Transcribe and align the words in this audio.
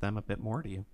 them 0.00 0.16
a 0.16 0.22
bit 0.22 0.40
more 0.40 0.62
to 0.62 0.68
you. 0.68 0.84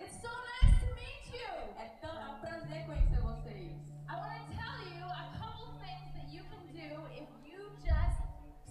It's 0.00 0.14
so 0.22 0.28
nice 0.28 0.74
to 0.80 0.86
meet 0.94 1.32
you. 1.32 1.48
É, 1.78 1.88
tão, 2.00 2.10
é 2.10 2.40
prazer 2.40 2.86
conhecer 2.86 3.20
vocês. 3.20 3.72
I 4.08 4.14
want 4.16 4.32
to 4.38 4.56
tell 4.56 4.78
you 4.94 5.04
a 5.04 5.38
couple 5.38 5.78
things 5.80 6.12
that 6.14 6.28
you 6.32 6.42
can 6.50 6.66
do 6.72 6.88
if 7.12 7.28
you 7.44 7.58
just 7.84 8.18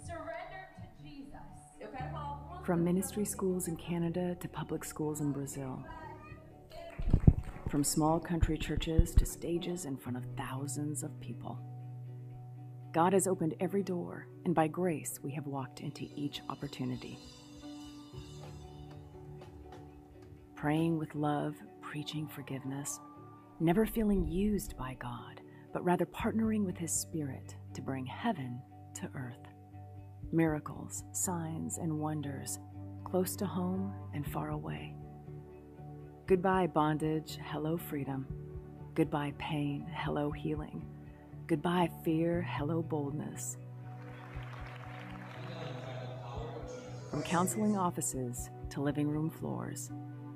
surrender 0.06 0.68
to 0.82 1.04
Jesus. 1.04 1.80
Eu 1.80 1.90
quero 1.90 2.12
falar 2.12 2.26
algumas 2.26 2.66
From 2.66 2.84
ministry 2.84 3.26
schools 3.26 3.68
in 3.68 3.76
Canada 3.78 4.36
to 4.36 4.48
public 4.48 4.84
schools 4.86 5.22
in 5.22 5.32
Brazil. 5.32 5.84
From 7.70 7.84
small 7.84 8.20
country 8.20 8.58
churches 8.58 9.14
to 9.16 9.26
stages 9.26 9.86
in 9.86 9.98
front 9.98 10.18
of 10.18 10.24
thousands 10.38 11.04
of 11.04 11.12
people. 11.20 11.58
God 12.98 13.14
has 13.14 13.28
opened 13.28 13.54
every 13.60 13.84
door, 13.84 14.28
and 14.44 14.56
by 14.56 14.68
grace 14.68 15.20
we 15.22 15.32
have 15.34 15.46
walked 15.46 15.82
into 15.82 16.08
each 16.16 16.42
opportunity. 16.50 17.20
Praying 20.56 20.98
with 20.98 21.14
love, 21.14 21.54
preaching 21.80 22.28
forgiveness, 22.28 23.00
never 23.60 23.86
feeling 23.86 24.26
used 24.26 24.76
by 24.78 24.96
God, 25.00 25.42
but 25.74 25.86
rather 25.86 26.08
partnering 26.08 26.66
with 26.66 26.76
His 26.76 26.92
Spirit 26.92 27.56
to 27.76 27.84
bring 27.84 28.04
heaven 28.04 28.60
to 28.96 29.08
earth 29.14 29.46
miracles, 30.32 31.04
signs, 31.12 31.78
and 31.78 32.00
wonders, 32.00 32.58
close 33.04 33.36
to 33.36 33.46
home 33.46 33.94
and 34.16 34.26
far 34.26 34.50
away. 34.50 34.96
Goodbye, 36.26 36.66
bondage, 36.66 37.38
hello, 37.44 37.78
freedom. 37.78 38.26
Goodbye, 38.96 39.36
pain, 39.38 39.86
hello, 39.94 40.32
healing. 40.32 40.97
Goodbye, 41.48 41.90
fear, 42.04 42.42
hello, 42.42 42.82
boldness. 42.82 43.58
From 47.10 47.24
counseling 47.24 47.78
offices 47.78 48.50
to 48.70 48.82
living 48.82 49.08
room 49.08 49.30
floors, 49.30 49.90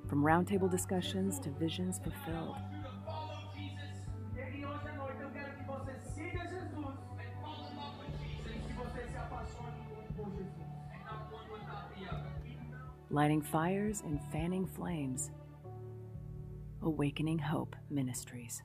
from 0.07 0.23
roundtable 0.23 0.71
discussions 0.71 1.37
to 1.41 1.49
visions 1.49 1.99
fulfilled. 1.99 2.55
lighting 13.11 13.41
fires 13.41 14.01
and 14.05 14.21
fanning 14.31 14.65
flames. 14.65 15.31
Awakening 16.81 17.39
Hope 17.39 17.75
Ministries. 17.89 18.63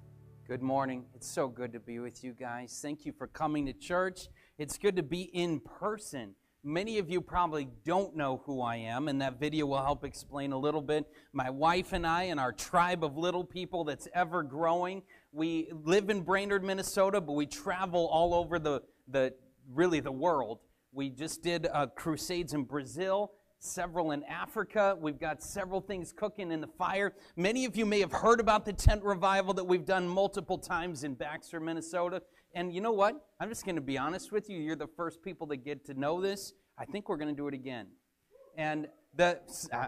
Good 0.49 0.63
morning. 0.63 1.07
It's 1.13 1.29
so 1.29 1.49
good 1.49 1.73
to 1.73 1.81
be 1.81 1.99
with 1.99 2.23
you 2.23 2.33
guys. 2.33 2.79
Thank 2.81 3.05
you 3.05 3.11
for 3.11 3.27
coming 3.27 3.67
to 3.67 3.73
church. 3.73 4.29
It's 4.59 4.79
good 4.79 4.95
to 4.95 5.03
be 5.03 5.23
in 5.23 5.59
person. 5.59 6.37
Many 6.63 6.99
of 6.99 7.11
you 7.11 7.21
probably 7.21 7.67
don't 7.85 8.15
know 8.15 8.43
who 8.47 8.63
I 8.63 8.77
am, 8.77 9.09
and 9.09 9.21
that 9.23 9.41
video 9.41 9.67
will 9.67 9.83
help 9.83 10.05
explain 10.05 10.53
a 10.53 10.57
little 10.57 10.83
bit. 10.83 11.05
My 11.33 11.51
wife 11.51 11.93
and 11.93 12.07
I, 12.07 12.25
and 12.25 12.39
our 12.39 12.53
tribe 12.53 13.03
of 13.03 13.17
little 13.17 13.43
people 13.43 13.83
that's 13.83 14.07
ever 14.15 14.45
growing, 14.45 15.03
we 15.33 15.69
live 15.83 16.11
in 16.11 16.21
Brainerd, 16.21 16.63
Minnesota, 16.63 17.21
but 17.21 17.33
we 17.33 17.47
travel 17.47 18.07
all 18.07 18.33
over 18.33 18.61
the, 18.61 18.83
the 19.09 19.35
really 19.75 19.99
the 19.99 20.13
world. 20.13 20.61
We 20.93 21.11
just 21.11 21.43
did 21.43 21.67
uh, 21.67 21.89
crusades 21.89 22.53
in 22.53 22.63
Brazil, 22.63 23.33
several 23.59 24.13
in 24.13 24.23
Africa. 24.25 24.97
We've 25.01 25.19
got 25.19 25.43
several 25.43 25.81
things 25.81 26.13
cooking 26.13 26.51
in 26.51 26.61
the 26.61 26.67
fire. 26.67 27.15
Many 27.37 27.65
of 27.65 27.77
you 27.77 27.87
may 27.87 28.01
have 28.01 28.13
heard 28.13 28.41
about 28.41 28.65
the 28.65 28.73
tent 28.73 29.03
revival 29.03 29.55
that 29.55 29.65
we've 29.65 29.85
done 29.85 30.09
multiple 30.09 30.59
times 30.59 31.05
in 31.05 31.15
Baxter, 31.15 31.61
Minnesota. 31.61 32.23
And 32.55 32.73
you 32.75 32.81
know 32.81 32.93
what? 32.93 33.27
I'm 33.41 33.49
just 33.49 33.65
going 33.65 33.77
to 33.77 33.83
be 33.83 33.99
honest 33.99 34.33
with 34.33 34.49
you. 34.49 34.59
You're 34.59 34.77
the 34.77 34.87
first 34.87 35.23
people 35.23 35.47
that 35.49 35.59
get 35.59 35.85
to 35.87 35.95
know 35.95 36.21
this. 36.21 36.53
I 36.79 36.85
think 36.85 37.09
we're 37.09 37.17
going 37.17 37.35
to 37.35 37.37
do 37.37 37.49
it 37.49 37.55
again. 37.55 37.87
And 38.57 38.89
the, 39.17 39.41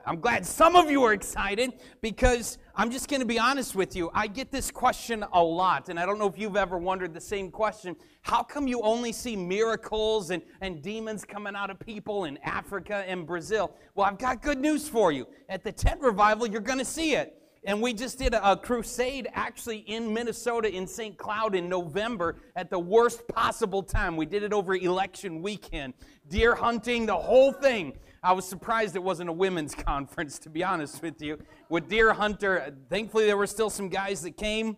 I'm 0.06 0.20
glad 0.20 0.46
some 0.46 0.74
of 0.74 0.90
you 0.90 1.02
are 1.04 1.12
excited 1.12 1.74
because 2.00 2.58
I'm 2.74 2.90
just 2.90 3.08
going 3.08 3.20
to 3.20 3.26
be 3.26 3.38
honest 3.38 3.74
with 3.74 3.94
you. 3.94 4.10
I 4.14 4.26
get 4.26 4.50
this 4.50 4.70
question 4.70 5.24
a 5.32 5.42
lot, 5.42 5.90
and 5.90 6.00
I 6.00 6.06
don't 6.06 6.18
know 6.18 6.28
if 6.28 6.38
you've 6.38 6.56
ever 6.56 6.78
wondered 6.78 7.12
the 7.12 7.20
same 7.20 7.50
question. 7.50 7.94
How 8.22 8.42
come 8.42 8.66
you 8.66 8.80
only 8.82 9.12
see 9.12 9.36
miracles 9.36 10.30
and, 10.30 10.42
and 10.60 10.82
demons 10.82 11.24
coming 11.24 11.54
out 11.54 11.70
of 11.70 11.78
people 11.78 12.24
in 12.24 12.38
Africa 12.38 13.04
and 13.06 13.26
Brazil? 13.26 13.74
Well, 13.94 14.06
I've 14.06 14.18
got 14.18 14.42
good 14.42 14.58
news 14.58 14.88
for 14.88 15.12
you. 15.12 15.26
At 15.48 15.62
the 15.62 15.72
tent 15.72 16.00
revival, 16.00 16.46
you're 16.46 16.60
going 16.60 16.78
to 16.78 16.84
see 16.84 17.14
it. 17.14 17.34
And 17.64 17.82
we 17.82 17.92
just 17.92 18.18
did 18.18 18.34
a, 18.34 18.52
a 18.52 18.56
crusade 18.56 19.28
actually 19.34 19.78
in 19.78 20.14
Minnesota 20.14 20.74
in 20.74 20.86
St. 20.86 21.18
Cloud 21.18 21.54
in 21.54 21.68
November 21.68 22.36
at 22.56 22.70
the 22.70 22.78
worst 22.78 23.26
possible 23.28 23.82
time. 23.82 24.16
We 24.16 24.26
did 24.26 24.42
it 24.42 24.52
over 24.52 24.74
election 24.74 25.42
weekend. 25.42 25.94
Deer 26.28 26.54
hunting, 26.54 27.04
the 27.04 27.16
whole 27.16 27.52
thing. 27.52 27.94
I 28.22 28.32
was 28.32 28.46
surprised 28.46 28.96
it 28.96 29.02
wasn't 29.02 29.30
a 29.30 29.32
women's 29.32 29.74
conference, 29.92 30.38
to 30.40 30.50
be 30.50 30.64
honest 30.64 31.02
with 31.02 31.22
you. 31.22 31.38
With 31.68 31.88
Deer 31.88 32.12
Hunter, 32.12 32.74
thankfully 32.90 33.26
there 33.26 33.36
were 33.36 33.46
still 33.46 33.70
some 33.70 33.88
guys 33.88 34.22
that 34.22 34.36
came. 34.36 34.76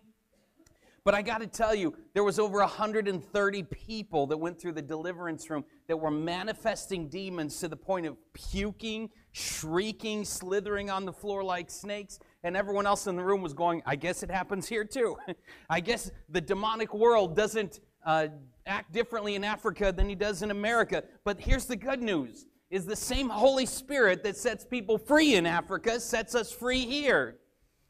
But 1.03 1.15
I 1.15 1.23
got 1.23 1.41
to 1.41 1.47
tell 1.47 1.73
you, 1.73 1.95
there 2.13 2.23
was 2.23 2.37
over 2.37 2.59
130 2.59 3.63
people 3.63 4.27
that 4.27 4.37
went 4.37 4.61
through 4.61 4.73
the 4.73 4.83
deliverance 4.83 5.49
room 5.49 5.65
that 5.87 5.97
were 5.97 6.11
manifesting 6.11 7.09
demons 7.09 7.59
to 7.59 7.67
the 7.67 7.75
point 7.75 8.05
of 8.05 8.17
puking, 8.33 9.09
shrieking, 9.31 10.23
slithering 10.23 10.91
on 10.91 11.05
the 11.05 11.13
floor 11.13 11.43
like 11.43 11.71
snakes. 11.71 12.19
And 12.43 12.55
everyone 12.55 12.85
else 12.85 13.07
in 13.07 13.15
the 13.15 13.23
room 13.23 13.41
was 13.41 13.53
going, 13.53 13.81
I 13.87 13.95
guess 13.95 14.21
it 14.21 14.29
happens 14.29 14.67
here 14.67 14.85
too. 14.85 15.17
I 15.69 15.79
guess 15.79 16.11
the 16.29 16.41
demonic 16.41 16.93
world 16.93 17.35
doesn't 17.35 17.79
uh, 18.05 18.27
act 18.67 18.91
differently 18.93 19.33
in 19.33 19.43
Africa 19.43 19.91
than 19.91 20.07
he 20.07 20.13
does 20.13 20.43
in 20.43 20.51
America. 20.51 21.03
But 21.23 21.39
here's 21.39 21.65
the 21.65 21.75
good 21.75 22.03
news 22.03 22.45
is 22.71 22.85
the 22.85 22.95
same 22.95 23.29
Holy 23.29 23.65
Spirit 23.65 24.23
that 24.23 24.37
sets 24.37 24.63
people 24.63 24.97
free 24.97 25.35
in 25.35 25.45
Africa 25.45 25.99
sets 25.99 26.33
us 26.33 26.51
free 26.51 26.85
here. 26.85 27.37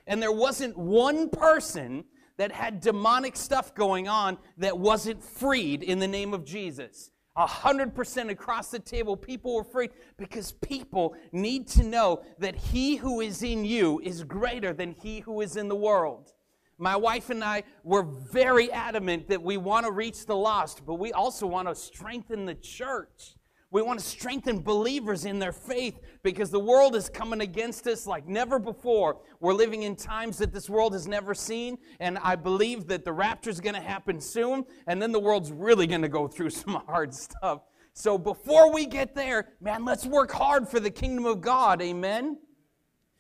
And 0.08 0.20
there 0.22 0.32
wasn't 0.32 0.76
one 0.76 1.30
person 1.30 2.04
that 2.38 2.52
had 2.52 2.82
demonic 2.82 3.36
stuff 3.36 3.76
going 3.76 4.08
on 4.08 4.40
that 4.58 4.78
wasn't 4.78 5.24
freed 5.24 5.84
in 5.84 6.00
the 6.00 6.08
name 6.08 6.34
of 6.34 6.44
Jesus. 6.44 7.12
A 7.36 7.46
hundred 7.46 7.94
percent 7.94 8.32
across 8.32 8.72
the 8.72 8.80
table, 8.80 9.16
people 9.16 9.56
were 9.56 9.64
freed 9.64 9.92
because 10.18 10.52
people 10.52 11.16
need 11.32 11.68
to 11.70 11.84
know 11.84 12.24
that 12.40 12.56
he 12.56 12.96
who 12.96 13.22
is 13.22 13.44
in 13.44 13.64
you 13.64 14.02
is 14.04 14.24
greater 14.24 14.74
than 14.74 14.96
he 15.02 15.20
who 15.20 15.42
is 15.42 15.56
in 15.56 15.70
the 15.70 15.76
world. 15.76 16.34
My 16.80 16.96
wife 16.96 17.30
and 17.30 17.44
I 17.44 17.64
were 17.84 18.02
very 18.02 18.72
adamant 18.72 19.30
that 19.30 19.44
we 19.44 19.58
want 19.58 19.86
to 19.86 19.92
reach 19.92 20.26
the 20.26 20.36
lost, 20.36 20.84
but 20.84 20.96
we 20.96 21.14
also 21.14 21.46
want 21.46 21.68
to 21.68 21.76
strengthen 21.76 22.46
the 22.48 22.56
church. 22.56 23.36
We 23.72 23.82
want 23.82 24.00
to 24.00 24.06
strengthen 24.06 24.60
believers 24.60 25.24
in 25.24 25.40
their 25.40 25.54
faith 25.54 26.02
because 26.24 26.52
the 26.52 26.60
world 26.60 26.94
is 26.94 27.08
coming 27.10 27.40
against 27.40 27.88
us 27.88 28.06
like 28.06 28.28
never 28.28 28.60
before. 28.60 29.22
We're 29.40 29.54
living 29.54 29.84
in 29.84 29.96
times 29.96 30.38
that 30.40 30.52
this 30.52 30.70
world 30.70 30.92
has 30.92 31.08
never 31.08 31.34
seen, 31.34 31.78
and 32.02 32.18
I 32.18 32.36
believe 32.36 32.88
that 32.88 33.06
the 33.06 33.14
rapture 33.14 33.50
is 33.50 33.62
going 33.62 33.76
to 33.76 33.82
happen 33.82 34.20
soon, 34.20 34.66
and 34.88 35.02
then 35.02 35.14
the 35.14 35.22
world's 35.22 35.54
really 35.54 35.88
going 35.88 36.02
to 36.02 36.10
go 36.10 36.28
through 36.28 36.50
some 36.62 36.84
hard 36.86 37.14
stuff. 37.14 37.62
So 37.94 38.18
before 38.18 38.74
we 38.74 38.86
get 38.86 39.16
there, 39.16 39.54
man, 39.62 39.86
let's 39.86 40.06
work 40.06 40.32
hard 40.32 40.68
for 40.68 40.82
the 40.82 40.92
kingdom 40.92 41.26
of 41.26 41.40
God. 41.40 41.82
Amen. 41.82 42.38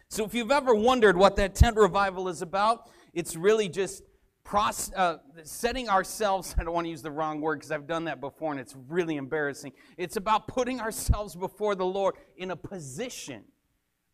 So 0.09 0.25
if 0.25 0.33
you've 0.33 0.51
ever 0.51 0.75
wondered 0.75 1.16
what 1.16 1.38
that 1.38 1.56
tent 1.56 1.78
revival 1.78 2.28
is 2.28 2.41
about, 2.41 2.89
it's 3.13 3.38
really 3.38 3.69
just 3.69 4.03
Proce- 4.46 4.91
uh, 4.96 5.18
setting 5.44 5.90
ourselves, 5.90 6.56
I 6.59 6.63
don't 6.63 6.74
want 6.74 6.85
to 6.85 6.91
use 6.91 7.02
the 7.02 7.12
wrong 7.12 7.41
word 7.41 7.59
because 7.59 7.72
I've 7.72 7.88
done 7.88 8.06
that 8.06 8.19
before 8.19 8.52
and 8.52 8.59
it's 8.59 8.75
really 8.88 9.18
embarrassing. 9.18 9.74
It's 9.97 10.18
about 10.18 10.47
putting 10.47 10.79
ourselves 10.81 11.35
before 11.35 11.75
the 11.75 11.85
Lord 11.85 12.16
in 12.38 12.51
a 12.51 12.56
position 12.56 13.44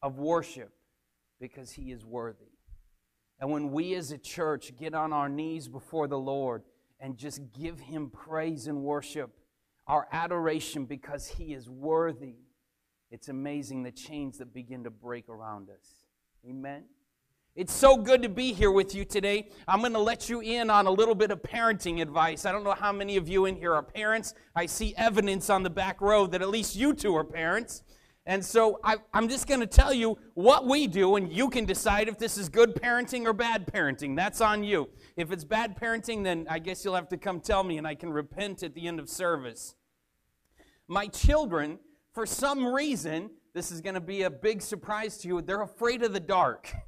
of 0.01 0.19
worship 0.19 0.71
because 1.39 1.71
He 1.71 1.91
is 1.91 2.05
worthy. 2.05 2.51
And 3.39 3.51
when 3.51 3.71
we 3.71 3.93
as 3.93 4.11
a 4.11 4.17
church 4.17 4.73
get 4.77 4.93
on 4.93 5.13
our 5.13 5.29
knees 5.29 5.67
before 5.67 6.07
the 6.07 6.17
Lord 6.17 6.63
and 6.99 7.17
just 7.17 7.41
give 7.57 7.79
Him 7.79 8.09
praise 8.09 8.67
and 8.67 8.83
worship, 8.83 9.31
our 9.85 10.07
adoration 10.11 10.85
because 10.85 11.27
He 11.27 11.53
is 11.53 11.69
worthy, 11.69 12.35
it's 13.11 13.29
amazing 13.29 13.83
the 13.83 13.91
chains 13.91 14.39
that 14.39 14.53
begin 14.53 14.83
to 14.83 14.89
break 14.89 15.29
around 15.29 15.69
us. 15.69 15.87
Amen. 16.47 16.83
It's 17.57 17.73
so 17.73 17.97
good 17.97 18.21
to 18.21 18.29
be 18.29 18.53
here 18.53 18.69
with 18.69 18.93
you 18.93 19.03
today. 19.03 19.49
I'm 19.67 19.79
going 19.79 19.93
to 19.93 19.99
let 19.99 20.29
you 20.29 20.41
in 20.41 20.69
on 20.69 20.85
a 20.85 20.91
little 20.91 21.15
bit 21.15 21.31
of 21.31 21.41
parenting 21.41 22.03
advice. 22.03 22.45
I 22.45 22.51
don't 22.51 22.63
know 22.63 22.75
how 22.75 22.91
many 22.91 23.17
of 23.17 23.27
you 23.27 23.45
in 23.45 23.55
here 23.55 23.73
are 23.73 23.81
parents. 23.81 24.35
I 24.55 24.67
see 24.67 24.93
evidence 24.95 25.49
on 25.49 25.63
the 25.63 25.69
back 25.71 25.99
row 25.99 26.27
that 26.27 26.43
at 26.43 26.49
least 26.49 26.75
you 26.75 26.93
two 26.93 27.15
are 27.15 27.23
parents. 27.23 27.81
And 28.27 28.45
so 28.45 28.79
I, 28.83 28.97
am 29.11 29.27
just 29.27 29.47
going 29.47 29.61
to 29.61 29.65
tell 29.65 29.91
you 29.91 30.19
what 30.35 30.67
we 30.67 30.85
do, 30.85 31.15
and 31.15 31.33
you 31.33 31.49
can 31.49 31.65
decide 31.65 32.07
if 32.07 32.19
this 32.19 32.37
is 32.37 32.47
good 32.47 32.75
parenting 32.75 33.25
or 33.25 33.33
bad 33.33 33.65
parenting. 33.65 34.15
That's 34.15 34.39
on 34.39 34.63
you. 34.63 34.89
If 35.15 35.31
it's 35.31 35.43
bad 35.43 35.81
parenting, 35.81 36.23
then 36.23 36.45
I 36.47 36.59
guess 36.59 36.85
you'll 36.85 36.93
have 36.93 37.09
to 37.09 37.17
come 37.17 37.39
tell 37.39 37.63
me, 37.63 37.79
and 37.79 37.87
I 37.87 37.95
can 37.95 38.13
repent 38.13 38.61
at 38.61 38.75
the 38.75 38.87
end 38.87 38.99
of 38.99 39.09
service. 39.09 39.73
My 40.87 41.07
children, 41.07 41.79
for 42.13 42.27
some 42.27 42.67
reason, 42.67 43.31
this 43.55 43.71
is 43.71 43.81
going 43.81 43.95
to 43.95 44.01
be 44.01 44.21
a 44.21 44.29
big 44.29 44.61
surprise 44.61 45.17
to 45.19 45.27
you, 45.27 45.41
they're 45.41 45.63
afraid 45.63 46.03
of 46.03 46.13
the 46.13 46.19
dark. 46.19 46.71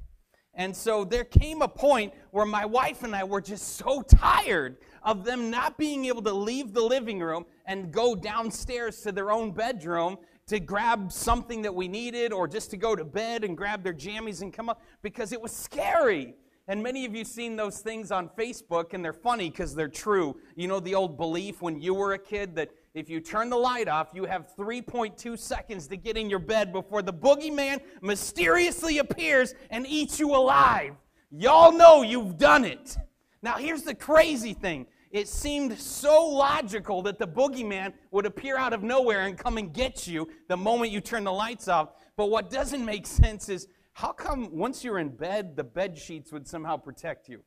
And 0.60 0.76
so 0.76 1.04
there 1.04 1.24
came 1.24 1.62
a 1.62 1.68
point 1.68 2.12
where 2.32 2.44
my 2.44 2.66
wife 2.66 3.02
and 3.02 3.16
I 3.16 3.24
were 3.24 3.40
just 3.40 3.76
so 3.78 4.02
tired 4.02 4.76
of 5.02 5.24
them 5.24 5.50
not 5.50 5.78
being 5.78 6.04
able 6.04 6.20
to 6.20 6.34
leave 6.34 6.74
the 6.74 6.82
living 6.82 7.18
room 7.18 7.46
and 7.64 7.90
go 7.90 8.14
downstairs 8.14 9.00
to 9.00 9.10
their 9.10 9.32
own 9.32 9.52
bedroom 9.52 10.18
to 10.48 10.60
grab 10.60 11.10
something 11.10 11.62
that 11.62 11.74
we 11.74 11.88
needed 11.88 12.30
or 12.30 12.46
just 12.46 12.70
to 12.72 12.76
go 12.76 12.94
to 12.94 13.06
bed 13.06 13.42
and 13.42 13.56
grab 13.56 13.82
their 13.82 13.94
jammies 13.94 14.42
and 14.42 14.52
come 14.52 14.68
up 14.68 14.82
because 15.00 15.32
it 15.32 15.40
was 15.40 15.50
scary. 15.50 16.34
And 16.68 16.82
many 16.82 17.06
of 17.06 17.14
you 17.14 17.24
seen 17.24 17.56
those 17.56 17.78
things 17.78 18.10
on 18.10 18.28
Facebook 18.28 18.92
and 18.92 19.02
they're 19.02 19.14
funny 19.14 19.48
because 19.48 19.74
they're 19.74 19.88
true. 19.88 20.36
You 20.56 20.68
know 20.68 20.78
the 20.78 20.94
old 20.94 21.16
belief 21.16 21.62
when 21.62 21.80
you 21.80 21.94
were 21.94 22.12
a 22.12 22.18
kid 22.18 22.54
that 22.56 22.68
if 22.94 23.08
you 23.08 23.20
turn 23.20 23.50
the 23.50 23.56
light 23.56 23.88
off, 23.88 24.08
you 24.14 24.24
have 24.24 24.48
3.2 24.56 25.38
seconds 25.38 25.86
to 25.88 25.96
get 25.96 26.16
in 26.16 26.28
your 26.28 26.40
bed 26.40 26.72
before 26.72 27.02
the 27.02 27.12
boogeyman 27.12 27.80
mysteriously 28.02 28.98
appears 28.98 29.54
and 29.70 29.86
eats 29.86 30.18
you 30.18 30.34
alive. 30.34 30.94
Y'all 31.30 31.72
know 31.72 32.02
you've 32.02 32.36
done 32.36 32.64
it. 32.64 32.96
Now, 33.42 33.56
here's 33.56 33.82
the 33.82 33.94
crazy 33.94 34.54
thing 34.54 34.86
it 35.10 35.26
seemed 35.26 35.78
so 35.78 36.24
logical 36.28 37.02
that 37.02 37.18
the 37.18 37.26
boogeyman 37.26 37.92
would 38.12 38.26
appear 38.26 38.56
out 38.56 38.72
of 38.72 38.82
nowhere 38.82 39.22
and 39.22 39.36
come 39.36 39.58
and 39.58 39.72
get 39.72 40.06
you 40.06 40.28
the 40.48 40.56
moment 40.56 40.92
you 40.92 41.00
turn 41.00 41.24
the 41.24 41.32
lights 41.32 41.68
off. 41.68 41.90
But 42.16 42.30
what 42.30 42.50
doesn't 42.50 42.84
make 42.84 43.06
sense 43.24 43.48
is 43.48 43.66
how 43.92 44.12
come 44.12 44.56
once 44.56 44.84
you're 44.84 44.98
in 44.98 45.10
bed, 45.10 45.56
the 45.56 45.64
bed 45.64 45.98
sheets 45.98 46.32
would 46.32 46.46
somehow 46.46 46.76
protect 46.76 47.28
you? 47.28 47.42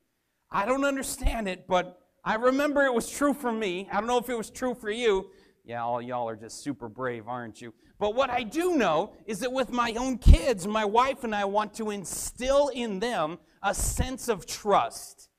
I 0.52 0.66
don't 0.66 0.86
understand 0.86 1.48
it, 1.48 1.66
but 1.68 2.03
I 2.26 2.36
remember 2.36 2.84
it 2.84 2.94
was 2.94 3.10
true 3.10 3.34
for 3.34 3.52
me. 3.52 3.88
I 3.92 3.98
don't 3.98 4.08
know 4.08 4.18
if 4.18 4.30
it 4.30 4.38
was 4.38 4.50
true 4.50 4.74
for 4.74 4.90
you. 4.90 5.30
Yeah, 5.66 5.84
all 5.84 6.02
y'all 6.02 6.28
are 6.28 6.36
just 6.36 6.64
super 6.64 6.88
brave, 6.88 7.28
aren't 7.28 7.62
you? 7.62 7.74
But 8.00 8.16
what 8.16 8.30
I 8.30 8.44
do 8.44 8.76
know 8.76 9.14
is 9.26 9.40
that 9.40 9.52
with 9.52 9.72
my 9.72 9.94
own 9.94 10.18
kids, 10.18 10.68
my 10.68 10.86
wife 10.86 11.24
and 11.24 11.36
I 11.36 11.46
want 11.46 11.74
to 11.76 11.90
instill 11.90 12.70
in 12.70 13.00
them 13.00 13.40
a 13.62 13.74
sense 13.74 14.28
of 14.30 14.46
trust. 14.46 15.30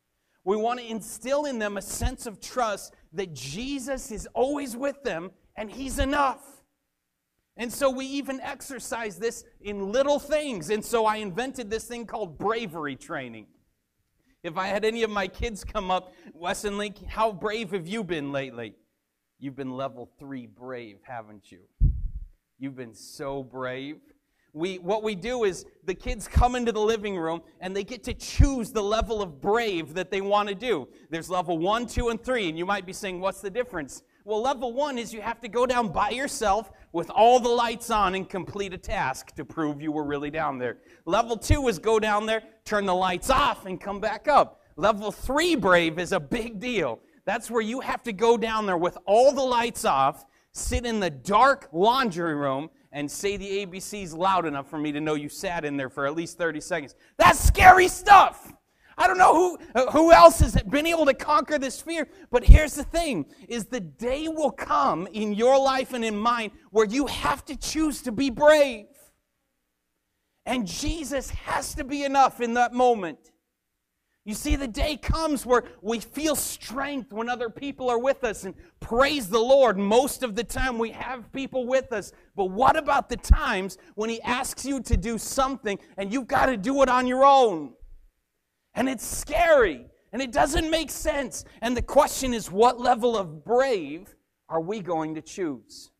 We 0.45 0.57
want 0.57 0.81
to 0.81 0.87
instill 0.87 1.47
in 1.47 1.59
them 1.59 1.77
a 1.77 1.83
sense 1.83 2.27
of 2.27 2.41
trust 2.41 2.95
that 3.13 3.33
Jesus 3.33 4.11
is 4.11 4.29
always 4.35 4.77
with 4.77 5.03
them 5.03 5.31
and 5.57 5.71
He's 5.71 5.99
enough. 5.99 6.43
And 7.57 7.73
so 7.73 7.89
we 7.89 8.05
even 8.07 8.41
exercise 8.41 9.17
this 9.17 9.45
in 9.61 9.93
little 9.93 10.19
things. 10.19 10.71
And 10.71 10.85
so 10.85 11.07
I 11.07 11.17
invented 11.17 11.71
this 11.71 11.85
thing 11.85 12.05
called 12.05 12.37
bravery 12.37 12.97
training. 12.97 13.47
If 14.45 14.57
I 14.57 14.69
had 14.69 14.85
any 14.85 15.03
of 15.03 15.11
my 15.11 15.27
kids 15.27 15.65
come 15.65 15.91
up, 15.91 16.13
Wes 16.33 16.65
and 16.65 16.79
Link, 16.79 17.05
how 17.07 17.33
brave 17.33 17.73
have 17.73 17.89
you 17.89 18.05
been 18.05 18.31
lately? 18.31 18.75
You've 19.41 19.57
been 19.57 19.77
level 19.77 20.09
three 20.21 20.47
brave, 20.47 20.99
haven't 21.03 21.51
you? 21.51 21.61
You've 22.59 22.77
been 22.77 22.95
so 22.95 23.43
brave 23.43 23.97
we, 24.55 24.79
what 24.79 25.03
we 25.03 25.17
do 25.17 25.43
is 25.45 25.67
the 25.85 25.95
kids 25.95 26.29
come 26.29 26.55
into 26.55 26.71
the 26.71 26.81
living 26.81 27.19
room 27.19 27.43
and 27.61 27.77
they 27.77 27.83
get 27.83 28.05
to 28.05 28.15
choose 28.15 28.71
the 28.71 28.83
level 28.83 29.21
of 29.21 29.41
brave 29.41 29.95
that 29.95 30.13
they 30.13 30.21
want 30.21 30.49
to 30.49 30.55
do. 30.55 30.89
There's 31.11 31.29
level 31.29 31.59
one, 31.59 31.87
two, 31.87 32.09
and 32.09 32.23
three, 32.23 32.49
and 32.49 32.57
you 32.57 32.65
might 32.65 32.87
be 32.87 32.93
saying, 32.93 33.21
what's 33.21 33.41
the 33.41 33.51
difference? 33.51 34.05
Well, 34.27 34.41
level 34.41 34.73
one 34.73 34.97
is 34.97 35.13
you 35.13 35.21
have 35.21 35.43
to 35.43 35.49
go 35.49 35.67
down 35.67 35.89
by 35.89 36.09
yourself 36.09 36.73
with 36.93 37.11
all 37.11 37.41
the 37.41 37.51
lights 37.51 37.91
on 37.91 38.15
and 38.15 38.27
complete 38.27 38.73
a 38.73 38.79
task 38.79 39.35
to 39.35 39.45
prove 39.45 39.83
you 39.83 39.93
were 39.93 40.05
really 40.05 40.31
down 40.31 40.59
there. 40.59 40.79
Level 41.05 41.37
two 41.37 41.69
is 41.69 41.79
go 41.79 41.99
down 41.99 42.25
there, 42.25 42.43
turn 42.65 42.87
the 42.87 42.95
lights 42.95 43.29
off, 43.29 43.67
and 43.67 43.79
come 43.79 44.01
back 44.01 44.27
up. 44.27 44.63
Level 44.77 45.13
three 45.13 45.55
brave 45.57 45.99
is 45.99 46.13
a 46.13 46.21
big 46.21 46.59
deal. 46.59 47.01
That's 47.27 47.51
where 47.51 47.61
you 47.61 47.81
have 47.81 48.03
to 48.05 48.15
go 48.15 48.39
down 48.39 48.65
there 48.65 48.79
with 48.79 48.97
all 49.05 49.31
the 49.31 49.43
lights 49.43 49.85
off, 49.85 50.25
sit 50.53 50.87
in 50.87 51.01
the 51.01 51.11
dark 51.11 51.69
laundry 51.71 52.35
room, 52.35 52.71
and 52.93 53.11
say 53.11 53.37
the 53.37 53.67
ABCs 53.67 54.17
loud 54.17 54.47
enough 54.47 54.71
for 54.71 54.79
me 54.79 54.91
to 54.93 55.03
know 55.03 55.17
you 55.17 55.29
sat 55.29 55.67
in 55.67 55.77
there 55.77 55.91
for 55.91 56.07
at 56.07 56.15
least 56.15 56.39
30 56.39 56.63
seconds. 56.63 56.95
That's 57.19 57.39
scary 57.39 57.89
stuff. 57.89 58.55
I 58.97 59.07
don't 59.09 59.19
know 59.19 59.35
who, 59.75 59.87
who 59.91 60.13
else 60.13 60.41
has 60.41 60.61
been 60.63 60.87
able 60.87 61.07
to 61.07 61.15
conquer 61.15 61.59
this 61.59 61.81
fear, 61.81 62.09
but 62.31 62.45
here's 62.45 62.75
the 62.75 62.85
thing 62.85 63.27
is 63.49 63.67
the 63.67 63.81
day 63.81 64.29
will 64.29 64.51
come 64.51 65.09
in 65.13 65.33
your 65.33 65.59
life 65.59 65.93
and 65.93 66.05
in 66.05 66.17
mine 66.17 66.53
where 66.71 66.87
you 66.87 67.07
have 67.07 67.45
to 67.47 67.57
choose 67.57 68.03
to 68.03 68.13
be 68.13 68.31
brave. 68.31 68.87
And 70.47 70.67
Jesus 70.67 71.31
has 71.31 71.75
to 71.75 71.85
be 71.85 72.05
enough 72.05 72.41
in 72.41 72.55
that 72.55 72.73
moment. 72.73 73.19
You 74.27 74.33
see, 74.33 74.57
the 74.57 74.69
day 74.69 74.97
comes 74.97 75.45
where 75.45 75.65
we 75.83 76.01
feel 76.01 76.35
strength 76.35 77.13
when 77.13 77.29
other 77.29 77.51
people 77.51 77.91
are 77.91 77.99
with 77.99 78.25
us, 78.25 78.45
and 78.45 78.55
praise 78.81 79.29
the 79.29 79.39
Lord, 79.39 79.77
most 79.77 80.23
of 80.23 80.35
the 80.35 80.45
time 80.45 80.79
we 80.79 80.91
have 80.93 81.31
people 81.33 81.67
with 81.67 81.93
us. 81.93 82.11
But 82.35 82.47
what 82.47 82.77
about 82.77 83.11
the 83.11 83.19
times 83.19 83.77
when 83.97 84.09
He 84.09 84.23
asks 84.23 84.65
you 84.65 84.81
to 84.81 84.97
do 84.97 85.19
something 85.19 85.79
and 85.99 86.11
you've 86.11 86.27
got 86.27 86.47
to 86.47 86.57
do 86.57 86.83
it 86.83 86.89
on 86.89 87.07
your 87.07 87.25
own? 87.25 87.75
And 88.75 88.89
it's 88.89 89.07
scary, 89.07 89.87
and 90.13 90.21
it 90.21 90.33
doesn't 90.33 90.71
make 90.71 90.91
sense. 90.91 91.45
And 91.61 91.77
the 91.77 91.83
question 91.83 92.35
is, 92.35 92.51
what 92.51 92.81
level 92.81 93.17
of 93.17 93.45
brave 93.45 94.15
are 94.49 94.61
we 94.61 94.81
going 94.81 95.15
to 95.15 95.23
choose? 95.23 95.91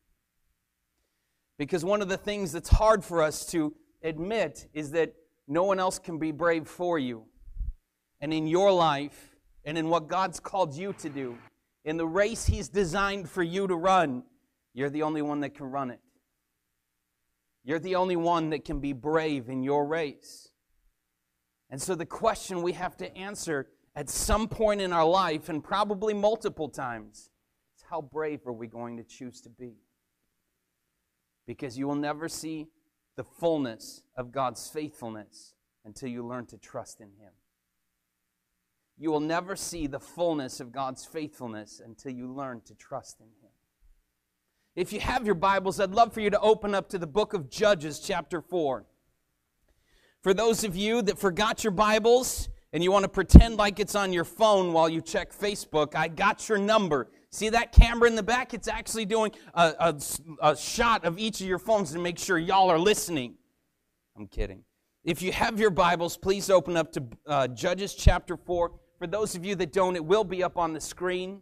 Because 1.57 1.85
one 1.85 2.01
of 2.01 2.09
the 2.09 2.17
things 2.17 2.51
that's 2.51 2.69
hard 2.69 3.03
for 3.03 3.21
us 3.21 3.45
to 3.47 3.73
admit 4.03 4.67
is 4.73 4.91
that 4.91 5.13
no 5.47 5.63
one 5.63 5.79
else 5.79 5.99
can 5.99 6.19
be 6.19 6.31
brave 6.31 6.67
for 6.67 6.99
you 6.99 7.25
and 8.19 8.33
in 8.33 8.47
your 8.47 8.71
life 8.71 9.35
and 9.63 9.77
in 9.77 9.89
what 9.89 10.07
God's 10.07 10.39
called 10.39 10.75
you 10.75 10.93
to 10.93 11.09
do, 11.09 11.37
in 11.83 11.97
the 11.97 12.07
race 12.07 12.45
He's 12.45 12.67
designed 12.67 13.29
for 13.29 13.43
you 13.43 13.67
to 13.67 13.75
run, 13.75 14.23
you're 14.73 14.89
the 14.89 15.03
only 15.03 15.21
one 15.21 15.39
that 15.41 15.55
can 15.55 15.67
run 15.67 15.91
it. 15.91 15.99
You're 17.63 17.79
the 17.79 17.95
only 17.95 18.15
one 18.15 18.51
that 18.51 18.63
can 18.63 18.79
be 18.79 18.93
brave 18.93 19.49
in 19.49 19.63
your 19.63 19.85
race. 19.85 20.49
And 21.75 21.81
so 21.81 21.93
the 21.93 22.05
question 22.05 22.61
we 22.61 22.71
have 22.71 22.95
to 22.99 23.17
answer 23.17 23.67
at 23.97 24.09
some 24.09 24.47
point 24.47 24.79
in 24.79 24.93
our 24.93 25.03
life, 25.03 25.49
and 25.49 25.61
probably 25.61 26.13
multiple 26.13 26.69
times, 26.69 27.29
is 27.75 27.83
how 27.89 27.99
brave 28.01 28.47
are 28.47 28.53
we 28.53 28.67
going 28.67 28.95
to 28.95 29.03
choose 29.03 29.41
to 29.41 29.49
be? 29.49 29.73
Because 31.45 31.77
you 31.77 31.85
will 31.85 31.95
never 31.95 32.29
see 32.29 32.67
the 33.17 33.25
fullness 33.25 34.03
of 34.15 34.31
God's 34.31 34.69
faithfulness 34.69 35.55
until 35.83 36.07
you 36.07 36.25
learn 36.25 36.45
to 36.45 36.57
trust 36.57 37.01
in 37.01 37.07
Him 37.07 37.33
you 38.97 39.11
will 39.11 39.19
never 39.19 39.55
see 39.55 39.87
the 39.87 39.99
fullness 39.99 40.61
of 40.61 40.71
God's 40.71 41.05
faithfulness 41.05 41.81
until 41.83 42.13
you 42.13 42.31
learn 42.31 42.61
to 42.61 42.75
trust 42.75 43.19
in 43.19 43.25
Him. 43.25 43.51
If 44.75 44.93
you 44.93 45.01
have 45.01 45.25
your 45.25 45.35
Bibles, 45.35 45.79
I'd 45.81 45.91
love 45.91 46.13
for 46.13 46.21
you 46.21 46.29
to 46.29 46.39
open 46.39 46.73
up 46.73 46.87
to 46.89 46.97
the 46.97 47.07
book 47.07 47.33
of 47.33 47.49
Judges, 47.49 47.99
chapter 47.99 48.41
4. 48.41 48.85
For 50.25 50.33
those 50.33 50.63
of 50.63 50.75
you 50.75 51.03
that 51.03 51.19
forgot 51.19 51.63
your 51.63 51.69
Bibles 51.69 52.49
and 52.73 52.83
you 52.83 52.91
want 52.91 53.03
to 53.03 53.07
pretend 53.07 53.57
like 53.57 53.79
it's 53.79 53.93
on 53.93 54.11
your 54.11 54.23
phone 54.23 54.73
while 54.73 54.89
you 54.89 54.99
check 54.99 55.31
Facebook, 55.31 55.93
I 55.93 56.07
got 56.07 56.49
your 56.49 56.57
number. 56.57 57.11
See 57.29 57.49
that 57.49 57.71
camera 57.71 58.09
in 58.09 58.15
the 58.15 58.23
back? 58.23 58.55
It's 58.55 58.67
actually 58.67 59.05
doing 59.05 59.33
a, 59.53 59.75
a, 59.79 59.95
a 60.41 60.57
shot 60.57 61.05
of 61.05 61.19
each 61.19 61.41
of 61.41 61.47
your 61.47 61.59
phones 61.59 61.91
to 61.91 61.99
make 61.99 62.17
sure 62.17 62.39
y'all 62.39 62.71
are 62.71 62.79
listening. 62.79 63.35
I'm 64.17 64.25
kidding. 64.25 64.63
If 65.03 65.21
you 65.21 65.31
have 65.31 65.59
your 65.59 65.69
Bibles, 65.69 66.17
please 66.17 66.49
open 66.49 66.75
up 66.75 66.91
to 66.93 67.03
uh, 67.27 67.47
Judges 67.49 67.93
chapter 67.93 68.35
4. 68.35 68.71
For 68.97 69.05
those 69.05 69.35
of 69.35 69.45
you 69.45 69.53
that 69.53 69.71
don't, 69.73 69.95
it 69.95 70.03
will 70.03 70.23
be 70.23 70.43
up 70.43 70.57
on 70.57 70.73
the 70.73 70.81
screen. 70.81 71.41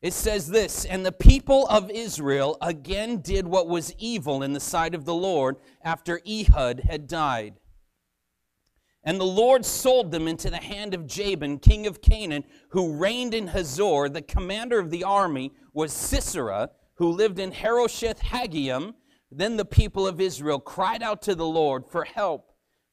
It 0.00 0.12
says 0.12 0.48
this 0.48 0.84
And 0.84 1.04
the 1.04 1.12
people 1.12 1.66
of 1.68 1.90
Israel 1.90 2.56
again 2.60 3.20
did 3.20 3.46
what 3.46 3.68
was 3.68 3.94
evil 3.98 4.42
in 4.42 4.52
the 4.52 4.60
sight 4.60 4.94
of 4.94 5.04
the 5.04 5.14
Lord 5.14 5.56
after 5.82 6.20
Ehud 6.26 6.80
had 6.88 7.06
died. 7.06 7.54
And 9.04 9.18
the 9.18 9.24
Lord 9.24 9.64
sold 9.64 10.10
them 10.10 10.28
into 10.28 10.50
the 10.50 10.58
hand 10.58 10.92
of 10.92 11.06
Jabin, 11.06 11.58
king 11.58 11.86
of 11.86 12.02
Canaan, 12.02 12.44
who 12.70 12.96
reigned 12.96 13.32
in 13.32 13.48
Hazor. 13.48 14.08
The 14.08 14.22
commander 14.22 14.78
of 14.78 14.90
the 14.90 15.04
army 15.04 15.52
was 15.72 15.92
Sisera, 15.92 16.70
who 16.96 17.10
lived 17.10 17.38
in 17.38 17.52
Harosheth 17.52 18.20
Hagoyim. 18.20 18.94
Then 19.30 19.56
the 19.56 19.64
people 19.64 20.06
of 20.06 20.20
Israel 20.20 20.60
cried 20.60 21.02
out 21.02 21.22
to 21.22 21.34
the 21.34 21.46
Lord 21.46 21.86
for 21.86 22.04
help 22.04 22.48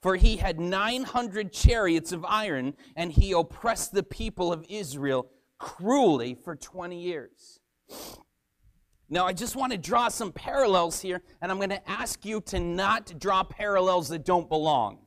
for 0.05 0.17
he 0.17 0.37
had 0.37 0.59
900 0.59 1.51
chariots 1.51 2.11
of 2.11 2.23
iron, 2.25 2.75
and 2.95 3.11
he 3.11 3.31
oppressed 3.31 3.91
the 3.91 4.03
people 4.03 4.53
of 4.53 4.63
Israel 4.69 5.31
cruelly 5.57 6.35
for 6.35 6.55
20 6.55 7.01
years. 7.01 7.59
Now, 9.09 9.27
I 9.27 9.33
just 9.33 9.55
want 9.55 9.71
to 9.71 9.77
draw 9.77 10.07
some 10.07 10.31
parallels 10.31 10.99
here, 10.99 11.21
and 11.41 11.51
I'm 11.51 11.57
going 11.57 11.69
to 11.69 11.89
ask 11.89 12.25
you 12.25 12.41
to 12.41 12.59
not 12.59 13.19
draw 13.19 13.43
parallels 13.43 14.09
that 14.09 14.25
don't 14.25 14.49
belong. 14.49 14.99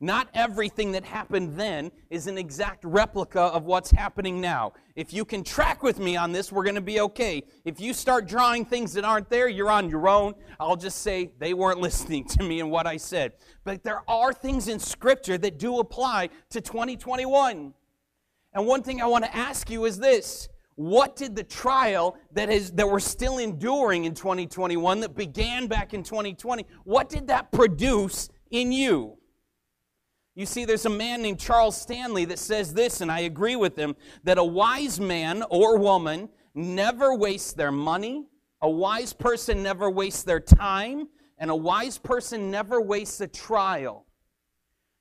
Not 0.00 0.28
everything 0.32 0.92
that 0.92 1.04
happened 1.04 1.58
then 1.58 1.90
is 2.08 2.28
an 2.28 2.38
exact 2.38 2.84
replica 2.84 3.40
of 3.40 3.64
what's 3.64 3.90
happening 3.90 4.40
now. 4.40 4.74
If 4.94 5.12
you 5.12 5.24
can 5.24 5.42
track 5.42 5.82
with 5.82 5.98
me 5.98 6.16
on 6.16 6.30
this, 6.30 6.52
we're 6.52 6.62
going 6.62 6.76
to 6.76 6.80
be 6.80 7.00
okay. 7.00 7.42
If 7.64 7.80
you 7.80 7.92
start 7.92 8.28
drawing 8.28 8.64
things 8.64 8.92
that 8.92 9.04
aren't 9.04 9.28
there, 9.28 9.48
you're 9.48 9.70
on 9.70 9.90
your 9.90 10.08
own. 10.08 10.34
I'll 10.60 10.76
just 10.76 11.02
say 11.02 11.32
they 11.40 11.52
weren't 11.52 11.80
listening 11.88 12.26
to 12.26 12.44
me 12.44 12.60
and 12.60 12.70
what 12.70 12.86
I 12.86 12.96
said. 12.96 13.32
But 13.64 13.82
there 13.82 14.02
are 14.08 14.32
things 14.32 14.68
in 14.68 14.78
Scripture 14.78 15.36
that 15.38 15.58
do 15.58 15.80
apply 15.80 16.28
to 16.50 16.60
2021. 16.60 17.74
And 18.52 18.66
one 18.66 18.82
thing 18.82 19.00
I 19.00 19.06
want 19.06 19.24
to 19.24 19.36
ask 19.36 19.70
you 19.70 19.84
is 19.84 19.98
this 19.98 20.48
what 20.74 21.16
did 21.16 21.34
the 21.34 21.42
trial 21.42 22.16
that 22.32 22.50
is 22.50 22.70
that 22.72 22.88
we're 22.88 23.00
still 23.00 23.38
enduring 23.38 24.04
in 24.04 24.14
2021 24.14 25.00
that 25.00 25.16
began 25.16 25.66
back 25.66 25.92
in 25.92 26.04
2020 26.04 26.64
what 26.84 27.08
did 27.08 27.26
that 27.26 27.50
produce 27.50 28.28
in 28.50 28.70
you 28.70 29.18
you 30.38 30.46
see, 30.46 30.64
there's 30.64 30.86
a 30.86 30.90
man 30.90 31.20
named 31.20 31.40
Charles 31.40 31.76
Stanley 31.76 32.24
that 32.26 32.38
says 32.38 32.72
this, 32.72 33.00
and 33.00 33.10
I 33.10 33.22
agree 33.22 33.56
with 33.56 33.76
him 33.76 33.96
that 34.22 34.38
a 34.38 34.44
wise 34.44 35.00
man 35.00 35.42
or 35.50 35.78
woman 35.78 36.28
never 36.54 37.12
wastes 37.12 37.54
their 37.54 37.72
money, 37.72 38.24
a 38.62 38.70
wise 38.70 39.12
person 39.12 39.64
never 39.64 39.90
wastes 39.90 40.22
their 40.22 40.38
time, 40.38 41.08
and 41.38 41.50
a 41.50 41.56
wise 41.56 41.98
person 41.98 42.52
never 42.52 42.80
wastes 42.80 43.20
a 43.20 43.26
trial. 43.26 44.06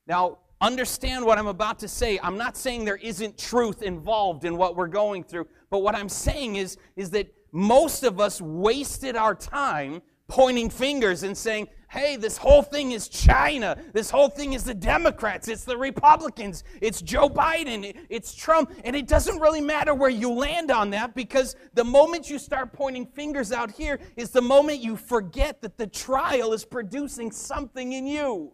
Now, 0.07 0.39
understand 0.61 1.25
what 1.25 1.37
I'm 1.37 1.47
about 1.47 1.79
to 1.79 1.87
say. 1.87 2.19
I'm 2.21 2.37
not 2.37 2.57
saying 2.57 2.85
there 2.85 2.97
isn't 2.97 3.37
truth 3.37 3.81
involved 3.81 4.45
in 4.45 4.57
what 4.57 4.75
we're 4.75 4.87
going 4.87 5.23
through, 5.23 5.47
but 5.69 5.79
what 5.79 5.95
I'm 5.95 6.09
saying 6.09 6.55
is, 6.55 6.77
is 6.95 7.09
that 7.11 7.33
most 7.51 8.03
of 8.03 8.19
us 8.19 8.41
wasted 8.41 9.15
our 9.15 9.35
time 9.35 10.01
pointing 10.27 10.69
fingers 10.69 11.23
and 11.23 11.37
saying, 11.37 11.67
hey, 11.89 12.17
this 12.17 12.37
whole 12.37 12.61
thing 12.61 12.91
is 12.91 13.07
China. 13.07 13.77
This 13.93 14.09
whole 14.09 14.27
thing 14.27 14.53
is 14.53 14.63
the 14.65 14.73
Democrats. 14.73 15.47
It's 15.47 15.63
the 15.63 15.77
Republicans. 15.77 16.65
It's 16.81 17.01
Joe 17.01 17.29
Biden. 17.29 17.95
It's 18.09 18.35
Trump. 18.35 18.73
And 18.83 18.95
it 18.95 19.07
doesn't 19.07 19.39
really 19.39 19.61
matter 19.61 19.93
where 19.93 20.09
you 20.09 20.31
land 20.31 20.69
on 20.69 20.89
that 20.89 21.15
because 21.15 21.55
the 21.73 21.85
moment 21.85 22.29
you 22.29 22.39
start 22.39 22.73
pointing 22.73 23.05
fingers 23.05 23.53
out 23.53 23.71
here 23.71 23.99
is 24.17 24.31
the 24.31 24.41
moment 24.41 24.79
you 24.79 24.97
forget 24.97 25.61
that 25.61 25.77
the 25.77 25.87
trial 25.87 26.51
is 26.51 26.65
producing 26.65 27.31
something 27.31 27.93
in 27.93 28.05
you. 28.05 28.51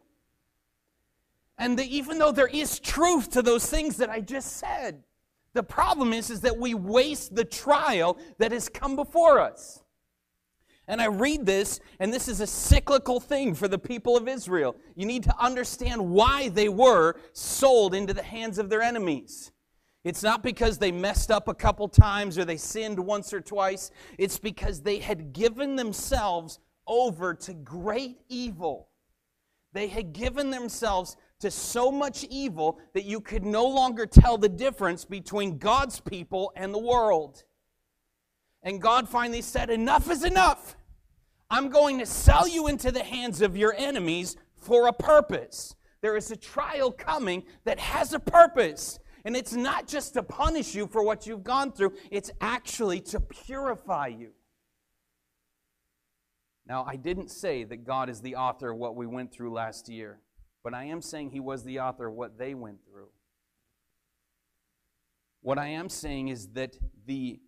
And 1.58 1.78
the, 1.78 1.86
even 1.86 2.18
though 2.18 2.32
there 2.32 2.48
is 2.48 2.80
truth 2.80 3.30
to 3.32 3.42
those 3.42 3.70
things 3.70 3.98
that 3.98 4.10
I 4.10 4.22
just 4.22 4.58
said, 4.58 5.04
the 5.54 5.64
problem 5.64 6.14
is, 6.14 6.30
is 6.30 6.42
that 6.42 6.58
we 6.58 6.74
waste 6.74 7.36
the 7.36 7.46
trial 7.46 8.18
that 8.40 8.52
has 8.52 8.70
come 8.70 8.96
before 8.96 9.40
us. 9.40 9.84
And 10.88 11.02
I 11.02 11.06
read 11.06 11.46
this, 11.46 11.80
and 12.00 12.12
this 12.12 12.28
is 12.28 12.42
a 12.42 12.48
cyclical 12.48 13.20
thing 13.20 13.56
for 13.56 13.68
the 13.68 13.78
people 13.78 14.18
of 14.18 14.28
Israel. 14.28 14.76
You 14.96 15.06
need 15.06 15.24
to 15.24 15.36
understand 15.40 16.10
why 16.10 16.50
they 16.50 16.68
were 16.68 17.16
sold 17.32 17.96
into 17.96 18.14
the 18.14 18.24
hands 18.24 18.58
of 18.58 18.70
their 18.70 18.82
enemies. 18.82 19.52
It's 20.04 20.24
not 20.24 20.44
because 20.44 20.78
they 20.78 20.92
messed 20.92 21.32
up 21.32 21.48
a 21.48 21.54
couple 21.54 21.88
times 21.88 22.38
or 22.38 22.44
they 22.44 22.58
sinned 22.58 23.00
once 23.00 23.32
or 23.32 23.40
twice. 23.40 23.92
It's 24.18 24.38
because 24.38 24.82
they 24.82 25.00
had 25.00 25.32
given 25.32 25.78
themselves 25.78 26.60
over 26.86 27.34
to 27.34 27.54
great 27.54 28.18
evil. 28.28 28.90
They 29.72 29.88
had 29.88 30.12
given 30.12 30.52
themselves 30.52 31.16
to 31.44 31.52
so 31.52 31.92
much 31.92 32.24
evil 32.30 32.80
that 32.94 33.04
you 33.04 33.20
could 33.20 33.46
no 33.46 33.66
longer 33.66 34.06
tell 34.06 34.38
the 34.38 34.48
difference 34.48 35.04
between 35.04 35.58
God's 35.58 36.00
people 36.00 36.54
and 36.56 36.74
the 36.74 36.80
world. 36.80 37.44
And 38.64 38.82
God 38.82 39.10
finally 39.10 39.42
said, 39.42 39.70
Enough 39.70 40.10
is 40.10 40.24
enough. 40.24 40.78
I'm 41.50 41.68
going 41.68 42.00
to 42.00 42.06
sell 42.06 42.48
you 42.48 42.68
into 42.68 42.92
the 42.92 43.04
hands 43.04 43.42
of 43.42 43.58
your 43.58 43.76
enemies 43.78 44.38
for 44.56 44.88
a 44.88 44.94
purpose. 44.94 45.76
There 46.02 46.16
is 46.16 46.32
a 46.32 46.38
trial 46.38 46.94
coming 46.94 47.44
that 47.66 47.78
has 47.78 48.14
a 48.14 48.20
purpose. 48.20 49.00
And 49.26 49.36
it's 49.36 49.54
not 49.54 49.86
just 49.86 50.14
to 50.14 50.24
punish 50.24 50.74
you 50.74 50.88
for 50.88 51.04
what 51.04 51.28
you've 51.28 51.44
gone 51.44 51.74
through, 51.74 51.94
it's 52.10 52.32
actually 52.40 53.02
to 53.02 53.20
purify 53.20 54.08
you. 54.08 54.32
Now, 56.66 56.86
I 56.88 56.96
didn't 56.96 57.32
say 57.32 57.66
that 57.66 57.84
God 57.84 58.10
is 58.10 58.22
the 58.22 58.38
author 58.38 58.72
of 58.72 58.78
what 58.78 58.96
we 58.96 59.06
went 59.06 59.34
through 59.34 59.52
last 59.52 59.90
year, 59.90 60.20
but 60.64 60.74
I 60.74 60.86
am 60.86 61.02
saying 61.02 61.32
He 61.32 61.40
was 61.40 61.64
the 61.64 61.80
author 61.80 62.08
of 62.08 62.14
what 62.14 62.38
they 62.38 62.54
went 62.54 62.86
through. 62.86 63.10
What 65.42 65.60
I 65.60 65.68
am 65.68 65.90
saying 65.90 66.30
is 66.30 66.48
that 66.50 66.78
the 67.06 67.40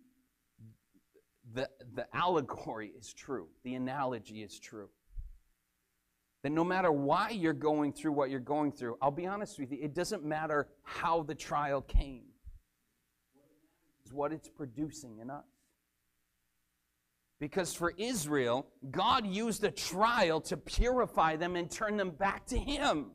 the, 1.54 1.70
the 1.94 2.06
allegory 2.14 2.92
is 2.98 3.12
true, 3.12 3.48
the 3.64 3.74
analogy 3.74 4.42
is 4.42 4.58
true. 4.58 4.88
That 6.42 6.50
no 6.50 6.64
matter 6.64 6.92
why 6.92 7.30
you're 7.30 7.52
going 7.52 7.92
through 7.92 8.12
what 8.12 8.30
you're 8.30 8.40
going 8.40 8.72
through, 8.72 8.98
I'll 9.00 9.10
be 9.10 9.26
honest 9.26 9.58
with 9.58 9.72
you, 9.72 9.78
it 9.80 9.94
doesn't 9.94 10.24
matter 10.24 10.68
how 10.82 11.22
the 11.22 11.34
trial 11.34 11.80
came, 11.80 12.24
it's 14.02 14.12
what 14.12 14.32
it's 14.32 14.48
producing 14.48 15.18
in 15.18 15.30
us. 15.30 15.44
Because 17.38 17.74
for 17.74 17.92
Israel, 17.98 18.66
God 18.90 19.26
used 19.26 19.62
a 19.64 19.70
trial 19.70 20.40
to 20.42 20.56
purify 20.56 21.36
them 21.36 21.56
and 21.56 21.70
turn 21.70 21.96
them 21.96 22.10
back 22.10 22.46
to 22.46 22.58
Him. 22.58 23.12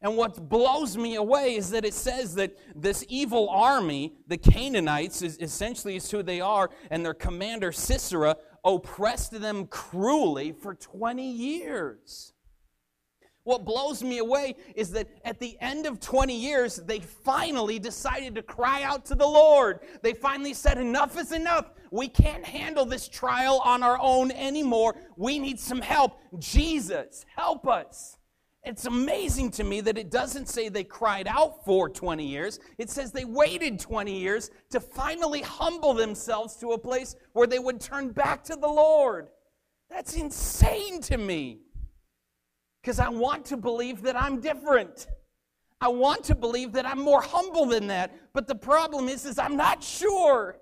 And 0.00 0.16
what 0.16 0.48
blows 0.48 0.96
me 0.96 1.16
away 1.16 1.56
is 1.56 1.70
that 1.70 1.84
it 1.84 1.94
says 1.94 2.36
that 2.36 2.56
this 2.76 3.04
evil 3.08 3.48
army, 3.48 4.14
the 4.28 4.36
Canaanites, 4.36 5.22
is 5.22 5.38
essentially 5.40 5.96
is 5.96 6.10
who 6.10 6.22
they 6.22 6.40
are, 6.40 6.70
and 6.90 7.04
their 7.04 7.14
commander 7.14 7.72
Sisera 7.72 8.36
oppressed 8.64 9.32
them 9.32 9.66
cruelly 9.66 10.52
for 10.52 10.74
20 10.74 11.28
years. 11.28 12.32
What 13.42 13.64
blows 13.64 14.02
me 14.02 14.18
away 14.18 14.56
is 14.76 14.90
that 14.90 15.08
at 15.24 15.40
the 15.40 15.56
end 15.60 15.86
of 15.86 16.00
20 16.00 16.38
years, 16.38 16.76
they 16.76 17.00
finally 17.00 17.78
decided 17.78 18.34
to 18.34 18.42
cry 18.42 18.82
out 18.82 19.06
to 19.06 19.14
the 19.14 19.26
Lord. 19.26 19.80
They 20.02 20.12
finally 20.12 20.52
said, 20.52 20.76
Enough 20.76 21.18
is 21.18 21.32
enough. 21.32 21.70
We 21.90 22.08
can't 22.08 22.44
handle 22.44 22.84
this 22.84 23.08
trial 23.08 23.60
on 23.64 23.82
our 23.82 23.98
own 24.00 24.30
anymore. 24.30 24.96
We 25.16 25.38
need 25.38 25.58
some 25.60 25.80
help. 25.80 26.18
Jesus, 26.38 27.24
help 27.36 27.66
us. 27.66 28.18
It's 28.64 28.86
amazing 28.86 29.52
to 29.52 29.64
me 29.64 29.80
that 29.82 29.96
it 29.96 30.10
doesn't 30.10 30.48
say 30.48 30.68
they 30.68 30.84
cried 30.84 31.26
out 31.26 31.64
for 31.64 31.88
20 31.88 32.26
years. 32.26 32.58
It 32.76 32.90
says 32.90 33.12
they 33.12 33.24
waited 33.24 33.80
20 33.80 34.18
years 34.18 34.50
to 34.70 34.80
finally 34.80 35.40
humble 35.40 35.94
themselves 35.94 36.56
to 36.56 36.72
a 36.72 36.78
place 36.78 37.16
where 37.32 37.46
they 37.46 37.58
would 37.58 37.80
turn 37.80 38.10
back 38.10 38.44
to 38.44 38.56
the 38.56 38.68
Lord. 38.68 39.28
That's 39.88 40.16
insane 40.16 41.00
to 41.02 41.16
me. 41.16 41.60
Because 42.82 42.98
I 42.98 43.08
want 43.08 43.46
to 43.46 43.56
believe 43.56 44.02
that 44.02 44.20
I'm 44.20 44.40
different. 44.40 45.06
I 45.80 45.88
want 45.88 46.24
to 46.24 46.34
believe 46.34 46.72
that 46.72 46.84
I'm 46.84 47.00
more 47.00 47.22
humble 47.22 47.66
than 47.66 47.86
that. 47.86 48.14
But 48.34 48.48
the 48.48 48.54
problem 48.54 49.08
is, 49.08 49.24
is 49.24 49.38
I'm 49.38 49.56
not 49.56 49.82
sure. 49.82 50.58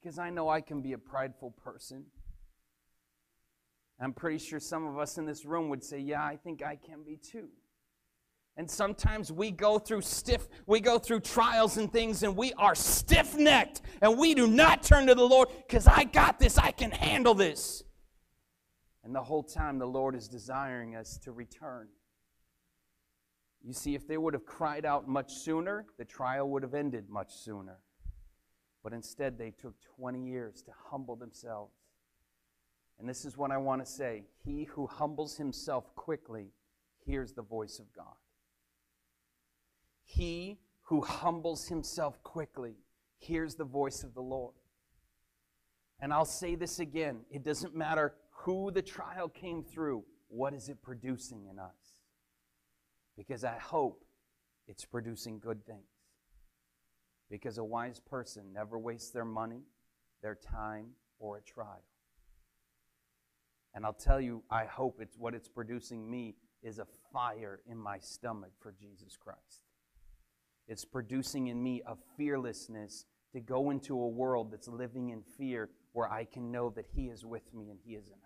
Because 0.00 0.18
I 0.18 0.30
know 0.30 0.48
I 0.48 0.60
can 0.60 0.80
be 0.80 0.92
a 0.92 0.98
prideful 0.98 1.50
person. 1.62 2.06
I'm 4.00 4.14
pretty 4.14 4.38
sure 4.38 4.58
some 4.58 4.86
of 4.86 4.98
us 4.98 5.18
in 5.18 5.26
this 5.26 5.44
room 5.44 5.68
would 5.68 5.84
say, 5.84 5.98
Yeah, 5.98 6.24
I 6.24 6.36
think 6.36 6.64
I 6.64 6.76
can 6.76 7.02
be 7.04 7.16
too. 7.16 7.48
And 8.56 8.70
sometimes 8.70 9.30
we 9.30 9.50
go 9.50 9.78
through 9.78 10.02
stiff, 10.02 10.48
we 10.66 10.80
go 10.80 10.98
through 10.98 11.20
trials 11.20 11.76
and 11.76 11.92
things, 11.92 12.22
and 12.22 12.36
we 12.36 12.52
are 12.54 12.74
stiff 12.74 13.36
necked, 13.36 13.82
and 14.02 14.18
we 14.18 14.34
do 14.34 14.46
not 14.46 14.82
turn 14.82 15.06
to 15.06 15.14
the 15.14 15.24
Lord 15.24 15.48
because 15.66 15.86
I 15.86 16.04
got 16.04 16.38
this, 16.38 16.58
I 16.58 16.70
can 16.70 16.90
handle 16.90 17.34
this. 17.34 17.84
And 19.04 19.14
the 19.14 19.22
whole 19.22 19.42
time, 19.42 19.78
the 19.78 19.86
Lord 19.86 20.14
is 20.14 20.28
desiring 20.28 20.94
us 20.94 21.18
to 21.24 21.32
return. 21.32 21.88
You 23.62 23.72
see, 23.72 23.94
if 23.94 24.06
they 24.06 24.18
would 24.18 24.34
have 24.34 24.46
cried 24.46 24.84
out 24.84 25.08
much 25.08 25.32
sooner, 25.32 25.86
the 25.98 26.04
trial 26.04 26.48
would 26.50 26.62
have 26.62 26.74
ended 26.74 27.08
much 27.08 27.32
sooner. 27.32 27.78
But 28.82 28.92
instead, 28.92 29.38
they 29.38 29.50
took 29.50 29.74
20 29.96 30.24
years 30.24 30.62
to 30.62 30.72
humble 30.90 31.16
themselves 31.16 31.72
and 33.00 33.08
this 33.08 33.24
is 33.24 33.38
what 33.38 33.50
I 33.50 33.56
want 33.56 33.84
to 33.84 33.90
say 33.90 34.24
He 34.44 34.64
who 34.64 34.86
humbles 34.86 35.36
himself 35.36 35.92
quickly 35.96 36.52
hears 37.06 37.32
the 37.32 37.42
voice 37.42 37.78
of 37.78 37.90
God. 37.94 38.14
He 40.04 40.58
who 40.82 41.00
humbles 41.00 41.66
himself 41.66 42.22
quickly 42.22 42.74
hears 43.16 43.54
the 43.54 43.64
voice 43.64 44.04
of 44.04 44.12
the 44.12 44.20
Lord. 44.20 44.54
And 45.98 46.12
I'll 46.12 46.26
say 46.26 46.54
this 46.54 46.78
again 46.78 47.20
it 47.30 47.42
doesn't 47.42 47.74
matter 47.74 48.14
who 48.30 48.70
the 48.70 48.82
trial 48.82 49.28
came 49.28 49.64
through, 49.64 50.04
what 50.28 50.52
is 50.52 50.68
it 50.68 50.82
producing 50.82 51.46
in 51.50 51.58
us? 51.58 52.02
Because 53.16 53.44
I 53.44 53.58
hope 53.58 54.04
it's 54.66 54.84
producing 54.84 55.38
good 55.38 55.64
things. 55.64 55.99
Because 57.30 57.58
a 57.58 57.64
wise 57.64 58.00
person 58.00 58.52
never 58.52 58.78
wastes 58.78 59.10
their 59.10 59.24
money, 59.24 59.62
their 60.22 60.34
time, 60.34 60.88
or 61.18 61.36
a 61.38 61.42
trial. 61.42 61.84
And 63.74 63.86
I'll 63.86 63.92
tell 63.92 64.20
you, 64.20 64.42
I 64.50 64.64
hope 64.64 64.98
it's 65.00 65.16
what 65.16 65.34
it's 65.34 65.48
producing 65.48 66.10
me 66.10 66.34
is 66.62 66.78
a 66.78 66.86
fire 67.12 67.60
in 67.70 67.78
my 67.78 67.98
stomach 67.98 68.50
for 68.60 68.72
Jesus 68.72 69.16
Christ. 69.16 69.62
It's 70.66 70.84
producing 70.84 71.48
in 71.48 71.62
me 71.62 71.82
a 71.86 71.94
fearlessness 72.16 73.06
to 73.32 73.40
go 73.40 73.70
into 73.70 73.94
a 73.94 74.08
world 74.08 74.52
that's 74.52 74.68
living 74.68 75.10
in 75.10 75.22
fear 75.22 75.70
where 75.92 76.10
I 76.10 76.24
can 76.24 76.50
know 76.50 76.70
that 76.70 76.86
He 76.94 77.06
is 77.06 77.24
with 77.24 77.54
me 77.54 77.70
and 77.70 77.78
He 77.84 77.94
is 77.94 78.08
enough. 78.08 78.18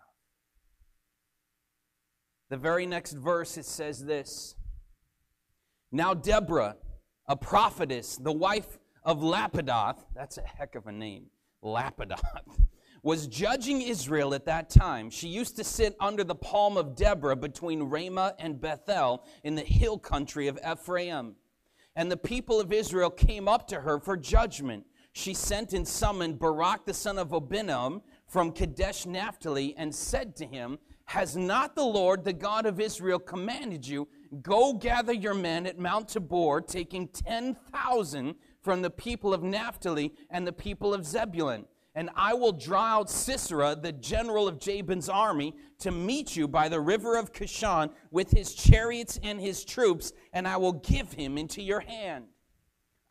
The 2.51 2.57
very 2.57 2.87
next 2.87 3.15
verse 3.15 3.57
it 3.57 3.65
says 3.65 4.05
this 4.05 4.55
Now 5.91 6.15
Deborah, 6.15 6.77
a 7.27 7.37
prophetess, 7.37 8.17
the 8.17 8.33
wife 8.33 8.79
of 9.05 9.21
Lapidoth, 9.21 9.99
that's 10.15 10.39
a 10.39 10.43
heck 10.43 10.75
of 10.75 10.87
a 10.87 10.93
name, 10.93 11.27
Lapidoth 11.63 12.21
was 13.05 13.27
judging 13.27 13.83
Israel 13.83 14.33
at 14.33 14.47
that 14.47 14.71
time. 14.71 15.11
She 15.11 15.29
used 15.29 15.57
to 15.57 15.65
sit 15.65 15.95
under 16.01 16.25
the 16.25 16.35
palm 16.35 16.79
of 16.79 16.97
Deborah 16.97 17.37
between 17.37 17.83
Ramah 17.83 18.35
and 18.39 18.59
Bethel 18.59 19.25
in 19.45 19.55
the 19.55 19.63
hill 19.63 19.99
country 19.99 20.49
of 20.49 20.59
Ephraim. 20.67 21.37
And 21.97 22.11
the 22.11 22.17
people 22.17 22.61
of 22.61 22.73
Israel 22.73 23.11
came 23.11 23.47
up 23.47 23.69
to 23.69 23.83
her 23.83 24.01
for 24.01 24.17
judgment. 24.17 24.87
She 25.13 25.35
sent 25.35 25.75
and 25.75 25.87
summoned 25.87 26.39
Barak 26.39 26.87
the 26.87 26.95
son 26.95 27.19
of 27.19 27.29
Abinoam 27.29 28.01
from 28.27 28.51
Kadesh 28.51 29.05
Naphtali 29.05 29.75
and 29.77 29.95
said 29.95 30.35
to 30.37 30.47
him, 30.47 30.79
Has 31.05 31.37
not 31.37 31.77
the 31.77 31.85
Lord, 31.85 32.25
the 32.25 32.33
God 32.33 32.65
of 32.65 32.81
Israel, 32.81 33.19
commanded 33.19 33.87
you, 33.87 34.09
Go 34.43 34.73
gather 34.73 35.13
your 35.13 35.35
men 35.35 35.67
at 35.67 35.79
Mount 35.79 36.09
Tabor, 36.09 36.61
taking 36.63 37.07
10,000 37.09 38.35
from 38.65 38.83
the 38.83 38.91
people 38.91 39.33
of 39.33 39.45
Naphtali 39.45 40.13
and 40.31 40.45
the 40.45 40.53
people 40.53 40.93
of 40.93 41.07
Zebulun? 41.07 41.67
and 41.95 42.11
I 42.17 42.35
will 42.35 42.53
draw 42.53 42.99
out 42.99 43.11
Sisera, 43.11 43.77
the 43.77 43.93
general 43.93 44.49
of 44.49 44.59
Jabin's 44.59 45.09
army, 45.09 45.55
to 45.79 45.93
meet 45.93 46.35
you 46.35 46.49
by 46.49 46.69
the 46.69 46.81
river 46.81 47.17
of 47.17 47.33
Kishon 47.33 47.91
with 48.11 48.31
his 48.31 48.55
chariots 48.55 49.21
and 49.23 49.41
his 49.41 49.65
troops, 49.65 50.13
and 50.33 50.49
I 50.49 50.57
will 50.57 50.73
give 50.73 51.13
him 51.13 51.39
into 51.39 51.63
your 51.63 51.81
hand. 51.81 52.27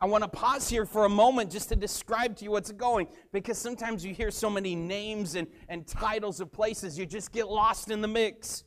I 0.00 0.06
want 0.06 0.22
to 0.22 0.28
pause 0.28 0.68
here 0.68 0.84
for 0.84 1.06
a 1.06 1.08
moment 1.08 1.50
just 1.50 1.70
to 1.70 1.76
describe 1.76 2.36
to 2.36 2.44
you 2.44 2.50
what's 2.50 2.72
going, 2.72 3.08
because 3.32 3.56
sometimes 3.56 4.04
you 4.04 4.12
hear 4.12 4.30
so 4.30 4.50
many 4.50 4.74
names 4.74 5.34
and, 5.34 5.46
and 5.70 5.86
titles 5.86 6.40
of 6.40 6.52
places, 6.52 6.98
you 6.98 7.06
just 7.06 7.32
get 7.32 7.48
lost 7.48 7.90
in 7.90 8.02
the 8.02 8.08
mix. 8.08 8.64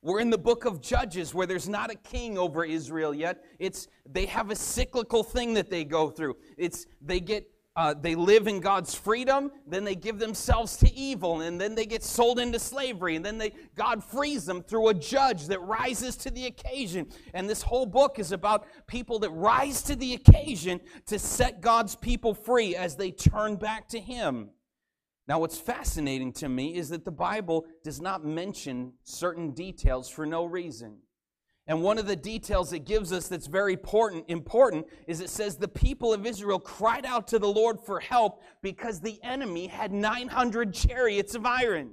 We're 0.00 0.20
in 0.20 0.30
the 0.30 0.38
book 0.38 0.64
of 0.64 0.80
Judges 0.80 1.34
where 1.34 1.46
there's 1.46 1.68
not 1.68 1.90
a 1.90 1.96
king 1.96 2.38
over 2.38 2.64
Israel 2.64 3.12
yet. 3.12 3.44
It's 3.58 3.88
they 4.08 4.26
have 4.26 4.50
a 4.50 4.56
cyclical 4.56 5.24
thing 5.24 5.54
that 5.54 5.70
they 5.70 5.84
go 5.84 6.08
through. 6.08 6.36
It's 6.56 6.86
they 7.00 7.18
get 7.18 7.50
uh, 7.74 7.94
they 7.94 8.16
live 8.16 8.48
in 8.48 8.58
God's 8.58 8.92
freedom, 8.92 9.52
then 9.64 9.84
they 9.84 9.94
give 9.94 10.18
themselves 10.18 10.76
to 10.78 10.92
evil, 10.92 11.42
and 11.42 11.60
then 11.60 11.76
they 11.76 11.86
get 11.86 12.02
sold 12.02 12.40
into 12.40 12.58
slavery, 12.58 13.14
and 13.14 13.24
then 13.24 13.38
they 13.38 13.52
God 13.76 14.02
frees 14.02 14.44
them 14.44 14.62
through 14.62 14.88
a 14.88 14.94
judge 14.94 15.46
that 15.46 15.60
rises 15.60 16.16
to 16.18 16.30
the 16.30 16.46
occasion. 16.46 17.06
And 17.34 17.48
this 17.48 17.62
whole 17.62 17.86
book 17.86 18.18
is 18.18 18.32
about 18.32 18.66
people 18.86 19.20
that 19.20 19.30
rise 19.30 19.82
to 19.82 19.94
the 19.96 20.14
occasion 20.14 20.80
to 21.06 21.18
set 21.18 21.60
God's 21.60 21.94
people 21.94 22.34
free 22.34 22.74
as 22.74 22.96
they 22.96 23.12
turn 23.12 23.56
back 23.56 23.88
to 23.88 24.00
Him. 24.00 24.50
Now, 25.28 25.40
what's 25.40 25.58
fascinating 25.58 26.32
to 26.34 26.48
me 26.48 26.74
is 26.74 26.88
that 26.88 27.04
the 27.04 27.10
Bible 27.10 27.66
does 27.84 28.00
not 28.00 28.24
mention 28.24 28.94
certain 29.04 29.50
details 29.50 30.08
for 30.08 30.24
no 30.24 30.46
reason. 30.46 30.96
And 31.66 31.82
one 31.82 31.98
of 31.98 32.06
the 32.06 32.16
details 32.16 32.72
it 32.72 32.86
gives 32.86 33.12
us 33.12 33.28
that's 33.28 33.46
very 33.46 33.74
important, 33.74 34.24
important 34.28 34.86
is 35.06 35.20
it 35.20 35.28
says 35.28 35.58
the 35.58 35.68
people 35.68 36.14
of 36.14 36.24
Israel 36.24 36.58
cried 36.58 37.04
out 37.04 37.28
to 37.28 37.38
the 37.38 37.46
Lord 37.46 37.76
for 37.84 38.00
help 38.00 38.42
because 38.62 39.00
the 39.00 39.22
enemy 39.22 39.66
had 39.66 39.92
900 39.92 40.72
chariots 40.72 41.34
of 41.34 41.44
iron. 41.44 41.90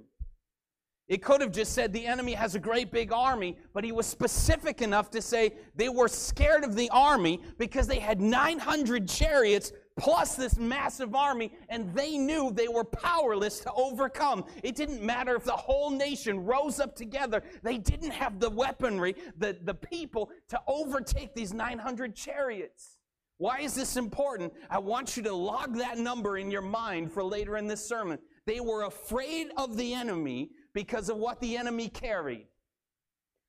It 1.09 1.21
could 1.21 1.41
have 1.41 1.51
just 1.51 1.73
said 1.73 1.91
the 1.91 2.07
enemy 2.07 2.33
has 2.33 2.55
a 2.55 2.59
great 2.59 2.89
big 2.89 3.11
army, 3.11 3.57
but 3.73 3.83
he 3.83 3.91
was 3.91 4.07
specific 4.07 4.81
enough 4.81 5.11
to 5.11 5.21
say 5.21 5.51
they 5.75 5.89
were 5.89 6.07
scared 6.07 6.63
of 6.63 6.75
the 6.75 6.89
army 6.89 7.41
because 7.57 7.85
they 7.85 7.99
had 7.99 8.21
900 8.21 9.09
chariots 9.09 9.73
plus 9.97 10.35
this 10.35 10.57
massive 10.57 11.15
army, 11.15 11.51
and 11.69 11.93
they 11.93 12.17
knew 12.17 12.51
they 12.51 12.67
were 12.67 12.83
powerless 12.83 13.59
to 13.61 13.71
overcome. 13.73 14.45
It 14.63 14.75
didn't 14.75 15.01
matter 15.01 15.35
if 15.35 15.45
the 15.45 15.51
whole 15.51 15.89
nation 15.89 16.45
rose 16.45 16.79
up 16.79 16.95
together, 16.95 17.43
they 17.63 17.77
didn't 17.77 18.11
have 18.11 18.39
the 18.39 18.49
weaponry, 18.49 19.15
the, 19.37 19.57
the 19.63 19.73
people 19.73 20.31
to 20.49 20.59
overtake 20.67 21.33
these 21.33 21.53
900 21.53 22.15
chariots. 22.15 22.97
Why 23.37 23.59
is 23.59 23.73
this 23.73 23.97
important? 23.97 24.53
I 24.69 24.79
want 24.79 25.17
you 25.17 25.23
to 25.23 25.33
log 25.33 25.77
that 25.77 25.97
number 25.97 26.37
in 26.37 26.51
your 26.51 26.61
mind 26.61 27.11
for 27.11 27.23
later 27.23 27.57
in 27.57 27.67
this 27.67 27.85
sermon. 27.85 28.19
They 28.45 28.59
were 28.59 28.83
afraid 28.83 29.47
of 29.57 29.75
the 29.75 29.93
enemy 29.93 30.51
because 30.73 31.09
of 31.09 31.17
what 31.17 31.41
the 31.41 31.57
enemy 31.57 31.89
carried. 31.89 32.47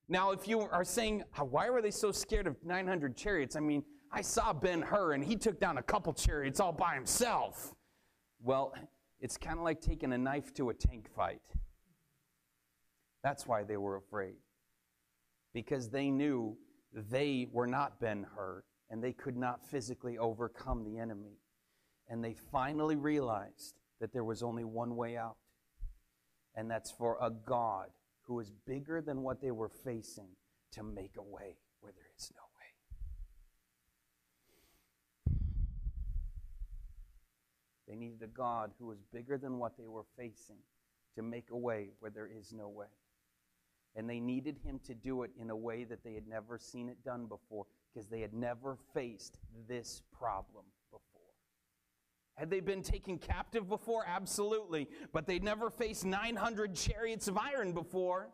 Now, 0.08 0.30
if 0.30 0.46
you 0.46 0.60
are 0.60 0.84
saying, 0.84 1.24
why 1.36 1.70
were 1.70 1.82
they 1.82 1.90
so 1.90 2.12
scared 2.12 2.46
of 2.46 2.56
900 2.64 3.16
chariots? 3.16 3.56
I 3.56 3.60
mean, 3.60 3.84
I 4.12 4.22
saw 4.22 4.52
Ben 4.52 4.82
Hur 4.82 5.12
and 5.12 5.24
he 5.24 5.36
took 5.36 5.58
down 5.60 5.78
a 5.78 5.82
couple 5.82 6.12
chariots 6.12 6.60
all 6.60 6.72
by 6.72 6.94
himself. 6.94 7.74
Well, 8.42 8.74
it's 9.20 9.36
kind 9.36 9.58
of 9.58 9.64
like 9.64 9.80
taking 9.80 10.12
a 10.12 10.18
knife 10.18 10.54
to 10.54 10.70
a 10.70 10.74
tank 10.74 11.08
fight. 11.14 11.42
That's 13.22 13.46
why 13.46 13.64
they 13.64 13.76
were 13.76 13.96
afraid. 13.96 14.36
Because 15.52 15.90
they 15.90 16.10
knew 16.10 16.56
they 16.92 17.48
were 17.50 17.66
not 17.66 18.00
Ben 18.00 18.26
Hur 18.36 18.62
and 18.90 19.02
they 19.02 19.12
could 19.12 19.36
not 19.36 19.64
physically 19.68 20.18
overcome 20.18 20.84
the 20.84 20.98
enemy. 20.98 21.40
And 22.08 22.22
they 22.22 22.34
finally 22.52 22.96
realized 22.96 23.80
that 24.00 24.12
there 24.12 24.24
was 24.24 24.42
only 24.42 24.64
one 24.64 24.94
way 24.94 25.16
out, 25.16 25.36
and 26.54 26.70
that's 26.70 26.90
for 26.90 27.18
a 27.20 27.30
God 27.30 27.88
who 28.22 28.38
is 28.40 28.52
bigger 28.66 29.00
than 29.00 29.22
what 29.22 29.40
they 29.40 29.50
were 29.50 29.68
facing 29.68 30.28
to 30.72 30.82
make 30.82 31.16
a 31.18 31.22
way 31.22 31.56
where 31.80 31.92
there 31.92 32.10
is 32.16 32.30
no 32.36 32.45
They 37.88 37.94
needed 37.94 38.22
a 38.22 38.26
God 38.26 38.72
who 38.78 38.86
was 38.86 38.98
bigger 39.12 39.38
than 39.38 39.58
what 39.58 39.76
they 39.76 39.86
were 39.86 40.06
facing 40.16 40.58
to 41.14 41.22
make 41.22 41.50
a 41.50 41.56
way 41.56 41.90
where 42.00 42.10
there 42.10 42.28
is 42.28 42.52
no 42.52 42.68
way. 42.68 42.86
And 43.94 44.08
they 44.08 44.20
needed 44.20 44.58
him 44.58 44.78
to 44.86 44.94
do 44.94 45.22
it 45.22 45.30
in 45.40 45.50
a 45.50 45.56
way 45.56 45.84
that 45.84 46.04
they 46.04 46.14
had 46.14 46.26
never 46.28 46.58
seen 46.58 46.88
it 46.88 47.02
done 47.04 47.26
before 47.26 47.66
because 47.92 48.08
they 48.08 48.20
had 48.20 48.34
never 48.34 48.76
faced 48.92 49.38
this 49.68 50.02
problem 50.12 50.64
before. 50.90 51.02
Had 52.34 52.50
they 52.50 52.60
been 52.60 52.82
taken 52.82 53.18
captive 53.18 53.68
before? 53.68 54.04
Absolutely. 54.06 54.88
But 55.12 55.26
they'd 55.26 55.42
never 55.42 55.70
faced 55.70 56.04
900 56.04 56.74
chariots 56.74 57.28
of 57.28 57.38
iron 57.38 57.72
before. 57.72 58.28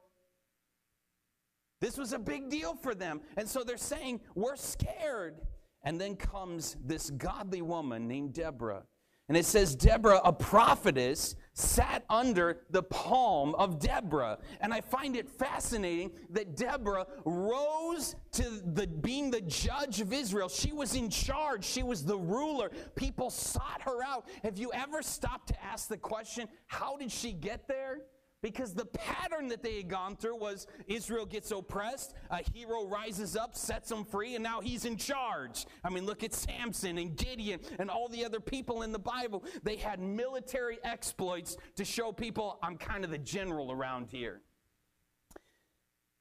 This 1.80 1.96
was 1.96 2.12
a 2.12 2.18
big 2.18 2.48
deal 2.48 2.74
for 2.74 2.94
them. 2.94 3.20
And 3.36 3.48
so 3.48 3.62
they're 3.62 3.76
saying, 3.76 4.20
We're 4.34 4.56
scared. 4.56 5.40
And 5.84 6.00
then 6.00 6.14
comes 6.14 6.76
this 6.84 7.10
godly 7.10 7.60
woman 7.60 8.06
named 8.06 8.34
Deborah 8.34 8.84
and 9.32 9.38
it 9.38 9.46
says, 9.46 9.74
Deborah, 9.74 10.20
a 10.24 10.30
prophetess, 10.30 11.36
sat 11.54 12.04
under 12.10 12.66
the 12.68 12.82
palm 12.82 13.54
of 13.54 13.78
Deborah. 13.78 14.36
And 14.60 14.74
I 14.74 14.82
find 14.82 15.16
it 15.16 15.26
fascinating 15.26 16.10
that 16.28 16.54
Deborah 16.54 17.06
rose 17.24 18.14
to 18.32 18.42
the, 18.42 18.86
being 18.86 19.30
the 19.30 19.40
judge 19.40 20.02
of 20.02 20.12
Israel. 20.12 20.50
She 20.50 20.74
was 20.74 20.94
in 20.94 21.08
charge, 21.08 21.64
she 21.64 21.82
was 21.82 22.04
the 22.04 22.18
ruler. 22.18 22.72
People 22.94 23.30
sought 23.30 23.80
her 23.80 24.04
out. 24.04 24.28
Have 24.42 24.58
you 24.58 24.70
ever 24.74 25.00
stopped 25.00 25.48
to 25.48 25.64
ask 25.64 25.88
the 25.88 25.96
question, 25.96 26.46
how 26.66 26.98
did 26.98 27.10
she 27.10 27.32
get 27.32 27.66
there? 27.66 28.02
Because 28.42 28.74
the 28.74 28.87
pattern 28.87 29.46
that 29.48 29.62
they 29.62 29.76
had 29.76 29.88
gone 29.88 30.16
through 30.16 30.37
was 30.37 30.66
Israel 30.88 31.24
gets 31.24 31.52
oppressed, 31.52 32.14
a 32.28 32.42
hero 32.52 32.85
rises 32.85 33.37
up, 33.37 33.57
sets 33.57 33.88
them 33.88 34.05
free, 34.05 34.35
and 34.35 34.42
now 34.42 34.61
he's 34.61 34.85
in 34.85 34.96
charge. 34.96 35.64
I 35.85 35.90
mean, 35.90 36.07
look 36.07 36.24
at 36.24 36.35
Samson 36.35 36.98
and 36.98 37.16
Gideon 37.16 37.61
and 37.78 37.88
all 37.88 38.09
the 38.09 38.24
other 38.24 38.40
people 38.40 38.83
in 38.83 38.90
the 38.90 38.98
Bible. 38.98 39.44
They 39.62 39.76
had 39.76 40.00
military 40.00 40.78
exploits 40.83 41.57
to 41.76 41.85
show 41.85 42.11
people, 42.11 42.59
I'm 42.64 42.76
kind 42.76 43.05
of 43.05 43.12
the 43.12 43.18
general 43.18 43.70
around 43.70 44.09
here. 44.09 44.42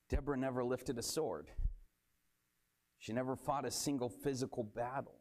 Deborah 0.08 0.38
never 0.38 0.64
lifted 0.64 1.00
a 1.00 1.04
sword, 1.04 1.48
she 3.00 3.14
never 3.14 3.36
fought 3.36 3.66
a 3.66 3.72
single 3.72 4.10
physical 4.10 4.64
battle. 4.64 5.16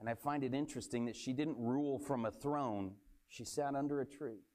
And 0.00 0.08
I 0.08 0.14
find 0.14 0.44
it 0.44 0.54
interesting 0.54 1.06
that 1.06 1.16
she 1.16 1.34
didn't 1.34 1.58
rule 1.58 1.98
from 1.98 2.24
a 2.24 2.30
throne, 2.30 2.92
she 3.28 3.44
sat 3.44 3.74
under 3.74 4.00
a 4.00 4.06
tree 4.06 4.47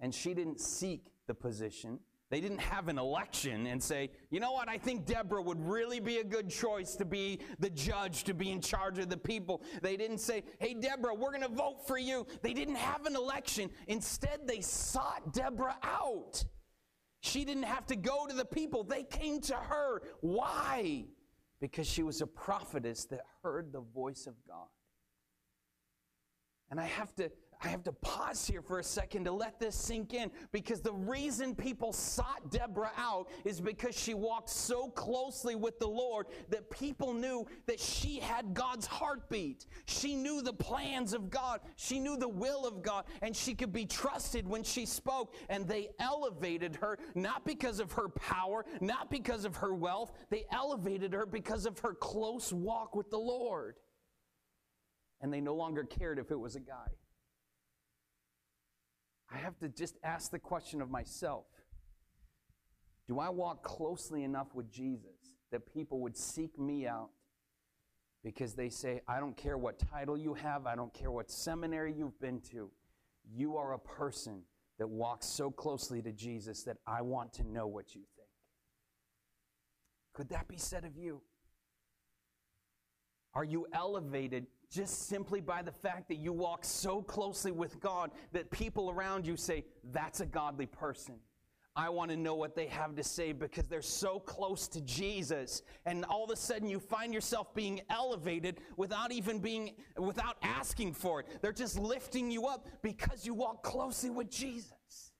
and 0.00 0.14
she 0.14 0.34
didn't 0.34 0.60
seek 0.60 1.12
the 1.26 1.34
position. 1.34 1.98
They 2.28 2.40
didn't 2.40 2.60
have 2.60 2.88
an 2.88 2.98
election 2.98 3.68
and 3.68 3.80
say, 3.80 4.10
you 4.30 4.40
know 4.40 4.50
what, 4.50 4.68
I 4.68 4.78
think 4.78 5.06
Deborah 5.06 5.42
would 5.42 5.60
really 5.64 6.00
be 6.00 6.18
a 6.18 6.24
good 6.24 6.50
choice 6.50 6.96
to 6.96 7.04
be 7.04 7.40
the 7.60 7.70
judge, 7.70 8.24
to 8.24 8.34
be 8.34 8.50
in 8.50 8.60
charge 8.60 8.98
of 8.98 9.08
the 9.08 9.16
people. 9.16 9.62
They 9.80 9.96
didn't 9.96 10.18
say, 10.18 10.42
hey, 10.58 10.74
Deborah, 10.74 11.14
we're 11.14 11.30
going 11.30 11.42
to 11.42 11.48
vote 11.48 11.86
for 11.86 11.98
you. 11.98 12.26
They 12.42 12.52
didn't 12.52 12.76
have 12.76 13.06
an 13.06 13.14
election. 13.14 13.70
Instead, 13.86 14.40
they 14.44 14.60
sought 14.60 15.32
Deborah 15.32 15.78
out. 15.84 16.44
She 17.20 17.44
didn't 17.44 17.62
have 17.64 17.86
to 17.86 17.96
go 17.96 18.26
to 18.26 18.34
the 18.34 18.44
people, 18.44 18.82
they 18.82 19.04
came 19.04 19.40
to 19.42 19.54
her. 19.54 20.02
Why? 20.20 21.04
Because 21.60 21.86
she 21.86 22.02
was 22.02 22.20
a 22.20 22.26
prophetess 22.26 23.04
that 23.06 23.20
heard 23.42 23.72
the 23.72 23.80
voice 23.80 24.26
of 24.26 24.34
God. 24.48 24.66
And 26.70 26.80
I 26.80 26.86
have 26.86 27.14
to 27.16 27.30
I 27.62 27.68
have 27.68 27.84
to 27.84 27.92
pause 27.92 28.46
here 28.46 28.60
for 28.60 28.78
a 28.78 28.84
second 28.84 29.24
to 29.24 29.32
let 29.32 29.58
this 29.58 29.74
sink 29.74 30.12
in 30.12 30.30
because 30.52 30.80
the 30.80 30.92
reason 30.92 31.54
people 31.54 31.92
sought 31.92 32.50
Deborah 32.50 32.92
out 32.96 33.28
is 33.44 33.60
because 33.60 33.98
she 33.98 34.14
walked 34.14 34.50
so 34.50 34.88
closely 34.90 35.54
with 35.54 35.78
the 35.78 35.88
Lord 35.88 36.26
that 36.50 36.70
people 36.70 37.14
knew 37.14 37.46
that 37.66 37.80
she 37.80 38.20
had 38.20 38.52
God's 38.52 38.86
heartbeat. 38.86 39.66
She 39.86 40.14
knew 40.14 40.42
the 40.42 40.52
plans 40.52 41.14
of 41.14 41.30
God, 41.30 41.60
she 41.76 41.98
knew 41.98 42.16
the 42.16 42.28
will 42.28 42.66
of 42.66 42.82
God, 42.82 43.04
and 43.22 43.34
she 43.34 43.54
could 43.54 43.72
be 43.72 43.86
trusted 43.86 44.46
when 44.46 44.62
she 44.62 44.84
spoke. 44.84 45.34
And 45.48 45.66
they 45.66 45.88
elevated 45.98 46.76
her 46.76 46.98
not 47.14 47.44
because 47.46 47.80
of 47.80 47.92
her 47.92 48.08
power, 48.08 48.66
not 48.80 49.10
because 49.10 49.44
of 49.44 49.56
her 49.56 49.74
wealth, 49.74 50.12
they 50.30 50.44
elevated 50.52 51.14
her 51.14 51.24
because 51.24 51.64
of 51.64 51.78
her 51.78 51.94
close 51.94 52.52
walk 52.52 52.94
with 52.94 53.10
the 53.10 53.18
Lord. 53.18 53.76
And 55.22 55.32
they 55.32 55.40
no 55.40 55.54
longer 55.54 55.84
cared 55.84 56.18
if 56.18 56.30
it 56.30 56.38
was 56.38 56.56
a 56.56 56.60
guy. 56.60 56.88
I 59.32 59.38
have 59.38 59.58
to 59.58 59.68
just 59.68 59.96
ask 60.04 60.30
the 60.30 60.38
question 60.38 60.80
of 60.80 60.90
myself 60.90 61.46
Do 63.08 63.18
I 63.18 63.30
walk 63.30 63.62
closely 63.62 64.24
enough 64.24 64.54
with 64.54 64.70
Jesus 64.70 65.36
that 65.52 65.72
people 65.72 66.00
would 66.00 66.16
seek 66.16 66.58
me 66.58 66.86
out 66.86 67.10
because 68.24 68.54
they 68.54 68.68
say, 68.68 69.00
I 69.06 69.20
don't 69.20 69.36
care 69.36 69.56
what 69.56 69.78
title 69.78 70.18
you 70.18 70.34
have, 70.34 70.66
I 70.66 70.74
don't 70.74 70.92
care 70.92 71.10
what 71.10 71.30
seminary 71.30 71.94
you've 71.96 72.18
been 72.20 72.40
to, 72.50 72.70
you 73.32 73.56
are 73.56 73.74
a 73.74 73.78
person 73.78 74.42
that 74.78 74.88
walks 74.88 75.26
so 75.26 75.50
closely 75.50 76.02
to 76.02 76.12
Jesus 76.12 76.64
that 76.64 76.76
I 76.86 77.02
want 77.02 77.32
to 77.34 77.44
know 77.44 77.66
what 77.66 77.94
you 77.94 78.02
think? 78.16 78.28
Could 80.12 80.28
that 80.30 80.48
be 80.48 80.56
said 80.56 80.84
of 80.84 80.96
you? 80.96 81.22
Are 83.34 83.44
you 83.44 83.66
elevated 83.72 84.46
just 84.76 85.08
simply 85.08 85.40
by 85.40 85.62
the 85.62 85.72
fact 85.72 86.08
that 86.08 86.16
you 86.16 86.34
walk 86.34 86.62
so 86.64 87.00
closely 87.00 87.50
with 87.50 87.80
God 87.80 88.10
that 88.32 88.50
people 88.50 88.90
around 88.90 89.26
you 89.26 89.36
say, 89.36 89.64
That's 89.90 90.20
a 90.20 90.26
godly 90.26 90.66
person. 90.66 91.14
I 91.74 91.88
want 91.90 92.10
to 92.10 92.16
know 92.16 92.34
what 92.34 92.54
they 92.54 92.66
have 92.66 92.94
to 92.96 93.04
say 93.04 93.32
because 93.32 93.66
they're 93.68 93.82
so 93.82 94.18
close 94.18 94.66
to 94.68 94.80
Jesus. 94.82 95.62
And 95.84 96.04
all 96.06 96.24
of 96.24 96.30
a 96.30 96.36
sudden 96.36 96.68
you 96.68 96.80
find 96.80 97.12
yourself 97.12 97.54
being 97.54 97.80
elevated 97.90 98.60
without 98.78 99.12
even 99.12 99.40
being, 99.40 99.74
without 99.98 100.36
asking 100.42 100.94
for 100.94 101.20
it. 101.20 101.26
They're 101.42 101.52
just 101.52 101.78
lifting 101.78 102.30
you 102.30 102.46
up 102.46 102.66
because 102.82 103.26
you 103.26 103.34
walk 103.34 103.62
closely 103.62 104.08
with 104.08 104.30
Jesus. 104.30 105.12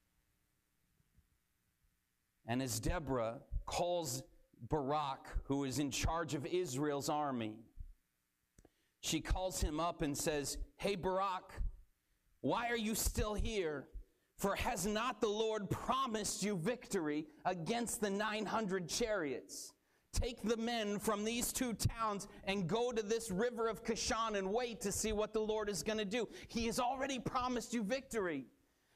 And 2.47 2.63
as 2.63 2.81
Deborah 2.81 3.41
calls 3.67 4.23
Barak, 4.69 5.29
who 5.45 5.65
is 5.65 5.79
in 5.79 5.91
charge 5.91 6.35
of 6.35 6.47
Israel's 6.47 7.11
army, 7.11 7.57
she 9.07 9.21
calls 9.21 9.61
him 9.61 9.79
up 9.79 10.03
and 10.03 10.17
says, 10.17 10.59
Hey, 10.77 10.97
Barak, 10.97 11.53
why 12.41 12.69
are 12.69 12.77
you 12.77 12.95
still 12.95 13.35
here? 13.35 13.89
For 14.37 14.55
has 14.57 14.87
not 14.87 15.21
the 15.21 15.29
Lord 15.29 15.71
promised 15.71 16.43
you 16.43 16.57
victory 16.57 17.27
against 17.45 18.01
the 18.01 18.11
900 18.11 18.89
chariots? 18.89 19.73
Take 20.13 20.43
the 20.43 20.57
men 20.57 20.99
from 20.99 21.25
these 21.25 21.53
two 21.53 21.75
towns 21.75 22.27
and 22.45 22.67
go 22.67 22.91
to 22.91 23.03
this 23.03 23.31
river 23.31 23.69
of 23.69 23.85
Kishon 23.85 24.37
and 24.37 24.53
wait 24.53 24.81
to 24.83 24.93
see 24.93 25.13
what 25.13 25.33
the 25.33 25.41
Lord 25.41 25.69
is 25.69 25.83
going 25.83 25.99
to 25.99 26.05
do. 26.05 26.29
He 26.49 26.67
has 26.67 26.79
already 26.79 27.19
promised 27.19 27.73
you 27.75 27.83
victory. 27.83 28.47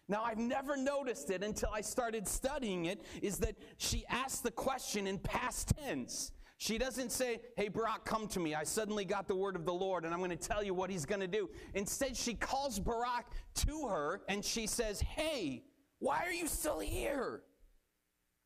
Now, 0.08 0.24
I've 0.24 0.38
never 0.38 0.76
noticed 0.76 1.30
it 1.30 1.44
until 1.44 1.70
I 1.72 1.82
started 1.82 2.26
studying 2.26 2.86
it, 2.86 3.04
is 3.22 3.38
that 3.38 3.54
she 3.76 4.04
asked 4.08 4.42
the 4.42 4.50
question 4.50 5.06
in 5.06 5.18
past 5.18 5.72
tense. 5.76 6.32
She 6.60 6.76
doesn't 6.76 7.10
say, 7.10 7.40
Hey, 7.56 7.68
Barak, 7.68 8.04
come 8.04 8.28
to 8.28 8.38
me. 8.38 8.54
I 8.54 8.64
suddenly 8.64 9.06
got 9.06 9.26
the 9.26 9.34
word 9.34 9.56
of 9.56 9.64
the 9.64 9.72
Lord 9.72 10.04
and 10.04 10.12
I'm 10.12 10.20
going 10.20 10.28
to 10.28 10.36
tell 10.36 10.62
you 10.62 10.74
what 10.74 10.90
he's 10.90 11.06
going 11.06 11.22
to 11.22 11.26
do. 11.26 11.48
Instead, 11.72 12.14
she 12.14 12.34
calls 12.34 12.78
Barak 12.78 13.24
to 13.66 13.88
her 13.88 14.20
and 14.28 14.44
she 14.44 14.66
says, 14.66 15.00
Hey, 15.00 15.64
why 16.00 16.22
are 16.26 16.32
you 16.32 16.46
still 16.46 16.78
here? 16.78 17.40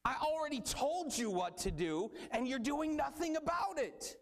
I 0.04 0.14
already 0.22 0.60
told 0.60 1.18
you 1.18 1.28
what 1.28 1.58
to 1.58 1.72
do 1.72 2.12
and 2.30 2.46
you're 2.46 2.60
doing 2.60 2.96
nothing 2.96 3.34
about 3.34 3.78
it. 3.78 4.16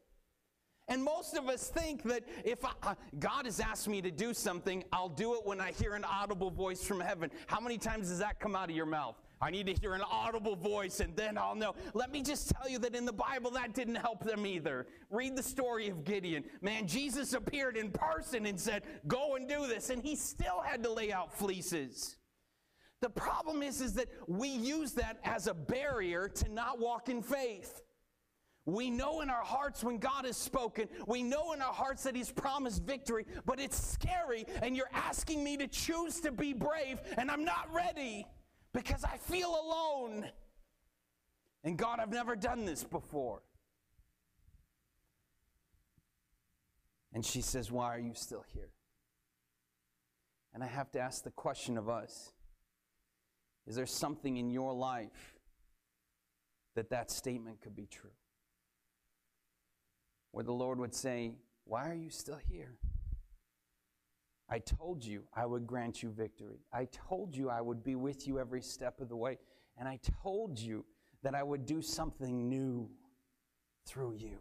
And 0.88 1.04
most 1.04 1.36
of 1.36 1.50
us 1.50 1.68
think 1.68 2.02
that 2.04 2.24
if 2.46 2.64
I, 2.64 2.70
uh, 2.82 2.94
God 3.18 3.44
has 3.44 3.60
asked 3.60 3.88
me 3.88 4.00
to 4.00 4.10
do 4.10 4.32
something, 4.32 4.84
I'll 4.90 5.10
do 5.10 5.34
it 5.34 5.44
when 5.44 5.60
I 5.60 5.72
hear 5.72 5.96
an 5.96 6.04
audible 6.04 6.50
voice 6.50 6.82
from 6.82 6.98
heaven. 6.98 7.30
How 7.46 7.60
many 7.60 7.76
times 7.76 8.08
does 8.08 8.20
that 8.20 8.40
come 8.40 8.56
out 8.56 8.70
of 8.70 8.74
your 8.74 8.86
mouth? 8.86 9.16
I 9.42 9.50
need 9.50 9.66
to 9.66 9.74
hear 9.74 9.94
an 9.94 10.02
audible 10.08 10.54
voice 10.54 11.00
and 11.00 11.16
then 11.16 11.36
I'll 11.36 11.56
know. 11.56 11.74
Let 11.94 12.12
me 12.12 12.22
just 12.22 12.48
tell 12.50 12.70
you 12.70 12.78
that 12.78 12.94
in 12.94 13.04
the 13.04 13.12
Bible, 13.12 13.50
that 13.50 13.74
didn't 13.74 13.96
help 13.96 14.22
them 14.22 14.46
either. 14.46 14.86
Read 15.10 15.34
the 15.34 15.42
story 15.42 15.88
of 15.88 16.04
Gideon. 16.04 16.44
Man, 16.60 16.86
Jesus 16.86 17.32
appeared 17.32 17.76
in 17.76 17.90
person 17.90 18.46
and 18.46 18.58
said, 18.58 18.84
Go 19.08 19.34
and 19.34 19.48
do 19.48 19.66
this. 19.66 19.90
And 19.90 20.00
he 20.00 20.14
still 20.14 20.60
had 20.64 20.84
to 20.84 20.92
lay 20.92 21.10
out 21.10 21.36
fleeces. 21.36 22.18
The 23.00 23.10
problem 23.10 23.64
is, 23.64 23.80
is 23.80 23.94
that 23.94 24.06
we 24.28 24.48
use 24.48 24.92
that 24.92 25.18
as 25.24 25.48
a 25.48 25.54
barrier 25.54 26.28
to 26.28 26.48
not 26.48 26.78
walk 26.78 27.08
in 27.08 27.20
faith. 27.20 27.82
We 28.64 28.90
know 28.90 29.22
in 29.22 29.28
our 29.28 29.42
hearts 29.42 29.82
when 29.82 29.98
God 29.98 30.24
has 30.24 30.36
spoken, 30.36 30.86
we 31.08 31.24
know 31.24 31.52
in 31.52 31.60
our 31.60 31.72
hearts 31.72 32.04
that 32.04 32.14
He's 32.14 32.30
promised 32.30 32.84
victory, 32.84 33.26
but 33.44 33.58
it's 33.58 33.76
scary, 33.76 34.46
and 34.62 34.76
you're 34.76 34.86
asking 34.92 35.42
me 35.42 35.56
to 35.56 35.66
choose 35.66 36.20
to 36.20 36.30
be 36.30 36.52
brave, 36.52 37.00
and 37.18 37.28
I'm 37.28 37.44
not 37.44 37.66
ready 37.74 38.28
because 38.72 39.04
I 39.04 39.16
feel 39.18 39.48
alone. 39.48 40.26
And 41.64 41.76
God, 41.76 42.00
I've 42.00 42.10
never 42.10 42.34
done 42.34 42.64
this 42.64 42.82
before. 42.84 43.42
And 47.12 47.24
she 47.24 47.42
says, 47.42 47.70
Why 47.70 47.94
are 47.94 48.00
you 48.00 48.14
still 48.14 48.44
here? 48.52 48.70
And 50.54 50.62
I 50.62 50.66
have 50.66 50.90
to 50.92 51.00
ask 51.00 51.24
the 51.24 51.30
question 51.30 51.78
of 51.78 51.88
us 51.88 52.32
Is 53.66 53.76
there 53.76 53.86
something 53.86 54.36
in 54.36 54.50
your 54.50 54.72
life 54.72 55.34
that 56.74 56.90
that 56.90 57.10
statement 57.10 57.60
could 57.60 57.76
be 57.76 57.86
true? 57.86 58.10
Where 60.30 60.44
the 60.44 60.52
Lord 60.52 60.78
would 60.78 60.94
say, 60.94 61.32
Why 61.64 61.88
are 61.88 61.94
you 61.94 62.10
still 62.10 62.38
here? 62.48 62.78
I 64.52 64.58
told 64.58 65.02
you 65.02 65.22
I 65.34 65.46
would 65.46 65.66
grant 65.66 66.02
you 66.02 66.10
victory. 66.10 66.58
I 66.74 66.86
told 66.92 67.34
you 67.34 67.48
I 67.48 67.62
would 67.62 67.82
be 67.82 67.94
with 67.94 68.28
you 68.28 68.38
every 68.38 68.60
step 68.60 69.00
of 69.00 69.08
the 69.08 69.16
way. 69.16 69.38
And 69.78 69.88
I 69.88 69.98
told 70.22 70.58
you 70.58 70.84
that 71.22 71.34
I 71.34 71.42
would 71.42 71.64
do 71.64 71.80
something 71.80 72.50
new 72.50 72.90
through 73.86 74.16
you. 74.16 74.36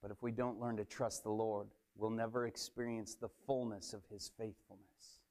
But 0.00 0.12
if 0.12 0.22
we 0.22 0.30
don't 0.30 0.60
learn 0.60 0.76
to 0.76 0.84
trust 0.84 1.24
the 1.24 1.30
Lord, 1.30 1.66
we'll 1.96 2.10
never 2.10 2.46
experience 2.46 3.16
the 3.16 3.30
fullness 3.44 3.92
of 3.92 4.02
his 4.08 4.30
faithfulness. 4.38 5.21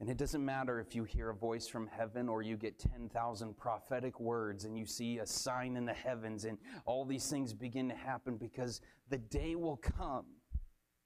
And 0.00 0.08
it 0.08 0.16
doesn't 0.16 0.44
matter 0.44 0.78
if 0.78 0.94
you 0.94 1.02
hear 1.02 1.30
a 1.30 1.34
voice 1.34 1.66
from 1.66 1.88
heaven 1.88 2.28
or 2.28 2.40
you 2.40 2.56
get 2.56 2.78
10,000 2.78 3.56
prophetic 3.56 4.20
words 4.20 4.64
and 4.64 4.78
you 4.78 4.86
see 4.86 5.18
a 5.18 5.26
sign 5.26 5.76
in 5.76 5.84
the 5.84 5.92
heavens 5.92 6.44
and 6.44 6.56
all 6.86 7.04
these 7.04 7.28
things 7.28 7.52
begin 7.52 7.88
to 7.88 7.96
happen 7.96 8.36
because 8.36 8.80
the 9.10 9.18
day 9.18 9.56
will 9.56 9.76
come 9.76 10.24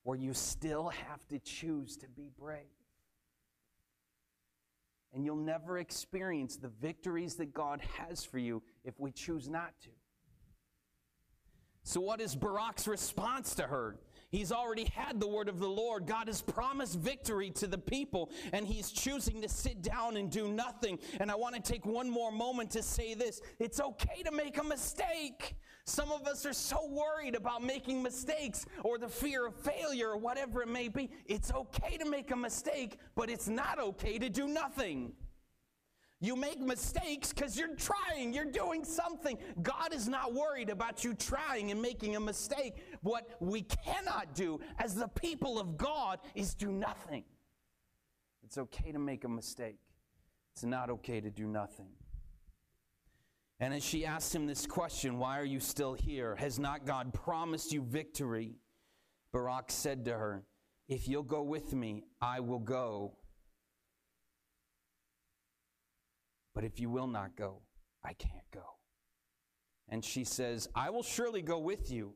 where 0.02 0.18
you 0.18 0.34
still 0.34 0.90
have 0.90 1.26
to 1.28 1.38
choose 1.38 1.96
to 1.96 2.08
be 2.08 2.28
brave. 2.38 2.66
And 5.14 5.24
you'll 5.24 5.36
never 5.36 5.78
experience 5.78 6.56
the 6.56 6.70
victories 6.80 7.34
that 7.36 7.54
God 7.54 7.80
has 7.98 8.24
for 8.24 8.38
you 8.38 8.62
if 8.84 8.98
we 8.98 9.10
choose 9.10 9.48
not 9.48 9.72
to. 9.82 9.90
So, 11.84 12.00
what 12.00 12.20
is 12.20 12.34
Barak's 12.34 12.86
response 12.86 13.54
to 13.56 13.64
her? 13.64 13.96
He's 14.32 14.50
already 14.50 14.84
had 14.84 15.20
the 15.20 15.28
word 15.28 15.50
of 15.50 15.58
the 15.58 15.68
Lord. 15.68 16.06
God 16.06 16.26
has 16.26 16.40
promised 16.40 16.98
victory 16.98 17.50
to 17.50 17.66
the 17.66 17.76
people, 17.76 18.30
and 18.54 18.66
he's 18.66 18.90
choosing 18.90 19.42
to 19.42 19.48
sit 19.48 19.82
down 19.82 20.16
and 20.16 20.30
do 20.30 20.48
nothing. 20.48 20.98
And 21.20 21.30
I 21.30 21.34
want 21.34 21.54
to 21.54 21.60
take 21.60 21.84
one 21.84 22.08
more 22.08 22.32
moment 22.32 22.70
to 22.70 22.82
say 22.82 23.12
this 23.12 23.42
it's 23.58 23.78
okay 23.78 24.22
to 24.24 24.32
make 24.32 24.58
a 24.58 24.64
mistake. 24.64 25.54
Some 25.84 26.10
of 26.10 26.26
us 26.26 26.46
are 26.46 26.54
so 26.54 26.88
worried 26.88 27.34
about 27.34 27.62
making 27.62 28.02
mistakes 28.02 28.64
or 28.84 28.96
the 28.96 29.08
fear 29.08 29.46
of 29.46 29.54
failure 29.54 30.08
or 30.08 30.16
whatever 30.16 30.62
it 30.62 30.68
may 30.68 30.88
be. 30.88 31.10
It's 31.26 31.52
okay 31.52 31.98
to 31.98 32.08
make 32.08 32.30
a 32.30 32.36
mistake, 32.36 32.98
but 33.14 33.28
it's 33.28 33.48
not 33.48 33.78
okay 33.78 34.18
to 34.18 34.30
do 34.30 34.48
nothing. 34.48 35.12
You 36.22 36.36
make 36.36 36.60
mistakes 36.60 37.32
because 37.32 37.58
you're 37.58 37.74
trying, 37.74 38.32
you're 38.32 38.44
doing 38.44 38.84
something. 38.84 39.36
God 39.60 39.92
is 39.92 40.06
not 40.06 40.32
worried 40.32 40.70
about 40.70 41.02
you 41.02 41.14
trying 41.14 41.72
and 41.72 41.82
making 41.82 42.14
a 42.14 42.20
mistake. 42.20 42.76
What 43.02 43.28
we 43.40 43.62
cannot 43.62 44.32
do 44.32 44.60
as 44.78 44.94
the 44.94 45.08
people 45.08 45.58
of 45.58 45.76
God 45.76 46.20
is 46.36 46.54
do 46.54 46.70
nothing. 46.70 47.24
It's 48.44 48.56
okay 48.56 48.92
to 48.92 49.00
make 49.00 49.24
a 49.24 49.28
mistake, 49.28 49.80
it's 50.54 50.62
not 50.62 50.90
okay 50.90 51.20
to 51.20 51.28
do 51.28 51.48
nothing. 51.48 51.88
And 53.58 53.74
as 53.74 53.84
she 53.84 54.06
asked 54.06 54.32
him 54.32 54.46
this 54.46 54.64
question, 54.64 55.18
Why 55.18 55.40
are 55.40 55.44
you 55.44 55.58
still 55.58 55.94
here? 55.94 56.36
Has 56.36 56.56
not 56.56 56.86
God 56.86 57.12
promised 57.12 57.72
you 57.72 57.82
victory? 57.82 58.54
Barak 59.32 59.72
said 59.72 60.04
to 60.04 60.12
her, 60.12 60.44
If 60.88 61.08
you'll 61.08 61.24
go 61.24 61.42
with 61.42 61.72
me, 61.72 62.04
I 62.20 62.38
will 62.38 62.60
go 62.60 63.16
But 66.54 66.64
if 66.64 66.78
you 66.78 66.90
will 66.90 67.06
not 67.06 67.36
go, 67.36 67.62
I 68.04 68.12
can't 68.12 68.50
go. 68.52 68.64
And 69.88 70.04
she 70.04 70.24
says, 70.24 70.68
I 70.74 70.90
will 70.90 71.02
surely 71.02 71.42
go 71.42 71.58
with 71.58 71.90
you. 71.90 72.14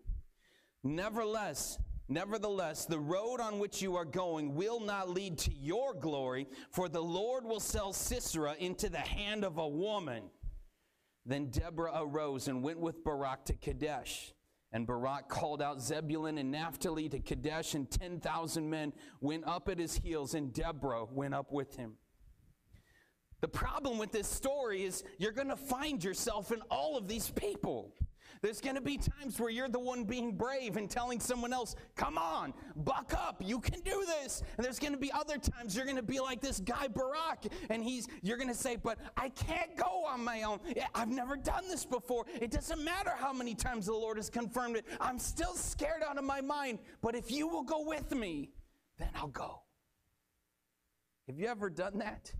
Nevertheless, 0.83 1.79
nevertheless, 2.09 2.87
the 2.87 2.99
road 2.99 3.40
on 3.40 3.59
which 3.59 3.83
you 3.83 3.96
are 3.96 4.05
going 4.05 4.55
will 4.55 4.81
not 4.81 5.11
lead 5.11 5.38
to 5.38 5.53
your 5.53 5.94
glory, 5.94 6.46
for 6.70 6.88
the 6.88 7.03
Lord 7.03 7.44
will 7.44 7.61
sell 7.61 7.92
Sisera 7.92 8.55
into 8.59 8.88
the 8.88 8.99
hand 8.99 9.44
of 9.44 9.59
a 9.59 9.68
woman. 9.68 10.25
Then 11.25 11.51
Deborah 11.51 11.92
arose 11.96 12.46
and 12.46 12.62
went 12.62 12.79
with 12.79 13.03
Barak 13.03 13.46
to 13.46 13.55
Kadesh. 13.55 14.33
And 14.72 14.87
Barak 14.87 15.29
called 15.29 15.62
out 15.62 15.81
Zebulun 15.81 16.38
and 16.38 16.51
Naphtali 16.51 17.09
to 17.09 17.18
Kadesh, 17.18 17.75
and 17.75 17.90
10,000 17.90 18.68
men 18.68 18.92
went 19.20 19.46
up 19.46 19.68
at 19.68 19.79
his 19.79 19.96
heels, 19.96 20.35
and 20.35 20.53
Deborah 20.53 21.05
went 21.05 21.35
up 21.35 21.51
with 21.51 21.77
him. 21.77 21.94
The 23.40 23.49
problem 23.49 23.99
with 23.99 24.12
this 24.12 24.27
story 24.27 24.85
is 24.85 25.05
you're 25.18 25.33
going 25.33 25.49
to 25.49 25.57
find 25.57 26.03
yourself 26.03 26.53
in 26.53 26.62
all 26.70 26.96
of 26.96 27.07
these 27.07 27.31
people. 27.31 27.92
There's 28.42 28.61
going 28.61 28.77
to 28.77 28.83
be 28.83 28.99
times 28.99 29.40
where 29.40 29.51
you're 29.51 29.68
the 29.68 29.79
one 29.79 30.05
being 30.05 30.33
brave 30.33 30.77
and 30.77 30.90
telling 30.90 31.20
someone 31.20 31.53
else, 31.53 31.75
come 31.96 32.18
on, 32.18 32.53
buck 32.77 33.14
up, 33.14 33.42
you 33.44 33.61
can 33.61 33.81
do 33.81 34.05
this. 34.07 34.42
And 34.57 34.64
there's 34.64 34.79
going 34.79 34.92
to 34.92 34.99
be 34.99 35.11
other 35.12 35.38
times 35.38 35.75
you're 35.75 35.85
going 35.85 35.96
to 35.96 36.03
be 36.03 36.20
like 36.20 36.40
this 36.40 36.61
guy 36.61 36.88
Barak, 36.88 37.46
and 37.70 37.83
he's 37.83 38.09
you're 38.22 38.37
going 38.37 38.49
to 38.49 38.55
say, 38.55 38.77
but 38.77 38.99
I 39.16 39.31
can't 39.31 39.77
go 39.77 40.05
on 40.07 40.22
my 40.22 40.42
own. 40.42 40.61
I've 40.94 41.09
never 41.09 41.37
done 41.37 41.68
this 41.68 41.85
before. 41.85 42.25
It 42.40 42.51
doesn't 42.51 42.83
matter 42.83 43.12
how 43.16 43.33
many 43.33 43.55
times 43.55 43.87
the 43.87 43.94
Lord 43.94 44.16
has 44.16 44.31
confirmed 44.31 44.77
it. 44.77 44.85
I'm 45.01 45.18
still 45.18 45.55
scared 45.55 46.03
out 46.07 46.18
of 46.18 46.25
my 46.25 46.40
mind. 46.40 46.79
But 47.01 47.14
if 47.14 47.31
you 47.31 47.49
will 47.49 47.64
go 47.64 47.83
with 47.83 48.14
me, 48.14 48.51
then 48.99 49.09
I'll 49.14 49.29
go. 49.29 49.62
Have 51.27 51.38
you 51.38 51.46
ever 51.46 51.70
done 51.70 51.99
that? 51.99 52.33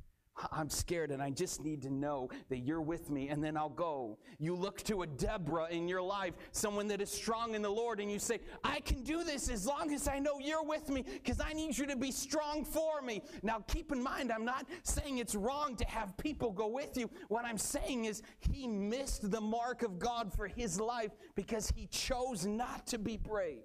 I'm 0.53 0.68
scared 0.68 1.11
and 1.11 1.22
I 1.22 1.31
just 1.31 1.64
need 1.64 1.83
to 1.83 1.90
know 1.90 2.29
that 2.51 2.59
you're 2.59 2.83
with 2.83 3.11
me 3.11 3.29
and 3.29 3.42
then 3.42 3.57
I'll 3.57 3.68
go. 3.68 4.18
You 4.38 4.55
look 4.55 4.83
to 4.83 5.03
a 5.03 5.07
Deborah 5.07 5.68
in 5.70 5.88
your 5.88 6.03
life, 6.03 6.35
someone 6.53 6.88
that 6.88 7.01
is 7.01 7.11
strong 7.11 7.55
in 7.55 7.62
the 7.62 7.70
Lord, 7.70 8.01
and 8.01 8.11
you 8.11 8.18
say, 8.18 8.40
I 8.62 8.81
can 8.81 9.03
do 9.03 9.25
this 9.25 9.49
as 9.49 9.66
long 9.66 9.94
as 9.94 10.09
I 10.09 10.18
know 10.18 10.38
you're 10.38 10.64
with 10.64 10.90
me 10.90 11.03
because 11.03 11.40
I 11.40 11.53
need 11.53 11.77
you 11.79 11.87
to 11.87 11.96
be 11.96 12.11
strong 12.11 12.64
for 12.64 13.01
me. 13.01 13.22
Now, 13.42 13.64
keep 13.66 13.92
in 13.92 14.03
mind, 14.03 14.31
I'm 14.31 14.44
not 14.44 14.66
saying 14.83 15.18
it's 15.18 15.35
wrong 15.35 15.75
to 15.77 15.87
have 15.87 16.16
people 16.18 16.51
go 16.51 16.68
with 16.68 16.96
you. 16.96 17.09
What 17.29 17.44
I'm 17.44 17.59
saying 17.59 18.05
is 18.05 18.22
he 18.40 18.66
missed 18.66 19.31
the 19.31 19.40
mark 19.40 19.83
of 19.83 19.99
God 19.99 20.33
for 20.33 20.46
his 20.46 20.79
life 20.79 21.12
because 21.35 21.72
he 21.75 21.87
chose 21.87 22.44
not 22.44 22.87
to 22.88 22.99
be 22.99 23.16
brave. 23.16 23.62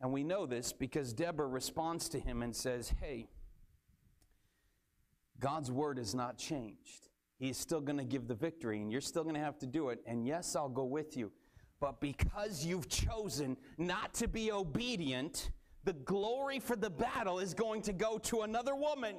And 0.00 0.12
we 0.12 0.24
know 0.24 0.46
this 0.46 0.72
because 0.72 1.12
Deborah 1.12 1.46
responds 1.46 2.08
to 2.10 2.18
him 2.18 2.42
and 2.42 2.56
says, 2.56 2.94
Hey, 3.00 3.28
God's 5.40 5.70
word 5.70 5.98
has 5.98 6.14
not 6.14 6.38
changed. 6.38 7.08
He's 7.38 7.56
still 7.56 7.80
going 7.80 7.98
to 7.98 8.04
give 8.04 8.28
the 8.28 8.34
victory, 8.34 8.80
and 8.80 8.92
you're 8.92 9.00
still 9.00 9.22
going 9.22 9.34
to 9.34 9.40
have 9.40 9.58
to 9.60 9.66
do 9.66 9.88
it. 9.88 10.00
And 10.06 10.26
yes, 10.26 10.54
I'll 10.54 10.68
go 10.68 10.84
with 10.84 11.16
you. 11.16 11.32
But 11.80 12.00
because 12.00 12.64
you've 12.64 12.88
chosen 12.88 13.56
not 13.78 14.12
to 14.14 14.28
be 14.28 14.52
obedient, 14.52 15.50
the 15.84 15.94
glory 15.94 16.58
for 16.58 16.76
the 16.76 16.90
battle 16.90 17.38
is 17.38 17.54
going 17.54 17.80
to 17.82 17.94
go 17.94 18.18
to 18.18 18.42
another 18.42 18.74
woman. 18.74 19.16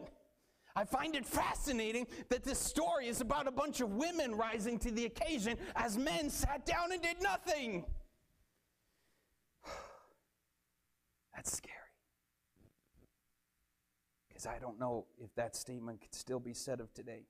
I 0.75 0.85
find 0.85 1.15
it 1.15 1.25
fascinating 1.25 2.05
that 2.29 2.43
this 2.43 2.59
story 2.59 3.07
is 3.07 3.19
about 3.19 3.47
a 3.47 3.51
bunch 3.51 3.81
of 3.81 3.89
women 3.89 4.35
rising 4.35 4.77
to 4.79 4.91
the 4.91 5.05
occasion 5.05 5.57
as 5.75 5.97
men 5.97 6.29
sat 6.29 6.65
down 6.65 6.91
and 6.91 7.01
did 7.01 7.21
nothing. 7.21 7.83
That's 11.35 11.51
scary. 11.51 11.80
Because 14.41 14.55
I 14.55 14.59
don't 14.59 14.79
know 14.79 15.05
if 15.19 15.33
that 15.35 15.55
statement 15.55 16.01
could 16.01 16.15
still 16.15 16.39
be 16.39 16.53
said 16.53 16.79
of 16.79 16.91
today. 16.93 17.27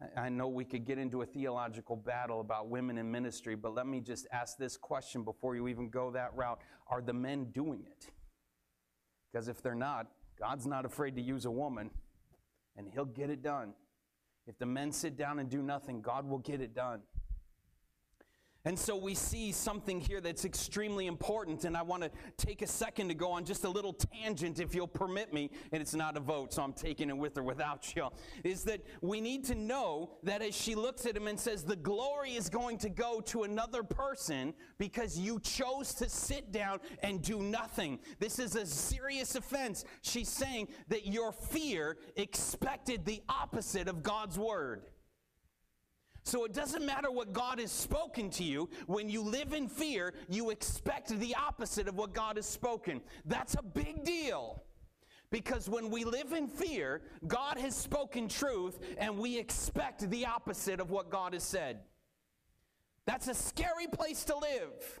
I- 0.00 0.22
I 0.22 0.28
know 0.30 0.48
we 0.48 0.64
could 0.64 0.84
get 0.84 0.98
into 0.98 1.22
a 1.22 1.26
theological 1.26 1.96
battle 1.96 2.40
about 2.40 2.68
women 2.68 2.98
in 2.98 3.10
ministry, 3.10 3.54
but 3.54 3.72
let 3.72 3.86
me 3.86 4.00
just 4.00 4.26
ask 4.32 4.56
this 4.56 4.76
question 4.76 5.22
before 5.22 5.54
you 5.54 5.68
even 5.68 5.90
go 5.90 6.10
that 6.10 6.34
route. 6.34 6.60
Are 6.88 7.00
the 7.00 7.12
men 7.12 7.52
doing 7.52 7.84
it? 7.84 8.10
Because 9.30 9.46
if 9.46 9.62
they're 9.62 9.76
not, 9.76 10.10
God's 10.36 10.66
not 10.66 10.84
afraid 10.84 11.14
to 11.14 11.22
use 11.22 11.44
a 11.44 11.50
woman, 11.50 11.90
and 12.74 12.88
He'll 12.88 13.04
get 13.04 13.30
it 13.30 13.42
done. 13.42 13.74
If 14.46 14.58
the 14.58 14.66
men 14.66 14.90
sit 14.90 15.16
down 15.16 15.38
and 15.38 15.48
do 15.48 15.62
nothing, 15.62 16.00
God 16.00 16.26
will 16.26 16.38
get 16.38 16.60
it 16.60 16.74
done. 16.74 17.02
And 18.64 18.76
so 18.76 18.96
we 18.96 19.14
see 19.14 19.52
something 19.52 20.00
here 20.00 20.20
that's 20.20 20.44
extremely 20.44 21.06
important, 21.06 21.64
and 21.64 21.76
I 21.76 21.82
want 21.82 22.02
to 22.02 22.10
take 22.36 22.60
a 22.60 22.66
second 22.66 23.08
to 23.08 23.14
go 23.14 23.30
on 23.30 23.44
just 23.44 23.64
a 23.64 23.68
little 23.68 23.92
tangent, 23.92 24.58
if 24.58 24.74
you'll 24.74 24.88
permit 24.88 25.32
me, 25.32 25.50
and 25.70 25.80
it's 25.80 25.94
not 25.94 26.16
a 26.16 26.20
vote, 26.20 26.52
so 26.52 26.62
I'm 26.62 26.72
taking 26.72 27.08
it 27.08 27.16
with 27.16 27.38
or 27.38 27.44
without 27.44 27.94
you. 27.94 28.08
Is 28.42 28.64
that 28.64 28.80
we 29.00 29.20
need 29.20 29.44
to 29.44 29.54
know 29.54 30.10
that 30.24 30.42
as 30.42 30.56
she 30.56 30.74
looks 30.74 31.06
at 31.06 31.16
him 31.16 31.28
and 31.28 31.38
says, 31.38 31.62
The 31.62 31.76
glory 31.76 32.32
is 32.32 32.48
going 32.48 32.78
to 32.78 32.88
go 32.88 33.20
to 33.26 33.44
another 33.44 33.84
person 33.84 34.52
because 34.76 35.16
you 35.16 35.38
chose 35.38 35.94
to 35.94 36.08
sit 36.08 36.50
down 36.50 36.80
and 37.02 37.22
do 37.22 37.40
nothing. 37.40 38.00
This 38.18 38.40
is 38.40 38.56
a 38.56 38.66
serious 38.66 39.36
offense. 39.36 39.84
She's 40.02 40.28
saying 40.28 40.68
that 40.88 41.06
your 41.06 41.30
fear 41.30 41.96
expected 42.16 43.04
the 43.04 43.22
opposite 43.28 43.86
of 43.86 44.02
God's 44.02 44.36
word. 44.36 44.82
So 46.28 46.44
it 46.44 46.52
doesn't 46.52 46.84
matter 46.84 47.10
what 47.10 47.32
God 47.32 47.58
has 47.58 47.72
spoken 47.72 48.28
to 48.32 48.44
you. 48.44 48.68
When 48.86 49.08
you 49.08 49.22
live 49.22 49.54
in 49.54 49.66
fear, 49.66 50.12
you 50.28 50.50
expect 50.50 51.08
the 51.18 51.34
opposite 51.34 51.88
of 51.88 51.96
what 51.96 52.12
God 52.12 52.36
has 52.36 52.44
spoken. 52.44 53.00
That's 53.24 53.54
a 53.54 53.62
big 53.62 54.04
deal. 54.04 54.62
Because 55.30 55.70
when 55.70 55.88
we 55.88 56.04
live 56.04 56.34
in 56.34 56.46
fear, 56.46 57.00
God 57.26 57.56
has 57.56 57.74
spoken 57.74 58.28
truth 58.28 58.78
and 58.98 59.16
we 59.16 59.38
expect 59.38 60.10
the 60.10 60.26
opposite 60.26 60.80
of 60.80 60.90
what 60.90 61.08
God 61.08 61.32
has 61.32 61.44
said. 61.44 61.78
That's 63.06 63.28
a 63.28 63.34
scary 63.34 63.86
place 63.86 64.22
to 64.24 64.36
live. 64.36 65.00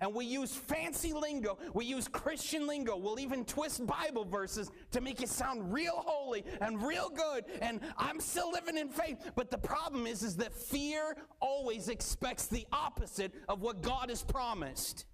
And 0.00 0.14
we 0.14 0.24
use 0.24 0.54
fancy 0.54 1.12
lingo, 1.12 1.58
we 1.74 1.84
use 1.84 2.06
Christian 2.06 2.68
lingo, 2.68 2.96
we'll 2.96 3.18
even 3.18 3.44
twist 3.44 3.84
Bible 3.84 4.24
verses 4.24 4.70
to 4.92 5.00
make 5.00 5.20
it 5.22 5.28
sound 5.28 5.72
real 5.72 6.04
holy 6.06 6.44
and 6.60 6.80
real 6.80 7.10
good. 7.10 7.44
And 7.60 7.80
I'm 7.96 8.20
still 8.20 8.52
living 8.52 8.78
in 8.78 8.88
faith. 8.88 9.32
But 9.34 9.50
the 9.50 9.58
problem 9.58 10.06
is, 10.06 10.22
is 10.22 10.36
that 10.36 10.54
fear 10.54 11.16
always 11.40 11.88
expects 11.88 12.46
the 12.46 12.64
opposite 12.72 13.34
of 13.48 13.60
what 13.60 13.82
God 13.82 14.08
has 14.08 14.22
promised. 14.22 15.06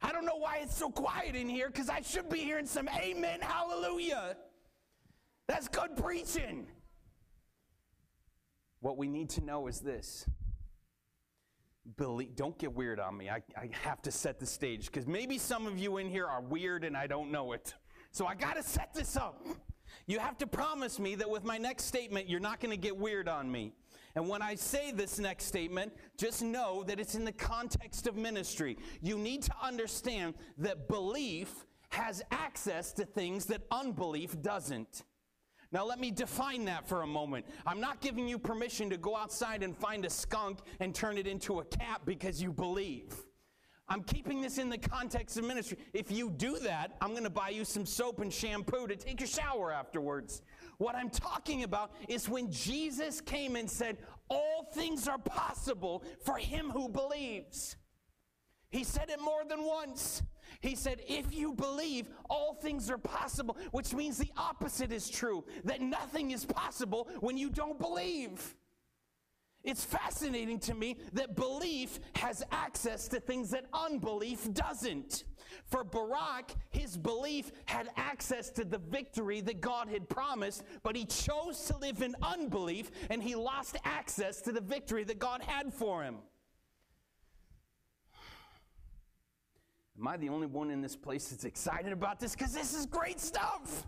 I 0.00 0.12
don't 0.12 0.24
know 0.24 0.36
why 0.36 0.60
it's 0.62 0.76
so 0.76 0.90
quiet 0.90 1.34
in 1.34 1.48
here 1.48 1.68
because 1.68 1.90
I 1.90 2.00
should 2.00 2.30
be 2.30 2.38
hearing 2.38 2.66
some 2.66 2.88
amen, 2.88 3.40
hallelujah. 3.42 4.36
That's 5.48 5.68
good 5.68 5.96
preaching. 5.96 6.66
What 8.80 8.96
we 8.96 9.08
need 9.08 9.28
to 9.30 9.44
know 9.44 9.66
is 9.66 9.80
this 9.80 10.24
believe, 11.96 12.36
don't 12.36 12.58
get 12.58 12.74
weird 12.74 13.00
on 13.00 13.16
me. 13.16 13.30
I, 13.30 13.42
I 13.56 13.70
have 13.82 14.02
to 14.02 14.10
set 14.10 14.38
the 14.38 14.46
stage 14.46 14.86
because 14.86 15.06
maybe 15.06 15.38
some 15.38 15.66
of 15.66 15.78
you 15.78 15.96
in 15.98 16.08
here 16.08 16.26
are 16.26 16.40
weird 16.40 16.84
and 16.84 16.96
I 16.96 17.06
don't 17.06 17.30
know 17.30 17.52
it. 17.52 17.74
So 18.10 18.26
I 18.26 18.34
got 18.34 18.56
to 18.56 18.62
set 18.62 18.94
this 18.94 19.16
up. 19.16 19.44
You 20.06 20.18
have 20.18 20.38
to 20.38 20.46
promise 20.46 20.98
me 20.98 21.14
that 21.16 21.28
with 21.28 21.44
my 21.44 21.58
next 21.58 21.84
statement, 21.84 22.28
you're 22.28 22.40
not 22.40 22.60
going 22.60 22.70
to 22.70 22.80
get 22.80 22.96
weird 22.96 23.28
on 23.28 23.50
me. 23.50 23.72
And 24.14 24.28
when 24.28 24.42
I 24.42 24.54
say 24.54 24.90
this 24.90 25.18
next 25.18 25.44
statement, 25.44 25.92
just 26.16 26.42
know 26.42 26.82
that 26.84 26.98
it's 26.98 27.14
in 27.14 27.24
the 27.24 27.32
context 27.32 28.06
of 28.06 28.16
ministry. 28.16 28.78
You 29.02 29.18
need 29.18 29.42
to 29.42 29.52
understand 29.62 30.34
that 30.58 30.88
belief 30.88 31.66
has 31.90 32.22
access 32.30 32.92
to 32.92 33.04
things 33.04 33.46
that 33.46 33.62
unbelief 33.70 34.40
doesn't. 34.42 35.04
Now, 35.70 35.84
let 35.84 36.00
me 36.00 36.10
define 36.10 36.64
that 36.64 36.88
for 36.88 37.02
a 37.02 37.06
moment. 37.06 37.44
I'm 37.66 37.80
not 37.80 38.00
giving 38.00 38.26
you 38.26 38.38
permission 38.38 38.88
to 38.90 38.96
go 38.96 39.16
outside 39.16 39.62
and 39.62 39.76
find 39.76 40.04
a 40.06 40.10
skunk 40.10 40.60
and 40.80 40.94
turn 40.94 41.18
it 41.18 41.26
into 41.26 41.60
a 41.60 41.64
cat 41.64 42.00
because 42.06 42.40
you 42.42 42.52
believe. 42.52 43.14
I'm 43.90 44.02
keeping 44.02 44.42
this 44.42 44.58
in 44.58 44.68
the 44.68 44.78
context 44.78 45.38
of 45.38 45.44
ministry. 45.44 45.78
If 45.94 46.10
you 46.10 46.30
do 46.30 46.58
that, 46.58 46.96
I'm 47.00 47.10
going 47.10 47.24
to 47.24 47.30
buy 47.30 47.50
you 47.50 47.64
some 47.64 47.86
soap 47.86 48.20
and 48.20 48.32
shampoo 48.32 48.86
to 48.86 48.96
take 48.96 49.22
a 49.22 49.26
shower 49.26 49.72
afterwards. 49.72 50.42
What 50.76 50.94
I'm 50.94 51.10
talking 51.10 51.64
about 51.64 51.92
is 52.06 52.28
when 52.28 52.50
Jesus 52.50 53.20
came 53.20 53.56
and 53.56 53.68
said, 53.68 53.98
All 54.28 54.68
things 54.74 55.08
are 55.08 55.18
possible 55.18 56.04
for 56.22 56.36
him 56.36 56.70
who 56.70 56.88
believes. 56.88 57.76
He 58.70 58.84
said 58.84 59.08
it 59.08 59.20
more 59.20 59.44
than 59.48 59.64
once. 59.64 60.22
He 60.60 60.74
said, 60.74 61.00
If 61.06 61.34
you 61.34 61.52
believe, 61.52 62.08
all 62.28 62.54
things 62.54 62.90
are 62.90 62.98
possible, 62.98 63.56
which 63.70 63.94
means 63.94 64.18
the 64.18 64.32
opposite 64.36 64.92
is 64.92 65.08
true 65.08 65.44
that 65.64 65.80
nothing 65.80 66.32
is 66.32 66.44
possible 66.44 67.08
when 67.20 67.36
you 67.36 67.50
don't 67.50 67.78
believe. 67.78 68.56
It's 69.64 69.84
fascinating 69.84 70.60
to 70.60 70.74
me 70.74 70.96
that 71.12 71.36
belief 71.36 71.98
has 72.14 72.42
access 72.52 73.08
to 73.08 73.20
things 73.20 73.50
that 73.50 73.66
unbelief 73.72 74.52
doesn't. 74.52 75.24
For 75.64 75.84
Barak, 75.84 76.54
his 76.70 76.96
belief 76.96 77.50
had 77.66 77.88
access 77.96 78.50
to 78.50 78.64
the 78.64 78.78
victory 78.78 79.40
that 79.42 79.60
God 79.60 79.88
had 79.88 80.08
promised, 80.08 80.62
but 80.82 80.96
he 80.96 81.04
chose 81.04 81.64
to 81.66 81.76
live 81.76 82.02
in 82.02 82.14
unbelief 82.22 82.90
and 83.10 83.22
he 83.22 83.34
lost 83.34 83.76
access 83.84 84.40
to 84.42 84.52
the 84.52 84.60
victory 84.60 85.04
that 85.04 85.18
God 85.18 85.42
had 85.42 85.72
for 85.74 86.02
him. 86.02 86.16
Am 89.98 90.06
I 90.06 90.16
the 90.16 90.28
only 90.28 90.46
one 90.46 90.70
in 90.70 90.80
this 90.80 90.94
place 90.94 91.28
that's 91.28 91.44
excited 91.44 91.92
about 91.92 92.20
this? 92.20 92.32
Because 92.32 92.52
this 92.52 92.72
is 92.72 92.86
great 92.86 93.18
stuff. 93.18 93.86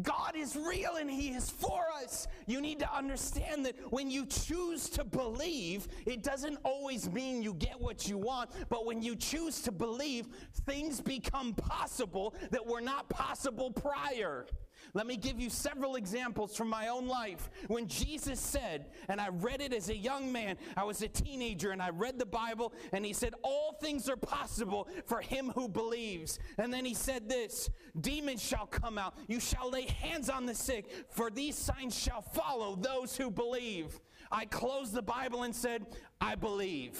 God 0.00 0.36
is 0.36 0.54
real 0.54 0.96
and 0.96 1.10
He 1.10 1.30
is 1.30 1.50
for 1.50 1.82
us. 2.00 2.28
You 2.46 2.60
need 2.60 2.78
to 2.78 2.94
understand 2.94 3.66
that 3.66 3.74
when 3.90 4.10
you 4.10 4.26
choose 4.26 4.88
to 4.90 5.02
believe, 5.02 5.88
it 6.06 6.22
doesn't 6.22 6.58
always 6.62 7.10
mean 7.10 7.42
you 7.42 7.54
get 7.54 7.80
what 7.80 8.08
you 8.08 8.16
want, 8.16 8.50
but 8.68 8.86
when 8.86 9.02
you 9.02 9.16
choose 9.16 9.60
to 9.62 9.72
believe, 9.72 10.28
things 10.66 11.00
become 11.00 11.52
possible 11.54 12.36
that 12.52 12.64
were 12.64 12.80
not 12.80 13.08
possible 13.08 13.72
prior. 13.72 14.46
Let 14.94 15.06
me 15.06 15.16
give 15.16 15.40
you 15.40 15.50
several 15.50 15.96
examples 15.96 16.56
from 16.56 16.68
my 16.68 16.88
own 16.88 17.06
life. 17.06 17.50
When 17.66 17.86
Jesus 17.86 18.40
said, 18.40 18.86
and 19.08 19.20
I 19.20 19.28
read 19.28 19.60
it 19.60 19.72
as 19.72 19.88
a 19.88 19.96
young 19.96 20.32
man, 20.32 20.56
I 20.76 20.84
was 20.84 21.02
a 21.02 21.08
teenager, 21.08 21.70
and 21.70 21.82
I 21.82 21.90
read 21.90 22.18
the 22.18 22.26
Bible, 22.26 22.72
and 22.92 23.04
he 23.04 23.12
said, 23.12 23.34
All 23.42 23.76
things 23.80 24.08
are 24.08 24.16
possible 24.16 24.88
for 25.06 25.20
him 25.20 25.50
who 25.54 25.68
believes. 25.68 26.38
And 26.58 26.72
then 26.72 26.84
he 26.84 26.94
said 26.94 27.28
this 27.28 27.70
Demons 28.00 28.42
shall 28.42 28.66
come 28.66 28.98
out, 28.98 29.14
you 29.26 29.40
shall 29.40 29.70
lay 29.70 29.86
hands 29.86 30.28
on 30.30 30.46
the 30.46 30.54
sick, 30.54 30.90
for 31.10 31.30
these 31.30 31.56
signs 31.56 31.98
shall 31.98 32.22
follow 32.22 32.76
those 32.76 33.16
who 33.16 33.30
believe. 33.30 34.00
I 34.30 34.44
closed 34.44 34.92
the 34.92 35.02
Bible 35.02 35.42
and 35.42 35.54
said, 35.54 35.86
I 36.20 36.34
believe. 36.34 36.98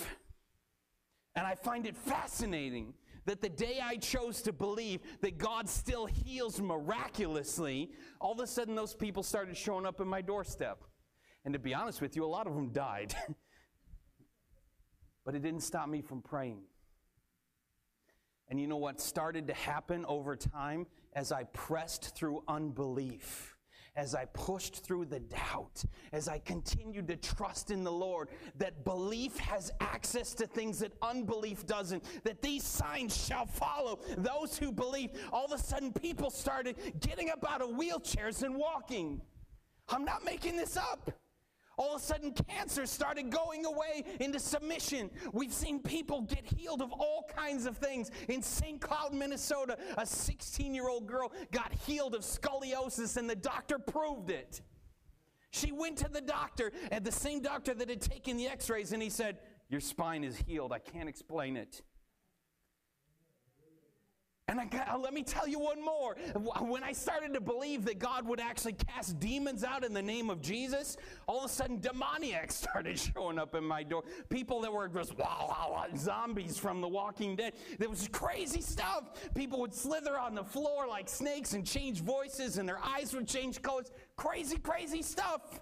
And 1.35 1.47
I 1.47 1.55
find 1.55 1.87
it 1.87 1.97
fascinating 1.97 2.95
that 3.29 3.43
the 3.43 3.49
day 3.49 3.79
I 3.83 3.97
chose 3.97 4.41
to 4.43 4.55
believe 4.55 5.01
that 5.21 5.37
God 5.37 5.69
still 5.69 6.07
heals 6.07 6.63
miraculously, 6.63 7.91
all 8.21 8.33
of 8.33 8.41
a 8.41 8.47
sudden 8.47 8.75
those 8.75 8.95
people 8.95 9.23
started 9.23 9.55
showing 9.55 9.85
up 9.85 10.01
in 10.01 10.09
my 10.09 10.23
doorstep. 10.23 10.83
And 11.45 11.53
to 11.53 11.59
be 11.59 11.75
honest 11.75 12.01
with 12.01 12.17
you, 12.17 12.25
a 12.25 12.27
lot 12.27 12.47
of 12.47 12.55
them 12.55 12.71
died. 12.71 13.15
but 15.27 15.35
it 15.35 15.43
didn't 15.43 15.61
stop 15.61 15.91
me 15.91 16.01
from 16.01 16.23
praying. 16.23 16.63
And 18.49 18.59
you 18.59 18.67
know 18.67 18.79
what 18.79 18.99
started 18.99 19.47
to 19.49 19.55
happen 19.55 20.07
over 20.07 20.35
time 20.35 20.87
as 21.13 21.31
I 21.31 21.45
pressed 21.45 22.17
through 22.17 22.45
unbelief? 22.49 23.58
As 23.99 24.15
I 24.15 24.27
pushed 24.27 24.85
through 24.85 25.07
the 25.07 25.19
doubt, 25.19 25.85
as 26.13 26.29
I 26.29 26.39
continued 26.39 27.09
to 27.09 27.17
trust 27.17 27.73
in 27.73 27.83
the 27.83 27.91
Lord, 27.91 28.29
that 28.57 28.85
belief 28.85 29.37
has 29.39 29.73
access 29.81 30.35
to 30.35 30.47
things 30.47 30.79
that 30.79 30.93
unbelief 31.03 31.67
doesn't, 31.67 32.05
that 32.23 32.41
these 32.41 32.63
signs 32.63 33.27
shall 33.27 33.45
follow 33.45 33.99
those 34.17 34.57
who 34.57 34.71
believe. 34.71 35.11
All 35.33 35.47
of 35.47 35.51
a 35.51 35.59
sudden, 35.59 35.93
people 35.93 36.31
started 36.31 36.77
getting 37.01 37.29
up 37.29 37.45
out 37.51 37.61
of 37.61 37.71
wheelchairs 37.71 38.45
and 38.45 38.55
walking. 38.55 39.21
I'm 39.89 40.05
not 40.05 40.25
making 40.25 40.57
this 40.57 40.77
up. 40.77 41.11
All 41.79 41.95
of 41.95 42.03
a 42.03 42.05
sudden, 42.05 42.33
cancer 42.33 42.85
started 42.87 43.31
going 43.31 43.65
away 43.65 44.05
into 44.19 44.41
submission. 44.41 45.11
We've 45.33 45.53
seen 45.53 45.81
people 45.81 46.23
get 46.23 46.45
healed 46.45 46.83
of 46.83 46.93
all 46.93 47.31
kinds 47.35 47.67
of 47.67 47.79
things. 47.79 48.11
In 48.29 48.43
St. 48.43 48.81
Cloud, 48.81 49.15
Minnesota, 49.15 49.79
a 49.97 50.05
16 50.05 50.75
year 50.75 50.89
old 50.89 51.07
girl 51.07 51.33
got 51.53 51.73
healed 51.73 52.17
of 52.17 52.23
scoliosis, 52.23 53.17
and 53.17 53.31
the 53.31 53.37
doctor 53.37 53.79
proved 53.79 54.29
it. 54.31 54.61
She 55.51 55.71
went 55.71 55.97
to 55.99 56.09
the 56.09 56.21
doctor, 56.21 56.73
and 56.91 57.05
the 57.05 57.13
same 57.13 57.41
doctor 57.41 57.73
that 57.75 57.89
had 57.89 58.03
taken 58.03 58.37
the 58.37 58.49
x 58.49 58.69
rays, 58.69 58.93
and 58.93 59.03
he 59.03 59.09
said, 59.09 59.39
Your 59.69 59.81
spine 59.81 60.25
is 60.25 60.37
healed. 60.37 60.73
I 60.73 60.81
can't 60.81 61.09
explain 61.09 61.57
it. 61.57 61.83
And 64.49 64.59
I 64.59 64.65
got, 64.65 64.89
uh, 64.89 64.99
let 64.99 65.13
me 65.13 65.23
tell 65.23 65.47
you 65.47 65.59
one 65.59 65.85
more. 65.85 66.17
When 66.61 66.83
I 66.83 66.93
started 66.93 67.35
to 67.35 67.41
believe 67.41 67.85
that 67.85 67.99
God 67.99 68.27
would 68.27 68.41
actually 68.41 68.73
cast 68.73 69.21
demons 69.21 69.63
out 69.63 69.85
in 69.85 69.93
the 69.93 70.03
name 70.03 70.31
of 70.31 70.41
Jesus, 70.41 70.97
all 71.27 71.41
of 71.41 71.51
a 71.51 71.53
sudden 71.53 71.81
demoniacs 71.81 72.55
started 72.55 72.99
showing 72.99 73.39
up 73.39 73.55
in 73.55 73.63
my 73.63 73.83
door. 73.83 74.05
People 74.31 74.63
that 74.63 74.73
were 74.73 74.89
just 74.89 75.13
zombies 75.97 76.57
from 76.57 76.81
The 76.81 76.89
Walking 76.89 77.37
Dead. 77.37 77.53
There 77.79 77.91
was 77.91 78.09
crazy 78.11 78.63
stuff. 78.63 79.33
People 79.35 79.61
would 79.61 79.75
slither 79.75 80.19
on 80.19 80.35
the 80.35 80.45
floor 80.45 80.89
like 80.89 81.11
snakes 81.11 81.53
and 81.53 81.67
change 81.67 82.01
voices, 82.01 82.57
and 82.57 82.67
their 82.67 82.81
eyes 82.83 83.15
would 83.15 83.29
change 83.29 83.61
colors. 83.61 83.91
Crazy, 84.17 84.57
crazy 84.57 85.03
stuff. 85.03 85.61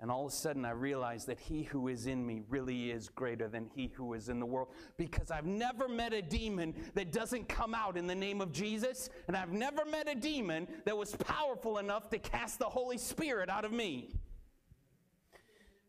And 0.00 0.12
all 0.12 0.26
of 0.26 0.32
a 0.32 0.34
sudden, 0.36 0.64
I 0.64 0.70
realized 0.70 1.26
that 1.26 1.40
he 1.40 1.64
who 1.64 1.88
is 1.88 2.06
in 2.06 2.24
me 2.24 2.42
really 2.48 2.92
is 2.92 3.08
greater 3.08 3.48
than 3.48 3.68
he 3.74 3.90
who 3.96 4.14
is 4.14 4.28
in 4.28 4.38
the 4.38 4.46
world. 4.46 4.68
Because 4.96 5.32
I've 5.32 5.46
never 5.46 5.88
met 5.88 6.12
a 6.12 6.22
demon 6.22 6.72
that 6.94 7.10
doesn't 7.10 7.48
come 7.48 7.74
out 7.74 7.96
in 7.96 8.06
the 8.06 8.14
name 8.14 8.40
of 8.40 8.52
Jesus. 8.52 9.10
And 9.26 9.36
I've 9.36 9.52
never 9.52 9.84
met 9.84 10.08
a 10.08 10.14
demon 10.14 10.68
that 10.84 10.96
was 10.96 11.16
powerful 11.16 11.78
enough 11.78 12.10
to 12.10 12.18
cast 12.18 12.60
the 12.60 12.66
Holy 12.66 12.96
Spirit 12.96 13.50
out 13.50 13.64
of 13.64 13.72
me. 13.72 14.14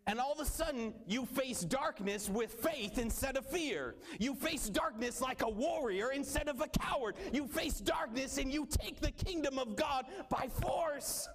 And 0.07 0.19
all 0.19 0.31
of 0.31 0.39
a 0.39 0.45
sudden, 0.45 0.95
you 1.07 1.27
face 1.27 1.61
darkness 1.61 2.29
with 2.31 2.51
faith 2.51 2.97
instead 2.97 3.37
of 3.37 3.45
fear. 3.45 3.93
You 4.17 4.33
face 4.33 4.67
darkness 4.67 5.21
like 5.21 5.43
a 5.43 5.49
warrior 5.49 6.13
instead 6.13 6.47
of 6.47 6.61
a 6.61 6.67
coward. 6.67 7.15
You 7.31 7.45
face 7.45 7.79
darkness 7.79 8.39
and 8.39 8.51
you 8.51 8.67
take 8.71 9.01
the 9.01 9.11
kingdom 9.11 9.59
of 9.59 9.75
God 9.75 10.07
by 10.31 10.47
force 10.47 11.29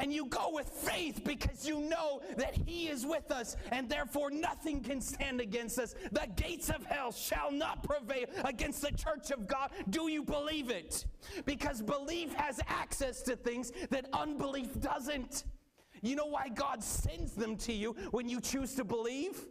and 0.00 0.12
you 0.12 0.26
go 0.26 0.50
with 0.52 0.68
faith 0.68 1.22
because 1.24 1.66
you 1.66 1.80
know 1.80 2.22
that 2.36 2.54
He 2.54 2.88
is 2.88 3.06
with 3.06 3.30
us, 3.30 3.56
and 3.70 3.88
therefore 3.88 4.30
nothing 4.30 4.80
can 4.80 5.00
stand 5.00 5.40
against 5.40 5.78
us. 5.78 5.94
The 6.12 6.26
gates 6.36 6.70
of 6.70 6.84
hell 6.86 7.12
shall 7.12 7.52
not 7.52 7.82
prevail 7.82 8.26
against 8.44 8.82
the 8.82 8.92
church 8.92 9.30
of 9.30 9.46
God. 9.46 9.70
Do 9.90 10.08
you 10.08 10.22
believe 10.22 10.70
it? 10.70 11.04
Because 11.44 11.82
belief 11.82 12.32
has 12.34 12.60
access 12.66 13.22
to 13.22 13.36
things 13.36 13.72
that 13.90 14.06
unbelief 14.12 14.80
doesn't. 14.80 15.44
You 16.02 16.16
know 16.16 16.26
why 16.26 16.48
God 16.48 16.82
sends 16.82 17.32
them 17.32 17.56
to 17.58 17.72
you 17.72 17.94
when 18.10 18.28
you 18.28 18.40
choose 18.40 18.74
to 18.76 18.84
believe? 18.84 19.46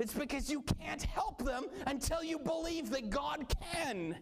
It's 0.00 0.14
because 0.14 0.50
you 0.50 0.62
can't 0.80 1.02
help 1.02 1.44
them 1.44 1.66
until 1.86 2.24
you 2.24 2.38
believe 2.38 2.90
that 2.90 3.10
God 3.10 3.46
can. 3.72 4.16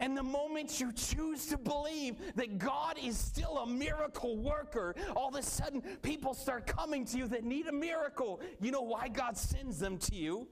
And 0.00 0.16
the 0.16 0.22
moment 0.22 0.80
you 0.80 0.92
choose 0.92 1.46
to 1.46 1.58
believe 1.58 2.16
that 2.36 2.58
God 2.58 2.96
is 3.02 3.18
still 3.18 3.58
a 3.58 3.66
miracle 3.66 4.36
worker, 4.36 4.94
all 5.16 5.28
of 5.28 5.34
a 5.34 5.42
sudden 5.42 5.82
people 6.02 6.34
start 6.34 6.66
coming 6.66 7.04
to 7.06 7.18
you 7.18 7.28
that 7.28 7.44
need 7.44 7.66
a 7.66 7.72
miracle. 7.72 8.40
You 8.60 8.70
know 8.70 8.82
why 8.82 9.08
God 9.08 9.36
sends 9.36 9.80
them 9.80 9.98
to 9.98 10.14
you? 10.14 10.46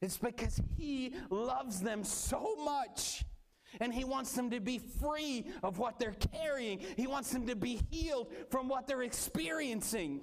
It's 0.00 0.18
because 0.18 0.60
He 0.76 1.14
loves 1.30 1.80
them 1.80 2.02
so 2.02 2.56
much. 2.64 3.24
And 3.80 3.94
He 3.94 4.02
wants 4.02 4.32
them 4.32 4.50
to 4.50 4.60
be 4.60 4.78
free 4.78 5.46
of 5.62 5.78
what 5.78 5.98
they're 5.98 6.16
carrying, 6.32 6.80
He 6.96 7.06
wants 7.06 7.30
them 7.30 7.46
to 7.46 7.54
be 7.54 7.80
healed 7.90 8.32
from 8.50 8.68
what 8.68 8.86
they're 8.86 9.02
experiencing. 9.02 10.22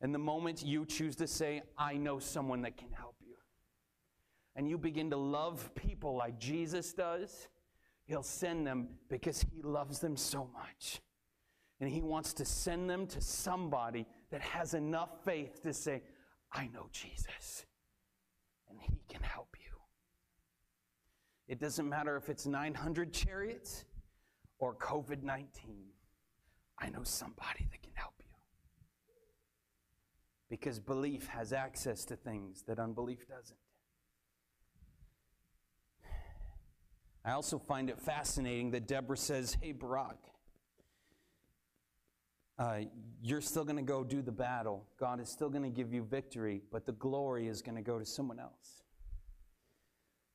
And 0.00 0.14
the 0.14 0.18
moment 0.18 0.62
you 0.64 0.86
choose 0.86 1.16
to 1.16 1.26
say, 1.26 1.62
I 1.76 1.98
know 1.98 2.18
someone 2.18 2.62
that 2.62 2.78
can 2.78 2.90
help 2.90 3.09
and 4.56 4.68
you 4.68 4.78
begin 4.78 5.10
to 5.10 5.16
love 5.16 5.74
people 5.74 6.16
like 6.16 6.38
Jesus 6.38 6.92
does, 6.92 7.48
He'll 8.04 8.22
send 8.22 8.66
them 8.66 8.88
because 9.08 9.40
He 9.40 9.62
loves 9.62 10.00
them 10.00 10.16
so 10.16 10.50
much. 10.52 11.00
And 11.80 11.88
He 11.88 12.00
wants 12.00 12.32
to 12.34 12.44
send 12.44 12.90
them 12.90 13.06
to 13.08 13.20
somebody 13.20 14.06
that 14.30 14.40
has 14.40 14.74
enough 14.74 15.24
faith 15.24 15.62
to 15.62 15.72
say, 15.72 16.02
I 16.52 16.66
know 16.68 16.88
Jesus, 16.92 17.64
and 18.68 18.78
He 18.80 19.00
can 19.08 19.22
help 19.22 19.56
you. 19.60 19.76
It 21.46 21.60
doesn't 21.60 21.88
matter 21.88 22.16
if 22.16 22.28
it's 22.28 22.46
900 22.46 23.12
chariots 23.12 23.84
or 24.58 24.74
COVID 24.74 25.22
19. 25.22 25.86
I 26.78 26.88
know 26.90 27.02
somebody 27.02 27.68
that 27.70 27.82
can 27.82 27.92
help 27.94 28.14
you. 28.18 28.34
Because 30.48 30.80
belief 30.80 31.28
has 31.28 31.52
access 31.52 32.04
to 32.06 32.16
things 32.16 32.64
that 32.66 32.78
unbelief 32.78 33.28
doesn't. 33.28 33.58
I 37.24 37.32
also 37.32 37.58
find 37.58 37.90
it 37.90 37.98
fascinating 37.98 38.70
that 38.70 38.86
Deborah 38.86 39.16
says, 39.16 39.56
Hey, 39.60 39.72
Barak, 39.72 40.18
uh, 42.58 42.80
you're 43.22 43.40
still 43.40 43.64
going 43.64 43.76
to 43.76 43.82
go 43.82 44.04
do 44.04 44.22
the 44.22 44.32
battle. 44.32 44.86
God 44.98 45.20
is 45.20 45.28
still 45.28 45.48
going 45.48 45.62
to 45.62 45.70
give 45.70 45.92
you 45.92 46.02
victory, 46.02 46.62
but 46.70 46.84
the 46.86 46.92
glory 46.92 47.48
is 47.48 47.62
going 47.62 47.76
to 47.76 47.82
go 47.82 47.98
to 47.98 48.04
someone 48.04 48.38
else. 48.38 48.82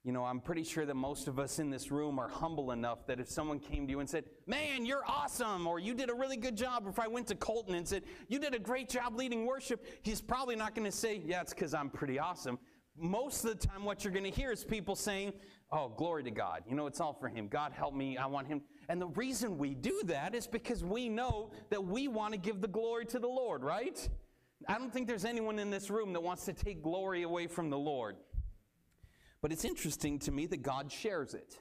You 0.03 0.11
know, 0.11 0.23
I'm 0.23 0.39
pretty 0.39 0.63
sure 0.63 0.85
that 0.85 0.95
most 0.95 1.27
of 1.27 1.39
us 1.39 1.57
in 1.57 1.71
this 1.71 1.89
room 1.89 2.19
are 2.19 2.27
humble 2.27 2.69
enough 2.69 3.07
that 3.07 3.19
if 3.19 3.27
someone 3.27 3.57
came 3.57 3.87
to 3.87 3.91
you 3.91 3.99
and 4.01 4.09
said, 4.09 4.25
Man, 4.45 4.85
you're 4.85 5.03
awesome, 5.07 5.65
or 5.65 5.79
you 5.79 5.95
did 5.95 6.11
a 6.11 6.13
really 6.13 6.37
good 6.37 6.55
job, 6.55 6.85
or 6.85 6.89
if 6.89 6.99
I 6.99 7.07
went 7.07 7.25
to 7.27 7.35
Colton 7.35 7.73
and 7.73 7.87
said, 7.87 8.03
You 8.27 8.37
did 8.37 8.53
a 8.53 8.59
great 8.59 8.87
job 8.87 9.15
leading 9.15 9.47
worship, 9.47 9.83
he's 10.03 10.21
probably 10.21 10.55
not 10.55 10.75
going 10.75 10.85
to 10.85 10.95
say, 10.95 11.21
Yeah, 11.25 11.41
it's 11.41 11.55
because 11.55 11.73
I'm 11.73 11.89
pretty 11.89 12.19
awesome. 12.19 12.59
Most 12.95 13.43
of 13.45 13.59
the 13.59 13.67
time, 13.67 13.83
what 13.83 14.03
you're 14.03 14.13
going 14.13 14.31
to 14.31 14.31
hear 14.31 14.51
is 14.51 14.63
people 14.63 14.95
saying, 14.95 15.33
Oh, 15.71 15.89
glory 15.89 16.23
to 16.23 16.31
God. 16.31 16.63
You 16.69 16.75
know, 16.75 16.87
it's 16.87 17.01
all 17.01 17.13
for 17.13 17.27
Him. 17.27 17.47
God 17.47 17.71
help 17.71 17.93
me. 17.93 18.17
I 18.17 18.27
want 18.27 18.47
Him. 18.47 18.61
And 18.87 19.01
the 19.01 19.07
reason 19.07 19.57
we 19.57 19.73
do 19.73 20.01
that 20.05 20.35
is 20.35 20.47
because 20.47 20.83
we 20.83 21.09
know 21.09 21.51
that 21.69 21.83
we 21.83 22.07
want 22.07 22.33
to 22.33 22.39
give 22.39 22.61
the 22.61 22.67
glory 22.67 23.05
to 23.07 23.19
the 23.19 23.27
Lord, 23.27 23.63
right? 23.63 24.07
I 24.67 24.77
don't 24.77 24.93
think 24.93 25.07
there's 25.07 25.25
anyone 25.25 25.59
in 25.59 25.69
this 25.69 25.89
room 25.89 26.13
that 26.13 26.21
wants 26.21 26.45
to 26.45 26.53
take 26.53 26.81
glory 26.81 27.23
away 27.23 27.47
from 27.47 27.69
the 27.69 27.77
Lord. 27.77 28.15
But 29.41 29.51
it's 29.51 29.65
interesting 29.65 30.19
to 30.19 30.31
me 30.31 30.45
that 30.47 30.61
God 30.61 30.91
shares 30.91 31.33
it. 31.33 31.59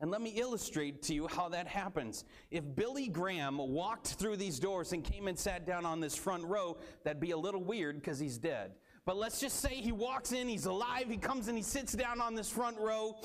And 0.00 0.10
let 0.10 0.20
me 0.20 0.30
illustrate 0.30 1.02
to 1.04 1.14
you 1.14 1.28
how 1.28 1.48
that 1.50 1.66
happens. 1.66 2.24
If 2.50 2.64
Billy 2.74 3.08
Graham 3.08 3.58
walked 3.58 4.08
through 4.08 4.36
these 4.36 4.58
doors 4.58 4.92
and 4.92 5.04
came 5.04 5.28
and 5.28 5.38
sat 5.38 5.64
down 5.64 5.86
on 5.86 6.00
this 6.00 6.16
front 6.16 6.44
row, 6.44 6.76
that'd 7.04 7.20
be 7.20 7.30
a 7.30 7.38
little 7.38 7.62
weird 7.62 7.96
because 7.96 8.18
he's 8.18 8.36
dead. 8.36 8.72
But 9.06 9.16
let's 9.16 9.38
just 9.40 9.60
say 9.60 9.74
he 9.74 9.92
walks 9.92 10.32
in, 10.32 10.48
he's 10.48 10.66
alive, 10.66 11.06
he 11.08 11.18
comes 11.18 11.48
and 11.48 11.56
he 11.56 11.62
sits 11.62 11.92
down 11.92 12.20
on 12.20 12.34
this 12.34 12.48
front 12.48 12.78
row, 12.78 13.16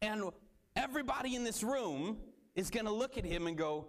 and 0.00 0.30
everybody 0.76 1.34
in 1.34 1.42
this 1.42 1.64
room 1.64 2.18
is 2.54 2.70
going 2.70 2.86
to 2.86 2.92
look 2.92 3.18
at 3.18 3.24
him 3.24 3.46
and 3.46 3.56
go, 3.56 3.86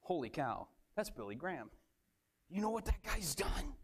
Holy 0.00 0.28
cow, 0.28 0.68
that's 0.96 1.10
Billy 1.10 1.34
Graham. 1.34 1.70
You 2.48 2.62
know 2.62 2.70
what 2.70 2.84
that 2.86 3.02
guy's 3.02 3.34
done? 3.34 3.74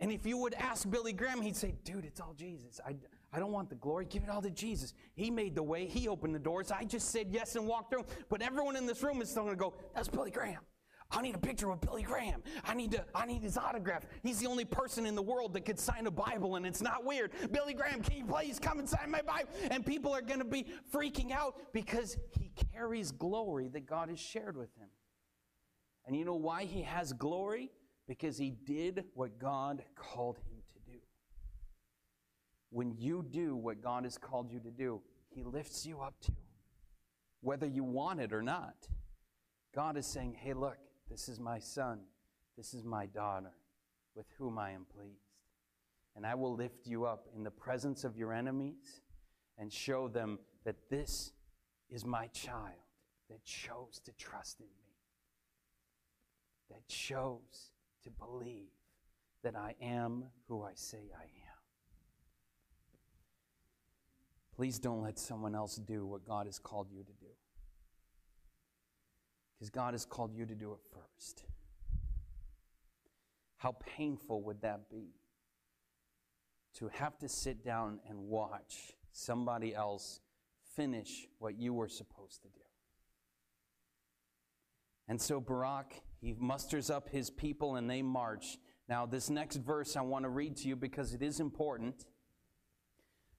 And 0.00 0.10
if 0.10 0.24
you 0.24 0.38
would 0.38 0.54
ask 0.54 0.88
Billy 0.88 1.12
Graham, 1.12 1.42
he'd 1.42 1.56
say, 1.56 1.74
Dude, 1.84 2.04
it's 2.04 2.20
all 2.20 2.34
Jesus. 2.34 2.80
I, 2.86 2.96
I 3.32 3.38
don't 3.38 3.52
want 3.52 3.68
the 3.68 3.76
glory. 3.76 4.06
Give 4.06 4.22
it 4.22 4.28
all 4.28 4.42
to 4.42 4.50
Jesus. 4.50 4.94
He 5.14 5.30
made 5.30 5.54
the 5.54 5.62
way, 5.62 5.86
He 5.86 6.08
opened 6.08 6.34
the 6.34 6.40
doors. 6.40 6.72
I 6.72 6.84
just 6.84 7.10
said 7.10 7.28
yes 7.30 7.54
and 7.56 7.66
walked 7.66 7.92
through. 7.92 8.04
But 8.28 8.40
everyone 8.40 8.76
in 8.76 8.86
this 8.86 9.02
room 9.02 9.20
is 9.20 9.28
still 9.28 9.44
going 9.44 9.56
to 9.56 9.60
go, 9.60 9.74
That's 9.94 10.08
Billy 10.08 10.30
Graham. 10.30 10.62
I 11.12 11.22
need 11.22 11.34
a 11.34 11.38
picture 11.38 11.70
of 11.70 11.80
Billy 11.80 12.02
Graham. 12.02 12.42
I 12.64 12.74
need 12.74 12.92
to, 12.92 13.04
I 13.14 13.26
need 13.26 13.42
his 13.42 13.58
autograph. 13.58 14.04
He's 14.22 14.38
the 14.38 14.46
only 14.46 14.64
person 14.64 15.06
in 15.06 15.14
the 15.14 15.22
world 15.22 15.52
that 15.54 15.64
could 15.64 15.78
sign 15.78 16.06
a 16.06 16.10
Bible 16.10 16.56
and 16.56 16.64
it's 16.64 16.80
not 16.80 17.04
weird. 17.04 17.32
Billy 17.50 17.74
Graham, 17.74 18.02
can 18.02 18.16
you 18.16 18.24
please 18.24 18.58
come 18.60 18.78
and 18.78 18.88
sign 18.88 19.10
my 19.10 19.22
Bible? 19.22 19.50
And 19.70 19.84
people 19.84 20.12
are 20.14 20.22
going 20.22 20.38
to 20.38 20.44
be 20.44 20.66
freaking 20.92 21.32
out 21.32 21.56
because 21.72 22.16
he 22.38 22.52
carries 22.72 23.10
glory 23.10 23.68
that 23.68 23.86
God 23.86 24.08
has 24.08 24.20
shared 24.20 24.56
with 24.56 24.74
him. 24.76 24.88
And 26.06 26.16
you 26.16 26.24
know 26.24 26.34
why 26.34 26.64
he 26.64 26.82
has 26.82 27.12
glory? 27.12 27.70
Because 28.06 28.38
he 28.38 28.50
did 28.50 29.04
what 29.14 29.38
God 29.38 29.82
called 29.96 30.38
him 30.38 30.58
to 30.68 30.92
do. 30.92 30.98
When 32.70 32.94
you 32.96 33.24
do 33.28 33.56
what 33.56 33.82
God 33.82 34.04
has 34.04 34.16
called 34.16 34.52
you 34.52 34.60
to 34.60 34.70
do, 34.70 35.02
he 35.28 35.42
lifts 35.42 35.84
you 35.84 36.00
up 36.00 36.14
too, 36.20 36.32
whether 37.40 37.66
you 37.66 37.82
want 37.82 38.20
it 38.20 38.32
or 38.32 38.42
not. 38.42 38.74
God 39.74 39.96
is 39.96 40.06
saying, 40.06 40.36
hey, 40.40 40.52
look, 40.52 40.76
this 41.10 41.28
is 41.28 41.40
my 41.40 41.58
son. 41.58 42.00
This 42.56 42.72
is 42.72 42.84
my 42.84 43.06
daughter 43.06 43.52
with 44.14 44.26
whom 44.38 44.58
I 44.58 44.70
am 44.70 44.86
pleased. 44.94 45.16
and 46.16 46.26
I 46.26 46.34
will 46.34 46.54
lift 46.54 46.86
you 46.86 47.04
up 47.04 47.28
in 47.34 47.44
the 47.44 47.50
presence 47.50 48.04
of 48.04 48.16
your 48.16 48.32
enemies 48.32 49.00
and 49.56 49.72
show 49.72 50.08
them 50.08 50.38
that 50.64 50.76
this 50.90 51.32
is 51.88 52.04
my 52.04 52.26
child 52.28 52.74
that 53.28 53.44
chose 53.44 54.00
to 54.04 54.12
trust 54.12 54.60
in 54.60 54.66
me, 54.66 54.96
that 56.68 56.86
chose 56.88 57.70
to 58.02 58.10
believe 58.10 58.72
that 59.42 59.54
I 59.56 59.76
am 59.80 60.24
who 60.48 60.62
I 60.62 60.72
say 60.74 61.10
I 61.16 61.22
am. 61.22 61.60
Please 64.56 64.78
don't 64.78 65.02
let 65.02 65.18
someone 65.18 65.54
else 65.54 65.76
do 65.76 66.06
what 66.06 66.24
God 66.26 66.46
has 66.46 66.58
called 66.58 66.88
you 66.90 67.02
to 67.02 67.12
do. 67.12 67.32
Because 69.60 69.68
God 69.68 69.92
has 69.92 70.06
called 70.06 70.34
you 70.34 70.46
to 70.46 70.54
do 70.54 70.72
it 70.72 70.78
first. 70.90 71.44
How 73.58 73.76
painful 73.96 74.40
would 74.44 74.62
that 74.62 74.88
be? 74.88 75.10
To 76.78 76.88
have 76.88 77.18
to 77.18 77.28
sit 77.28 77.62
down 77.62 78.00
and 78.08 78.18
watch 78.20 78.94
somebody 79.12 79.74
else 79.74 80.20
finish 80.74 81.26
what 81.40 81.58
you 81.58 81.74
were 81.74 81.88
supposed 81.88 82.40
to 82.40 82.48
do. 82.48 82.64
And 85.08 85.20
so 85.20 85.40
Barak, 85.40 85.92
he 86.22 86.34
musters 86.38 86.88
up 86.88 87.10
his 87.10 87.28
people 87.28 87.76
and 87.76 87.90
they 87.90 88.00
march. 88.00 88.56
Now, 88.88 89.04
this 89.04 89.28
next 89.28 89.56
verse 89.56 89.94
I 89.94 90.00
want 90.00 90.24
to 90.24 90.30
read 90.30 90.56
to 90.58 90.68
you 90.68 90.76
because 90.76 91.12
it 91.12 91.20
is 91.20 91.38
important. 91.38 92.06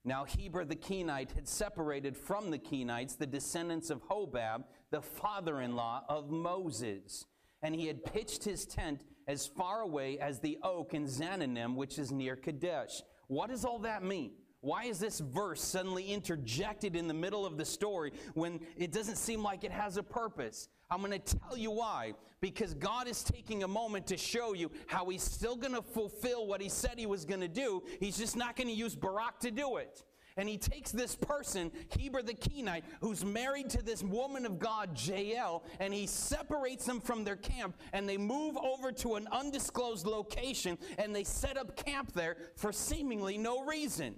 Now, 0.04 0.24
Heber 0.24 0.64
the 0.64 0.76
Kenite 0.76 1.32
had 1.32 1.48
separated 1.48 2.16
from 2.16 2.50
the 2.50 2.58
Kenites 2.58 3.16
the 3.16 3.26
descendants 3.26 3.88
of 3.90 4.02
Hobab, 4.08 4.64
the 4.92 5.02
father 5.02 5.60
in 5.60 5.74
law 5.74 6.04
of 6.08 6.30
Moses. 6.30 7.26
And 7.62 7.74
he 7.74 7.88
had 7.88 8.04
pitched 8.04 8.44
his 8.44 8.64
tent 8.64 9.04
as 9.26 9.46
far 9.46 9.80
away 9.80 10.18
as 10.18 10.38
the 10.38 10.58
oak 10.62 10.94
in 10.94 11.06
Zaanannim, 11.06 11.74
which 11.74 11.98
is 11.98 12.12
near 12.12 12.36
Kadesh. 12.36 13.02
What 13.26 13.50
does 13.50 13.64
all 13.64 13.80
that 13.80 14.04
mean? 14.04 14.32
Why 14.60 14.84
is 14.84 15.00
this 15.00 15.18
verse 15.18 15.60
suddenly 15.60 16.12
interjected 16.12 16.94
in 16.94 17.08
the 17.08 17.14
middle 17.14 17.44
of 17.44 17.56
the 17.56 17.64
story 17.64 18.12
when 18.34 18.60
it 18.76 18.92
doesn't 18.92 19.16
seem 19.16 19.42
like 19.42 19.64
it 19.64 19.72
has 19.72 19.96
a 19.96 20.04
purpose? 20.04 20.68
I'm 20.88 21.00
going 21.00 21.18
to 21.20 21.36
tell 21.38 21.56
you 21.56 21.72
why. 21.72 22.12
Because 22.40 22.74
God 22.74 23.08
is 23.08 23.24
taking 23.24 23.62
a 23.62 23.68
moment 23.68 24.06
to 24.08 24.16
show 24.16 24.52
you 24.52 24.70
how 24.86 25.08
He's 25.08 25.22
still 25.22 25.56
going 25.56 25.74
to 25.74 25.82
fulfill 25.82 26.46
what 26.46 26.60
He 26.60 26.68
said 26.68 26.98
He 26.98 27.06
was 27.06 27.24
going 27.24 27.40
to 27.40 27.48
do. 27.48 27.82
He's 27.98 28.18
just 28.18 28.36
not 28.36 28.56
going 28.56 28.68
to 28.68 28.74
use 28.74 28.94
Barak 28.94 29.40
to 29.40 29.50
do 29.50 29.78
it. 29.78 30.04
And 30.36 30.48
he 30.48 30.56
takes 30.56 30.90
this 30.90 31.14
person, 31.14 31.70
Heber 31.88 32.22
the 32.22 32.34
Kenite, 32.34 32.84
who's 33.00 33.24
married 33.24 33.70
to 33.70 33.82
this 33.82 34.02
woman 34.02 34.46
of 34.46 34.58
God, 34.58 34.98
Jael, 34.98 35.64
and 35.80 35.92
he 35.92 36.06
separates 36.06 36.86
them 36.86 37.00
from 37.00 37.24
their 37.24 37.36
camp, 37.36 37.76
and 37.92 38.08
they 38.08 38.16
move 38.16 38.56
over 38.56 38.92
to 38.92 39.16
an 39.16 39.28
undisclosed 39.30 40.06
location, 40.06 40.78
and 40.98 41.14
they 41.14 41.24
set 41.24 41.56
up 41.56 41.76
camp 41.76 42.12
there 42.12 42.36
for 42.56 42.72
seemingly 42.72 43.38
no 43.38 43.64
reason. 43.64 44.14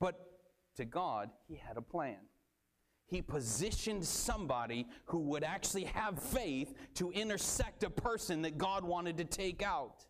But 0.00 0.18
to 0.76 0.84
God, 0.84 1.30
he 1.46 1.56
had 1.56 1.76
a 1.76 1.82
plan. 1.82 2.18
He 3.06 3.22
positioned 3.22 4.04
somebody 4.04 4.86
who 5.06 5.20
would 5.20 5.42
actually 5.42 5.84
have 5.84 6.22
faith 6.22 6.74
to 6.96 7.10
intersect 7.10 7.82
a 7.82 7.90
person 7.90 8.42
that 8.42 8.58
God 8.58 8.84
wanted 8.84 9.16
to 9.16 9.24
take 9.24 9.62
out. 9.62 10.04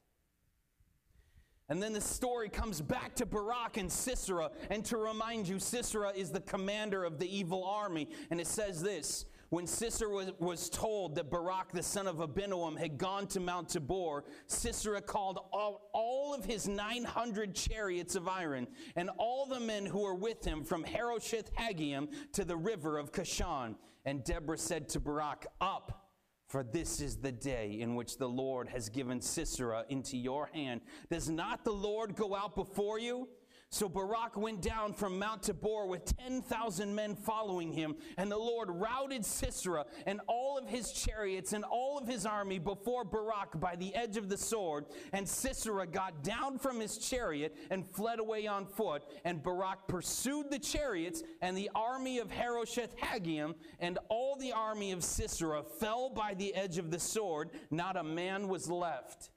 And 1.71 1.83
then 1.83 1.93
the 1.93 2.01
story 2.01 2.49
comes 2.49 2.81
back 2.81 3.14
to 3.16 3.27
Barak 3.27 3.77
and 3.77 3.93
Sisera. 3.93 4.51
And 4.71 4.85
to 4.87 4.97
remind 4.97 5.47
you, 5.47 5.59
Sisera 5.59 6.12
is 6.14 6.31
the 6.31 6.41
commander 6.41 7.05
of 7.05 7.19
the 7.19 7.37
evil 7.37 7.62
army. 7.64 8.09
And 8.31 8.41
it 8.41 8.47
says 8.47 8.83
this 8.83 9.27
When 9.51 9.66
Sisera 9.66 10.09
was, 10.09 10.31
was 10.39 10.71
told 10.71 11.14
that 11.16 11.31
Barak, 11.31 11.73
the 11.73 11.83
son 11.83 12.07
of 12.07 12.16
Abinoam, 12.16 12.79
had 12.79 12.97
gone 12.97 13.27
to 13.29 13.41
Mount 13.41 13.69
Tabor, 13.69 14.25
Sisera 14.47 15.03
called 15.03 15.41
all, 15.53 15.91
all 15.93 16.35
of 16.35 16.47
his 16.47 16.66
900 16.66 17.55
chariots 17.55 18.14
of 18.14 18.29
iron 18.29 18.66
and 18.97 19.11
all 19.19 19.45
the 19.45 19.61
men 19.61 19.85
who 19.85 20.01
were 20.01 20.14
with 20.14 20.43
him 20.43 20.64
from 20.64 20.85
Harosheth 20.85 21.55
Haggim 21.55 22.09
to 22.33 22.47
the 22.47 22.57
river 22.57 22.97
of 22.97 23.12
Kishon. 23.12 23.75
And 24.07 24.25
Deborah 24.25 24.57
said 24.57 24.89
to 24.91 25.01
Barak, 25.01 25.47
Up 25.61 26.08
for 26.49 26.62
this 26.62 27.01
is 27.01 27.16
the 27.16 27.30
day 27.30 27.78
in 27.80 27.94
which 27.94 28.16
the 28.16 28.28
Lord 28.28 28.68
has 28.68 28.88
given 28.88 29.20
Sisera 29.20 29.84
into 29.90 30.16
your 30.16 30.46
hand. 30.46 30.80
Does 31.11 31.28
not 31.28 31.62
the 31.62 31.72
Lord 31.72 32.16
go 32.16 32.34
out 32.34 32.57
before 32.57 32.99
you? 32.99 33.28
So 33.71 33.87
Barak 33.87 34.39
went 34.39 34.62
down 34.62 34.95
from 34.95 35.19
Mount 35.19 35.43
Tabor 35.43 35.87
with 35.87 36.16
10,000 36.16 36.95
men 36.95 37.14
following 37.14 37.71
him, 37.71 37.97
and 38.16 38.33
the 38.33 38.39
Lord 38.39 38.71
routed 38.71 39.27
Sisera 39.27 39.85
and 40.07 40.23
all 40.27 40.57
of 40.57 40.66
his 40.66 40.91
chariots 40.91 41.53
and 41.53 41.64
all 41.64 41.99
of 41.99 42.09
his 42.09 42.25
army 42.25 42.59
before 42.59 43.05
Barak 43.05 43.61
by 43.61 43.77
the 43.77 43.95
edge 43.95 44.16
of 44.16 44.31
the 44.31 44.39
sword. 44.39 44.87
And 45.12 45.29
Sisera 45.29 45.87
got 45.87 46.25
down 46.25 46.59
from 46.59 46.81
his 46.81 46.97
chariot 46.97 47.55
and 47.71 47.87
fled 47.87 48.21
away 48.21 48.47
on 48.47 48.64
foot. 48.64 49.03
And 49.27 49.43
Barak 49.43 49.87
pursued 49.87 50.51
the 50.51 50.59
chariots, 50.59 51.23
and 51.43 51.55
the 51.55 51.71
army 51.75 52.21
of 52.21 52.31
Harosheth 52.31 52.97
Haggim 52.97 53.55
and 53.81 53.99
all 54.09 54.37
the 54.37 54.53
army 54.53 54.93
of 54.93 55.05
Sisera 55.05 55.62
fell 55.62 56.09
by 56.09 56.33
the 56.33 56.55
edge 56.55 56.79
of 56.79 56.91
the 56.91 56.99
sword. 56.99 57.51
Not 57.71 57.99
a 57.99 58.03
man 58.03 58.49
was 58.49 58.71
left 58.71 59.29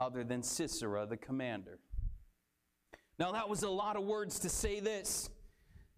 other 0.00 0.24
than 0.24 0.42
Sisera, 0.42 1.06
the 1.06 1.16
commander. 1.16 1.78
Now, 3.18 3.32
that 3.32 3.48
was 3.48 3.62
a 3.62 3.68
lot 3.68 3.96
of 3.96 4.04
words 4.04 4.40
to 4.40 4.48
say 4.48 4.80
this 4.80 5.30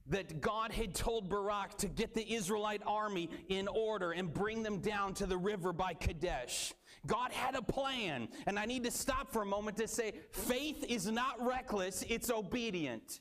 that 0.08 0.40
God 0.40 0.70
had 0.70 0.94
told 0.94 1.28
Barak 1.28 1.76
to 1.78 1.88
get 1.88 2.14
the 2.14 2.32
Israelite 2.32 2.82
army 2.86 3.28
in 3.48 3.66
order 3.66 4.12
and 4.12 4.32
bring 4.32 4.62
them 4.62 4.78
down 4.78 5.14
to 5.14 5.26
the 5.26 5.36
river 5.36 5.72
by 5.72 5.94
Kadesh. 5.94 6.72
God 7.06 7.32
had 7.32 7.54
a 7.54 7.62
plan. 7.62 8.28
And 8.46 8.58
I 8.58 8.66
need 8.66 8.84
to 8.84 8.90
stop 8.90 9.32
for 9.32 9.42
a 9.42 9.46
moment 9.46 9.76
to 9.78 9.88
say 9.88 10.12
faith 10.30 10.84
is 10.88 11.10
not 11.10 11.44
reckless, 11.44 12.04
it's 12.08 12.30
obedient. 12.30 13.20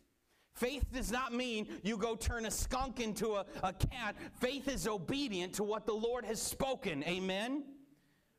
Faith 0.53 0.85
does 0.93 1.11
not 1.11 1.33
mean 1.33 1.67
you 1.83 1.97
go 1.97 2.15
turn 2.15 2.45
a 2.45 2.51
skunk 2.51 3.01
into 3.01 3.33
a, 3.33 3.45
a 3.61 3.73
cat. 3.73 4.15
Faith 4.39 4.69
is 4.69 4.87
obedient 4.87 5.53
to 5.53 5.63
what 5.63 5.85
the 5.85 5.93
Lord 5.93 6.23
has 6.23 6.41
spoken. 6.41 7.03
Amen? 7.03 7.63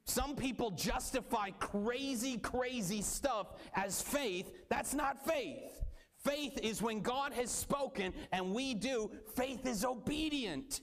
Some 0.06 0.36
people 0.36 0.70
justify 0.70 1.50
crazy, 1.58 2.38
crazy 2.38 3.02
stuff 3.02 3.48
as 3.74 4.00
faith. 4.00 4.52
That's 4.68 4.94
not 4.94 5.26
faith. 5.26 5.82
Faith 6.24 6.58
is 6.62 6.80
when 6.80 7.00
God 7.00 7.32
has 7.32 7.50
spoken 7.50 8.12
and 8.32 8.54
we 8.54 8.74
do. 8.74 9.10
Faith 9.34 9.66
is 9.66 9.84
obedient. 9.84 10.80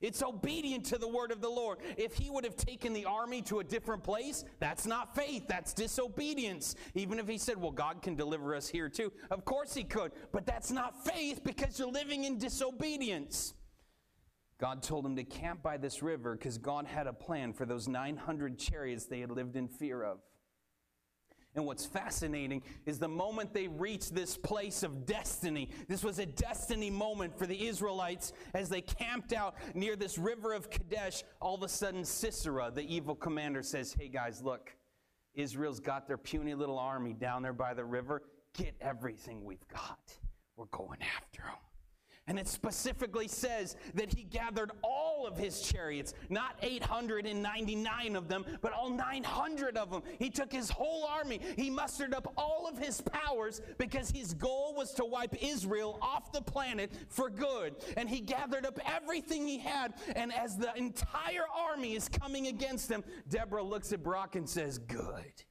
It's 0.00 0.22
obedient 0.22 0.84
to 0.86 0.98
the 0.98 1.08
word 1.08 1.32
of 1.32 1.40
the 1.40 1.48
Lord. 1.48 1.78
If 1.96 2.14
he 2.14 2.30
would 2.30 2.44
have 2.44 2.56
taken 2.56 2.92
the 2.92 3.04
army 3.04 3.42
to 3.42 3.58
a 3.58 3.64
different 3.64 4.04
place, 4.04 4.44
that's 4.60 4.86
not 4.86 5.14
faith, 5.16 5.48
that's 5.48 5.72
disobedience. 5.72 6.76
Even 6.94 7.18
if 7.18 7.26
he 7.26 7.36
said, 7.36 7.60
Well, 7.60 7.72
God 7.72 8.00
can 8.02 8.14
deliver 8.14 8.54
us 8.54 8.68
here 8.68 8.88
too. 8.88 9.12
Of 9.30 9.44
course 9.44 9.74
he 9.74 9.82
could, 9.82 10.12
but 10.30 10.46
that's 10.46 10.70
not 10.70 11.04
faith 11.04 11.40
because 11.42 11.78
you're 11.78 11.90
living 11.90 12.24
in 12.24 12.38
disobedience. 12.38 13.54
God 14.58 14.82
told 14.82 15.06
him 15.06 15.14
to 15.16 15.24
camp 15.24 15.62
by 15.62 15.76
this 15.76 16.02
river 16.02 16.34
because 16.34 16.58
God 16.58 16.86
had 16.86 17.06
a 17.06 17.12
plan 17.12 17.52
for 17.52 17.64
those 17.64 17.86
900 17.86 18.58
chariots 18.58 19.06
they 19.06 19.20
had 19.20 19.30
lived 19.30 19.56
in 19.56 19.68
fear 19.68 20.02
of. 20.02 20.18
And 21.54 21.64
what's 21.64 21.86
fascinating 21.86 22.62
is 22.84 22.98
the 22.98 23.08
moment 23.08 23.54
they 23.54 23.68
reached 23.68 24.14
this 24.14 24.36
place 24.36 24.82
of 24.82 25.06
destiny, 25.06 25.70
this 25.88 26.04
was 26.04 26.18
a 26.18 26.26
destiny 26.26 26.90
moment 26.90 27.36
for 27.36 27.46
the 27.46 27.66
Israelites 27.66 28.32
as 28.54 28.68
they 28.68 28.80
camped 28.80 29.32
out 29.32 29.56
near 29.74 29.96
this 29.96 30.18
river 30.18 30.52
of 30.52 30.70
Kadesh. 30.70 31.24
All 31.40 31.54
of 31.54 31.62
a 31.62 31.68
sudden, 31.68 32.04
Sisera, 32.04 32.70
the 32.72 32.82
evil 32.82 33.14
commander, 33.14 33.62
says, 33.62 33.92
Hey 33.98 34.08
guys, 34.08 34.42
look, 34.42 34.72
Israel's 35.34 35.80
got 35.80 36.06
their 36.06 36.18
puny 36.18 36.54
little 36.54 36.78
army 36.78 37.12
down 37.12 37.42
there 37.42 37.52
by 37.52 37.74
the 37.74 37.84
river. 37.84 38.22
Get 38.54 38.74
everything 38.80 39.44
we've 39.44 39.66
got. 39.68 40.16
We're 40.56 40.66
going 40.66 41.00
after 41.16 41.42
them. 41.42 41.67
And 42.28 42.38
it 42.38 42.46
specifically 42.46 43.26
says 43.26 43.74
that 43.94 44.12
he 44.12 44.22
gathered 44.22 44.70
all 44.84 45.26
of 45.26 45.38
his 45.38 45.62
chariots, 45.62 46.12
not 46.28 46.56
899 46.62 48.16
of 48.16 48.28
them, 48.28 48.44
but 48.60 48.74
all 48.74 48.90
900 48.90 49.78
of 49.78 49.90
them. 49.90 50.02
He 50.18 50.28
took 50.28 50.52
his 50.52 50.68
whole 50.68 51.04
army. 51.04 51.40
He 51.56 51.70
mustered 51.70 52.12
up 52.12 52.34
all 52.36 52.68
of 52.70 52.78
his 52.78 53.00
powers 53.00 53.62
because 53.78 54.10
his 54.10 54.34
goal 54.34 54.74
was 54.76 54.92
to 54.94 55.06
wipe 55.06 55.42
Israel 55.42 55.98
off 56.02 56.30
the 56.30 56.42
planet 56.42 56.92
for 57.08 57.30
good. 57.30 57.76
And 57.96 58.10
he 58.10 58.20
gathered 58.20 58.66
up 58.66 58.78
everything 58.84 59.46
he 59.46 59.58
had. 59.58 59.94
And 60.14 60.32
as 60.32 60.58
the 60.58 60.74
entire 60.76 61.46
army 61.50 61.94
is 61.94 62.10
coming 62.10 62.48
against 62.48 62.90
him, 62.90 63.04
Deborah 63.30 63.62
looks 63.62 63.90
at 63.92 64.02
Barak 64.02 64.36
and 64.36 64.46
says, 64.46 64.76
Good, 64.76 65.44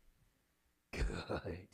good. 0.92 1.68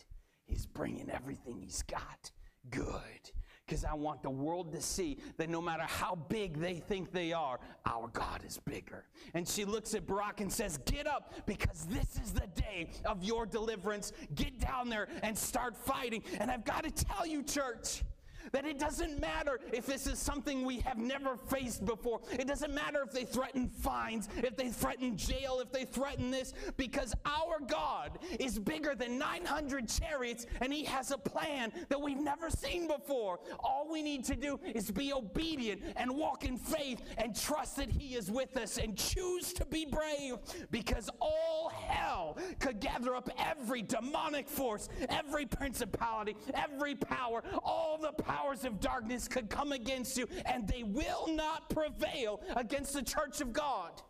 He's 0.45 0.65
bringing 0.65 1.09
everything 1.09 1.59
he's 1.59 1.81
got. 1.81 2.31
Good 2.69 3.33
because 3.73 3.85
I 3.85 3.95
want 3.95 4.21
the 4.21 4.29
world 4.29 4.71
to 4.73 4.81
see 4.81 5.17
that 5.37 5.49
no 5.49 5.59
matter 5.59 5.81
how 5.81 6.13
big 6.29 6.59
they 6.59 6.75
think 6.75 7.11
they 7.11 7.33
are, 7.33 7.59
our 7.87 8.07
God 8.09 8.43
is 8.45 8.59
bigger. 8.59 9.05
And 9.33 9.47
she 9.47 9.65
looks 9.65 9.95
at 9.95 10.05
Barak 10.05 10.41
and 10.41 10.53
says, 10.53 10.77
Get 10.85 11.07
up 11.07 11.33
because 11.47 11.87
this 11.87 12.19
is 12.23 12.33
the 12.33 12.47
day 12.53 12.91
of 13.03 13.23
your 13.23 13.47
deliverance. 13.47 14.13
Get 14.35 14.59
down 14.59 14.89
there 14.89 15.07
and 15.23 15.35
start 15.35 15.75
fighting. 15.75 16.21
And 16.39 16.51
I've 16.51 16.65
got 16.65 16.83
to 16.83 16.91
tell 16.91 17.25
you, 17.25 17.41
church, 17.41 18.03
That 18.51 18.65
it 18.65 18.79
doesn't 18.79 19.19
matter 19.19 19.59
if 19.71 19.85
this 19.85 20.07
is 20.07 20.19
something 20.19 20.65
we 20.65 20.79
have 20.79 20.97
never 20.97 21.37
faced 21.37 21.85
before. 21.85 22.21
It 22.31 22.47
doesn't 22.47 22.73
matter 22.73 23.01
if 23.03 23.11
they 23.11 23.25
threaten 23.25 23.69
fines, 23.69 24.29
if 24.37 24.55
they 24.57 24.69
threaten 24.69 25.17
jail, 25.17 25.59
if 25.61 25.71
they 25.71 25.85
threaten 25.85 26.31
this, 26.31 26.53
because 26.77 27.13
our 27.25 27.59
God 27.65 28.19
is 28.39 28.59
bigger 28.59 28.95
than 28.95 29.17
900 29.17 29.87
chariots 29.87 30.45
and 30.61 30.73
He 30.73 30.83
has 30.85 31.11
a 31.11 31.17
plan 31.17 31.71
that 31.89 31.99
we've 31.99 32.19
never 32.19 32.49
seen 32.49 32.87
before. 32.87 33.39
All 33.59 33.87
we 33.91 34.01
need 34.01 34.25
to 34.25 34.35
do 34.35 34.59
is 34.73 34.91
be 34.91 35.13
obedient 35.13 35.81
and 35.95 36.11
walk 36.11 36.45
in 36.45 36.57
faith 36.57 37.01
and 37.17 37.35
trust 37.35 37.77
that 37.77 37.89
He 37.89 38.15
is 38.15 38.29
with 38.31 38.55
us 38.57 38.77
and 38.77 38.97
choose 38.97 39.53
to 39.53 39.65
be 39.65 39.85
brave 39.85 40.37
because 40.71 41.09
all 41.19 41.69
hell 41.69 42.37
could 42.59 42.79
gather 42.79 43.15
up 43.15 43.29
every 43.37 43.81
demonic 43.81 44.47
force, 44.47 44.89
every 45.09 45.45
principality, 45.45 46.35
every 46.53 46.95
power, 46.95 47.43
all 47.63 47.97
the 47.97 48.11
powers 48.33 48.65
of 48.65 48.79
darkness 48.79 49.27
could 49.27 49.49
come 49.49 49.71
against 49.71 50.17
you, 50.17 50.27
and 50.45 50.67
they 50.67 50.83
will 50.83 51.27
not 51.29 51.69
prevail 51.69 52.41
against 52.55 52.93
the 52.93 53.01
church 53.01 53.41
of 53.41 53.53
God. 53.53 54.01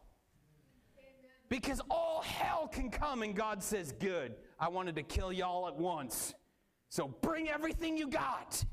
Because 1.50 1.82
all 1.90 2.22
hell 2.22 2.68
can 2.68 2.90
come, 2.90 3.22
and 3.22 3.36
God 3.36 3.62
says, 3.62 3.92
Good, 3.92 4.36
I 4.60 4.70
wanted 4.70 4.96
to 4.96 5.04
kill 5.04 5.32
y'all 5.32 5.68
at 5.68 5.76
once. 5.76 6.34
So 6.90 7.08
bring 7.22 7.50
everything 7.50 7.98
you 7.98 8.08
got. 8.08 8.64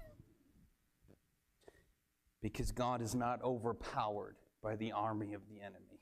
Because 2.42 2.72
God 2.72 3.02
is 3.02 3.14
not 3.14 3.42
overpowered 3.42 4.36
by 4.62 4.76
the 4.76 4.92
army 4.92 5.34
of 5.34 5.42
the 5.48 5.60
enemy. 5.60 6.00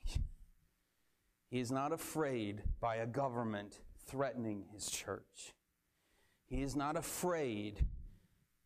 He 1.51 1.61
is 1.61 1.72
not 1.72 1.92
afraid 1.92 2.62
by 2.80 2.96
a 2.96 3.07
government 3.07 3.80
threatening 4.07 4.64
his 4.72 4.90
church. 4.90 5.55
He 6.46 6.62
is 6.62 6.76
not 6.76 6.96
afraid 6.96 7.86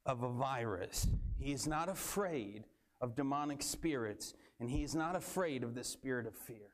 of 0.04 0.22
a 0.22 0.28
virus. 0.28 1.06
He 1.38 1.52
is 1.52 1.66
not 1.66 1.88
afraid 1.88 2.64
of 3.00 3.14
demonic 3.16 3.62
spirits, 3.62 4.34
and 4.60 4.70
he 4.70 4.82
is 4.82 4.94
not 4.94 5.16
afraid 5.16 5.62
of 5.64 5.74
the 5.74 5.84
spirit 5.84 6.26
of 6.26 6.36
fear. 6.36 6.70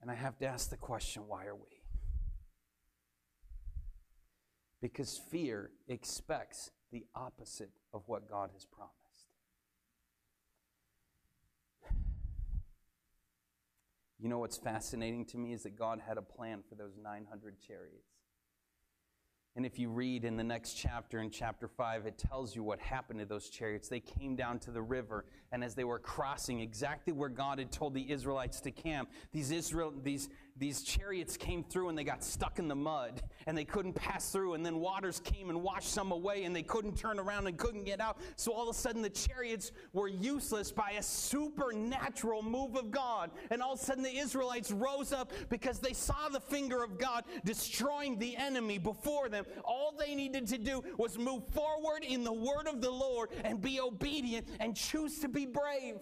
And 0.00 0.10
I 0.10 0.14
have 0.14 0.38
to 0.38 0.46
ask 0.46 0.70
the 0.70 0.76
question 0.76 1.22
why 1.28 1.46
are 1.46 1.54
we? 1.54 1.82
Because 4.80 5.18
fear 5.30 5.70
expects 5.88 6.70
the 6.92 7.06
opposite 7.14 7.70
of 7.92 8.02
what 8.06 8.28
God 8.28 8.50
has 8.52 8.66
promised. 8.66 8.94
You 14.18 14.28
know 14.28 14.38
what's 14.38 14.56
fascinating 14.56 15.26
to 15.26 15.38
me 15.38 15.52
is 15.52 15.64
that 15.64 15.76
God 15.76 16.00
had 16.06 16.16
a 16.16 16.22
plan 16.22 16.62
for 16.68 16.76
those 16.76 16.96
900 17.02 17.56
chariots. 17.60 18.13
And 19.56 19.64
if 19.64 19.78
you 19.78 19.88
read 19.88 20.24
in 20.24 20.36
the 20.36 20.42
next 20.42 20.74
chapter, 20.74 21.20
in 21.20 21.30
chapter 21.30 21.68
5, 21.68 22.06
it 22.06 22.18
tells 22.18 22.56
you 22.56 22.64
what 22.64 22.80
happened 22.80 23.20
to 23.20 23.24
those 23.24 23.48
chariots. 23.48 23.88
They 23.88 24.00
came 24.00 24.34
down 24.34 24.58
to 24.60 24.72
the 24.72 24.82
river, 24.82 25.26
and 25.52 25.62
as 25.62 25.76
they 25.76 25.84
were 25.84 26.00
crossing 26.00 26.58
exactly 26.58 27.12
where 27.12 27.28
God 27.28 27.60
had 27.60 27.70
told 27.70 27.94
the 27.94 28.10
Israelites 28.10 28.60
to 28.62 28.72
camp, 28.72 29.10
these, 29.32 29.52
Israel, 29.52 29.92
these, 30.02 30.28
these 30.56 30.82
chariots 30.82 31.36
came 31.36 31.64
through 31.64 31.88
and 31.88 31.98
they 31.98 32.04
got 32.04 32.22
stuck 32.22 32.58
in 32.58 32.68
the 32.68 32.74
mud, 32.74 33.22
and 33.46 33.58
they 33.58 33.64
couldn't 33.64 33.94
pass 33.94 34.30
through. 34.30 34.54
And 34.54 34.64
then 34.64 34.78
waters 34.78 35.20
came 35.20 35.50
and 35.50 35.62
washed 35.62 35.88
some 35.88 36.12
away, 36.12 36.44
and 36.44 36.54
they 36.54 36.62
couldn't 36.62 36.96
turn 36.96 37.18
around 37.18 37.46
and 37.46 37.56
couldn't 37.56 37.84
get 37.84 38.00
out. 38.00 38.18
So 38.36 38.52
all 38.52 38.68
of 38.68 38.76
a 38.76 38.78
sudden, 38.78 39.02
the 39.02 39.10
chariots 39.10 39.72
were 39.92 40.08
useless 40.08 40.70
by 40.70 40.92
a 40.92 41.02
supernatural 41.02 42.42
move 42.42 42.76
of 42.76 42.90
God. 42.90 43.30
And 43.50 43.62
all 43.62 43.72
of 43.72 43.80
a 43.80 43.84
sudden, 43.84 44.02
the 44.02 44.16
Israelites 44.16 44.70
rose 44.70 45.12
up 45.12 45.32
because 45.48 45.80
they 45.80 45.92
saw 45.92 46.28
the 46.28 46.40
finger 46.40 46.82
of 46.82 46.98
God 46.98 47.24
destroying 47.44 48.18
the 48.18 48.36
enemy 48.36 48.78
before 48.78 49.28
them 49.28 49.44
all 49.64 49.94
they 49.98 50.14
needed 50.14 50.46
to 50.48 50.58
do 50.58 50.82
was 50.98 51.18
move 51.18 51.46
forward 51.48 52.04
in 52.04 52.24
the 52.24 52.32
word 52.32 52.66
of 52.66 52.80
the 52.80 52.90
Lord 52.90 53.30
and 53.44 53.60
be 53.60 53.80
obedient 53.80 54.46
and 54.60 54.76
choose 54.76 55.18
to 55.20 55.28
be 55.28 55.46
brave. 55.46 55.98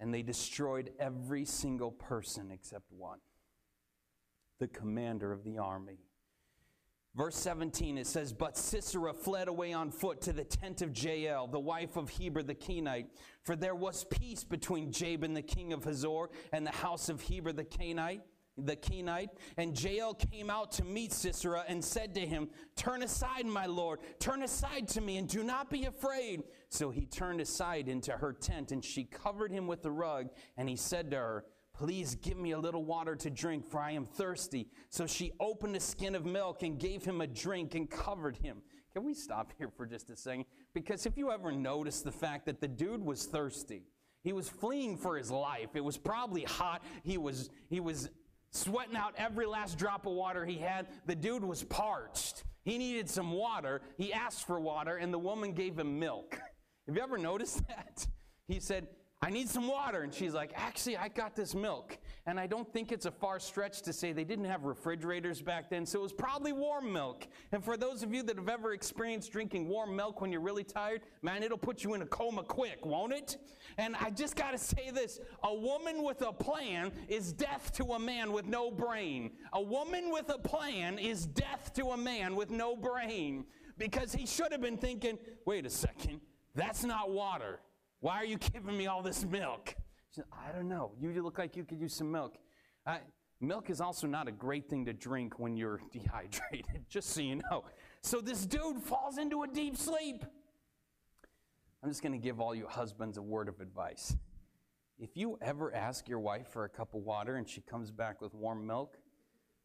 And 0.00 0.12
they 0.12 0.22
destroyed 0.22 0.90
every 0.98 1.44
single 1.44 1.92
person 1.92 2.50
except 2.50 2.90
one 2.90 3.18
the 4.58 4.68
commander 4.68 5.32
of 5.32 5.42
the 5.42 5.58
army. 5.58 6.00
Verse 7.16 7.34
17, 7.36 7.98
it 7.98 8.06
says, 8.06 8.32
But 8.32 8.56
Sisera 8.56 9.12
fled 9.12 9.48
away 9.48 9.72
on 9.72 9.90
foot 9.90 10.20
to 10.22 10.32
the 10.32 10.44
tent 10.44 10.80
of 10.80 10.96
Jael, 10.96 11.48
the 11.48 11.58
wife 11.58 11.96
of 11.96 12.08
Heber 12.08 12.42
the 12.42 12.54
Kenite, 12.54 13.08
for 13.42 13.56
there 13.56 13.74
was 13.74 14.04
peace 14.04 14.44
between 14.44 14.92
Jabin 14.92 15.34
the 15.34 15.42
king 15.42 15.72
of 15.72 15.82
Hazor 15.84 16.28
and 16.52 16.64
the 16.64 16.70
house 16.70 17.08
of 17.08 17.20
Heber 17.22 17.52
the 17.52 17.64
Kenite 17.64 18.20
the 18.66 18.76
Kenite, 18.76 19.30
and 19.56 19.80
Jael 19.80 20.14
came 20.14 20.50
out 20.50 20.72
to 20.72 20.84
meet 20.84 21.12
Sisera 21.12 21.64
and 21.68 21.82
said 21.82 22.14
to 22.14 22.20
him, 22.20 22.48
Turn 22.76 23.02
aside, 23.02 23.46
my 23.46 23.66
lord, 23.66 24.00
turn 24.18 24.42
aside 24.42 24.88
to 24.88 25.00
me, 25.00 25.16
and 25.16 25.28
do 25.28 25.42
not 25.42 25.70
be 25.70 25.86
afraid. 25.86 26.42
So 26.70 26.90
he 26.90 27.04
turned 27.04 27.40
aside 27.40 27.88
into 27.88 28.12
her 28.12 28.32
tent, 28.32 28.70
and 28.70 28.84
she 28.84 29.04
covered 29.04 29.50
him 29.50 29.66
with 29.66 29.82
the 29.82 29.90
rug, 29.90 30.28
and 30.56 30.68
he 30.68 30.76
said 30.76 31.10
to 31.10 31.16
her, 31.16 31.44
Please 31.72 32.14
give 32.16 32.36
me 32.36 32.52
a 32.52 32.58
little 32.58 32.84
water 32.84 33.16
to 33.16 33.30
drink, 33.30 33.64
for 33.64 33.80
I 33.80 33.92
am 33.92 34.04
thirsty. 34.04 34.68
So 34.90 35.06
she 35.06 35.32
opened 35.40 35.76
a 35.76 35.80
skin 35.80 36.14
of 36.14 36.26
milk 36.26 36.62
and 36.62 36.78
gave 36.78 37.04
him 37.04 37.20
a 37.20 37.26
drink 37.26 37.74
and 37.74 37.88
covered 37.90 38.36
him. 38.36 38.62
Can 38.92 39.04
we 39.04 39.14
stop 39.14 39.52
here 39.58 39.70
for 39.76 39.86
just 39.86 40.10
a 40.10 40.16
second? 40.16 40.44
Because 40.74 41.06
if 41.06 41.16
you 41.16 41.30
ever 41.32 41.52
notice 41.52 42.02
the 42.02 42.12
fact 42.12 42.46
that 42.46 42.60
the 42.60 42.68
dude 42.68 43.04
was 43.04 43.24
thirsty, 43.24 43.84
he 44.22 44.32
was 44.32 44.48
fleeing 44.48 44.96
for 44.96 45.16
his 45.16 45.30
life. 45.30 45.70
It 45.74 45.82
was 45.82 45.96
probably 45.96 46.42
hot. 46.42 46.82
He 47.02 47.18
was, 47.18 47.50
he 47.68 47.80
was 47.80 48.10
sweating 48.50 48.96
out 48.96 49.14
every 49.16 49.46
last 49.46 49.78
drop 49.78 50.06
of 50.06 50.12
water 50.12 50.44
he 50.44 50.58
had. 50.58 50.86
The 51.06 51.14
dude 51.14 51.44
was 51.44 51.64
parched. 51.64 52.44
He 52.62 52.76
needed 52.76 53.08
some 53.08 53.32
water. 53.32 53.80
He 53.96 54.12
asked 54.12 54.46
for 54.46 54.60
water, 54.60 54.96
and 54.96 55.12
the 55.12 55.18
woman 55.18 55.52
gave 55.52 55.78
him 55.78 55.98
milk. 55.98 56.38
Have 56.90 56.96
you 56.96 57.04
ever 57.04 57.18
noticed 57.18 57.64
that? 57.68 58.04
He 58.48 58.58
said, 58.58 58.88
I 59.22 59.30
need 59.30 59.48
some 59.48 59.68
water. 59.68 60.02
And 60.02 60.12
she's 60.12 60.34
like, 60.34 60.50
Actually, 60.56 60.96
I 60.96 61.06
got 61.06 61.36
this 61.36 61.54
milk. 61.54 61.96
And 62.26 62.40
I 62.40 62.48
don't 62.48 62.70
think 62.72 62.90
it's 62.90 63.06
a 63.06 63.12
far 63.12 63.38
stretch 63.38 63.82
to 63.82 63.92
say 63.92 64.12
they 64.12 64.24
didn't 64.24 64.46
have 64.46 64.64
refrigerators 64.64 65.40
back 65.40 65.70
then, 65.70 65.86
so 65.86 66.00
it 66.00 66.02
was 66.02 66.12
probably 66.12 66.52
warm 66.52 66.92
milk. 66.92 67.28
And 67.52 67.64
for 67.64 67.76
those 67.76 68.02
of 68.02 68.12
you 68.12 68.24
that 68.24 68.36
have 68.36 68.48
ever 68.48 68.72
experienced 68.72 69.30
drinking 69.30 69.68
warm 69.68 69.94
milk 69.94 70.20
when 70.20 70.32
you're 70.32 70.40
really 70.40 70.64
tired, 70.64 71.02
man, 71.22 71.44
it'll 71.44 71.58
put 71.58 71.84
you 71.84 71.94
in 71.94 72.02
a 72.02 72.06
coma 72.06 72.42
quick, 72.42 72.84
won't 72.84 73.12
it? 73.12 73.36
And 73.78 73.94
I 73.94 74.10
just 74.10 74.34
got 74.34 74.50
to 74.50 74.58
say 74.58 74.90
this 74.90 75.20
a 75.44 75.54
woman 75.54 76.02
with 76.02 76.22
a 76.22 76.32
plan 76.32 76.90
is 77.06 77.32
death 77.32 77.70
to 77.74 77.84
a 77.92 78.00
man 78.00 78.32
with 78.32 78.46
no 78.46 78.68
brain. 78.68 79.30
A 79.52 79.62
woman 79.62 80.10
with 80.10 80.28
a 80.28 80.38
plan 80.38 80.98
is 80.98 81.26
death 81.26 81.72
to 81.74 81.90
a 81.90 81.96
man 81.96 82.34
with 82.34 82.50
no 82.50 82.74
brain. 82.74 83.44
Because 83.78 84.12
he 84.12 84.26
should 84.26 84.50
have 84.50 84.60
been 84.60 84.76
thinking, 84.76 85.18
wait 85.46 85.64
a 85.64 85.70
second, 85.70 86.20
that's 86.54 86.84
not 86.84 87.10
water. 87.10 87.60
Why 88.00 88.16
are 88.16 88.24
you 88.24 88.38
giving 88.38 88.76
me 88.76 88.86
all 88.86 89.02
this 89.02 89.24
milk? 89.24 89.74
Said, 90.10 90.24
I 90.32 90.52
don't 90.52 90.68
know. 90.68 90.92
You 91.00 91.22
look 91.22 91.38
like 91.38 91.56
you 91.56 91.64
could 91.64 91.80
use 91.80 91.94
some 91.94 92.10
milk. 92.10 92.36
milk 93.40 93.70
is 93.70 93.80
also 93.80 94.06
not 94.06 94.26
a 94.26 94.32
great 94.32 94.68
thing 94.68 94.84
to 94.86 94.92
drink 94.92 95.38
when 95.38 95.56
you're 95.56 95.80
dehydrated, 95.92 96.84
just 96.88 97.10
so 97.10 97.20
you 97.20 97.36
know. 97.50 97.64
So 98.02 98.20
this 98.20 98.46
dude 98.46 98.82
falls 98.82 99.18
into 99.18 99.42
a 99.42 99.46
deep 99.46 99.76
sleep. 99.76 100.24
I'm 101.82 101.88
just 101.88 102.02
going 102.02 102.12
to 102.12 102.18
give 102.18 102.40
all 102.40 102.54
you 102.54 102.66
husbands 102.66 103.16
a 103.18 103.22
word 103.22 103.48
of 103.48 103.60
advice. 103.60 104.16
If 104.98 105.16
you 105.16 105.38
ever 105.40 105.74
ask 105.74 106.08
your 106.08 106.20
wife 106.20 106.48
for 106.48 106.64
a 106.64 106.68
cup 106.68 106.94
of 106.94 107.02
water 107.02 107.36
and 107.36 107.48
she 107.48 107.62
comes 107.62 107.90
back 107.90 108.20
with 108.20 108.34
warm 108.34 108.66
milk, 108.66 108.98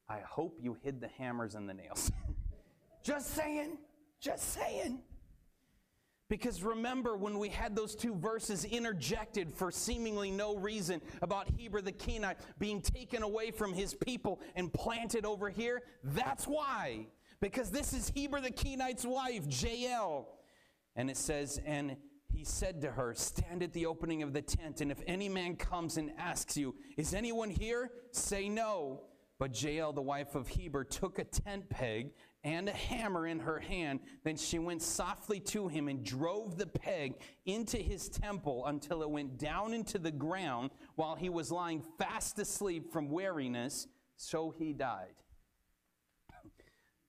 I 0.08 0.20
hope 0.20 0.58
you 0.62 0.78
hid 0.82 1.02
the 1.02 1.10
hammers 1.10 1.56
and 1.56 1.68
the 1.68 1.74
nails. 1.74 2.12
just 3.04 3.34
saying. 3.34 3.78
Just 4.22 4.54
saying. 4.54 5.02
Because 6.28 6.64
remember 6.64 7.16
when 7.16 7.38
we 7.38 7.50
had 7.50 7.76
those 7.76 7.96
two 7.96 8.16
verses 8.16 8.66
interjected 8.66 9.54
for 9.54 9.72
seemingly 9.72 10.32
no 10.32 10.56
reason 10.56 11.02
about 11.22 11.48
Heber 11.58 11.82
the 11.82 11.92
Kenite 11.92 12.38
being 12.58 12.82
taken 12.82 13.22
away 13.22 13.52
from 13.52 13.74
his 13.74 13.94
people 13.94 14.42
and 14.56 14.74
planted 14.74 15.26
over 15.26 15.50
here? 15.50 15.84
That's 16.04 16.46
why. 16.46 17.08
Because 17.40 17.70
this 17.70 17.94
is 17.94 18.10
Heber 18.10 18.42
the 18.42 18.50
Kenite's 18.50 19.06
wife, 19.06 19.44
Jael. 19.48 20.28
And 20.96 21.12
it 21.12 21.18
says, 21.18 21.62
and 21.64 21.96
he 22.34 22.44
said 22.44 22.82
to 22.82 22.92
her, 22.92 23.14
Stand 23.14 23.62
at 23.62 23.74
the 23.74 23.86
opening 23.86 24.24
of 24.24 24.34
the 24.34 24.42
tent, 24.42 24.82
and 24.82 24.92
if 24.92 25.02
any 25.06 25.30
man 25.30 25.56
comes 25.56 25.98
and 25.98 26.12
asks 26.18 26.58
you, 26.58 26.76
Is 26.98 27.14
anyone 27.14 27.50
here? 27.52 27.92
Say 28.12 28.50
no. 28.50 29.04
But 29.38 29.62
Jael, 29.62 29.94
the 29.94 30.02
wife 30.02 30.34
of 30.36 30.48
Heber, 30.48 30.84
took 30.84 31.20
a 31.20 31.24
tent 31.24 31.70
peg 31.70 32.12
and 32.46 32.70
a 32.70 32.74
hammer 32.74 33.26
in 33.26 33.40
her 33.40 33.60
hand. 33.60 34.00
Then 34.24 34.38
she 34.38 34.60
went 34.60 34.84
softly 34.84 35.40
to 35.42 35.68
him 35.68 35.90
and 35.90 36.06
drove 36.06 36.58
the 36.58 36.68
peg 36.68 37.16
into 37.46 37.78
his 37.78 38.08
temple 38.08 38.68
until 38.68 39.02
it 39.02 39.10
went 39.10 39.40
down 39.40 39.74
into 39.74 39.98
the 39.98 40.12
ground 40.12 40.70
while 40.96 41.16
he 41.16 41.28
was 41.28 41.52
lying 41.52 41.84
fast 41.98 42.38
asleep 42.38 42.94
from 42.94 43.10
weariness. 43.10 43.88
So 44.16 44.54
he 44.58 44.72
died. 44.72 45.16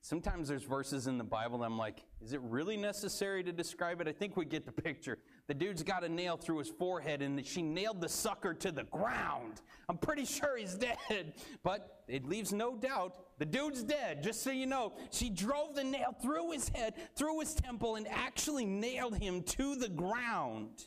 Sometimes 0.00 0.48
there's 0.48 0.62
verses 0.62 1.06
in 1.06 1.18
the 1.18 1.24
Bible 1.24 1.58
that 1.58 1.66
I'm 1.66 1.76
like, 1.76 2.02
is 2.22 2.32
it 2.32 2.40
really 2.40 2.76
necessary 2.76 3.44
to 3.44 3.52
describe 3.52 4.00
it? 4.00 4.08
I 4.08 4.12
think 4.12 4.36
we 4.36 4.46
get 4.46 4.64
the 4.64 4.72
picture. 4.72 5.18
The 5.48 5.54
dude's 5.54 5.84
got 5.84 6.02
a 6.02 6.08
nail 6.08 6.36
through 6.36 6.58
his 6.58 6.68
forehead 6.68 7.22
and 7.22 7.44
she 7.46 7.62
nailed 7.62 8.00
the 8.00 8.08
sucker 8.08 8.52
to 8.54 8.72
the 8.72 8.82
ground. 8.84 9.60
I'm 9.88 9.96
pretty 9.96 10.24
sure 10.24 10.56
he's 10.56 10.74
dead, 10.74 11.34
but 11.62 12.02
it 12.08 12.26
leaves 12.26 12.52
no 12.52 12.76
doubt 12.76 13.14
the 13.38 13.44
dude's 13.44 13.84
dead, 13.84 14.22
just 14.22 14.42
so 14.42 14.50
you 14.50 14.66
know. 14.66 14.94
She 15.10 15.30
drove 15.30 15.74
the 15.74 15.84
nail 15.84 16.16
through 16.20 16.50
his 16.50 16.68
head, 16.70 16.94
through 17.14 17.40
his 17.40 17.54
temple, 17.54 17.94
and 17.96 18.08
actually 18.08 18.64
nailed 18.64 19.16
him 19.16 19.42
to 19.42 19.76
the 19.76 19.88
ground. 19.88 20.86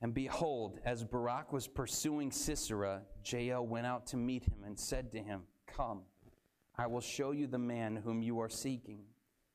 And 0.00 0.12
behold, 0.12 0.78
as 0.84 1.02
Barak 1.02 1.52
was 1.52 1.66
pursuing 1.66 2.30
Sisera, 2.30 3.02
Jael 3.24 3.66
went 3.66 3.86
out 3.86 4.06
to 4.08 4.16
meet 4.16 4.44
him 4.44 4.62
and 4.64 4.78
said 4.78 5.10
to 5.12 5.18
him, 5.18 5.42
Come. 5.66 6.02
I 6.76 6.86
will 6.86 7.00
show 7.00 7.30
you 7.30 7.46
the 7.46 7.58
man 7.58 7.96
whom 7.96 8.20
you 8.20 8.40
are 8.40 8.48
seeking. 8.48 9.04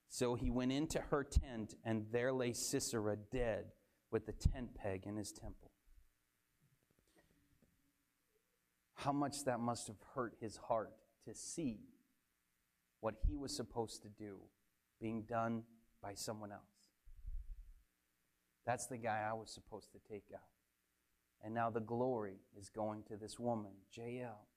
So 0.09 0.35
he 0.35 0.49
went 0.49 0.71
into 0.71 0.99
her 0.99 1.23
tent, 1.23 1.75
and 1.85 2.07
there 2.11 2.33
lay 2.33 2.53
Sisera 2.53 3.15
dead 3.15 3.65
with 4.11 4.25
the 4.25 4.33
tent 4.33 4.75
peg 4.75 5.05
in 5.05 5.15
his 5.15 5.31
temple. 5.31 5.71
How 8.95 9.13
much 9.13 9.45
that 9.45 9.59
must 9.59 9.87
have 9.87 10.01
hurt 10.13 10.35
his 10.41 10.57
heart 10.57 10.91
to 11.25 11.33
see 11.33 11.79
what 13.01 13.15
he 13.27 13.35
was 13.35 13.55
supposed 13.55 14.01
to 14.01 14.09
do 14.09 14.37
being 14.99 15.23
done 15.23 15.63
by 16.01 16.13
someone 16.13 16.51
else. 16.51 16.61
That's 18.65 18.87
the 18.87 18.97
guy 18.97 19.25
I 19.29 19.33
was 19.33 19.49
supposed 19.49 19.91
to 19.93 19.99
take 20.11 20.25
out. 20.33 20.41
And 21.43 21.53
now 21.53 21.69
the 21.69 21.79
glory 21.79 22.41
is 22.57 22.69
going 22.69 23.03
to 23.03 23.15
this 23.15 23.39
woman, 23.39 23.71
Jael, 23.93 24.47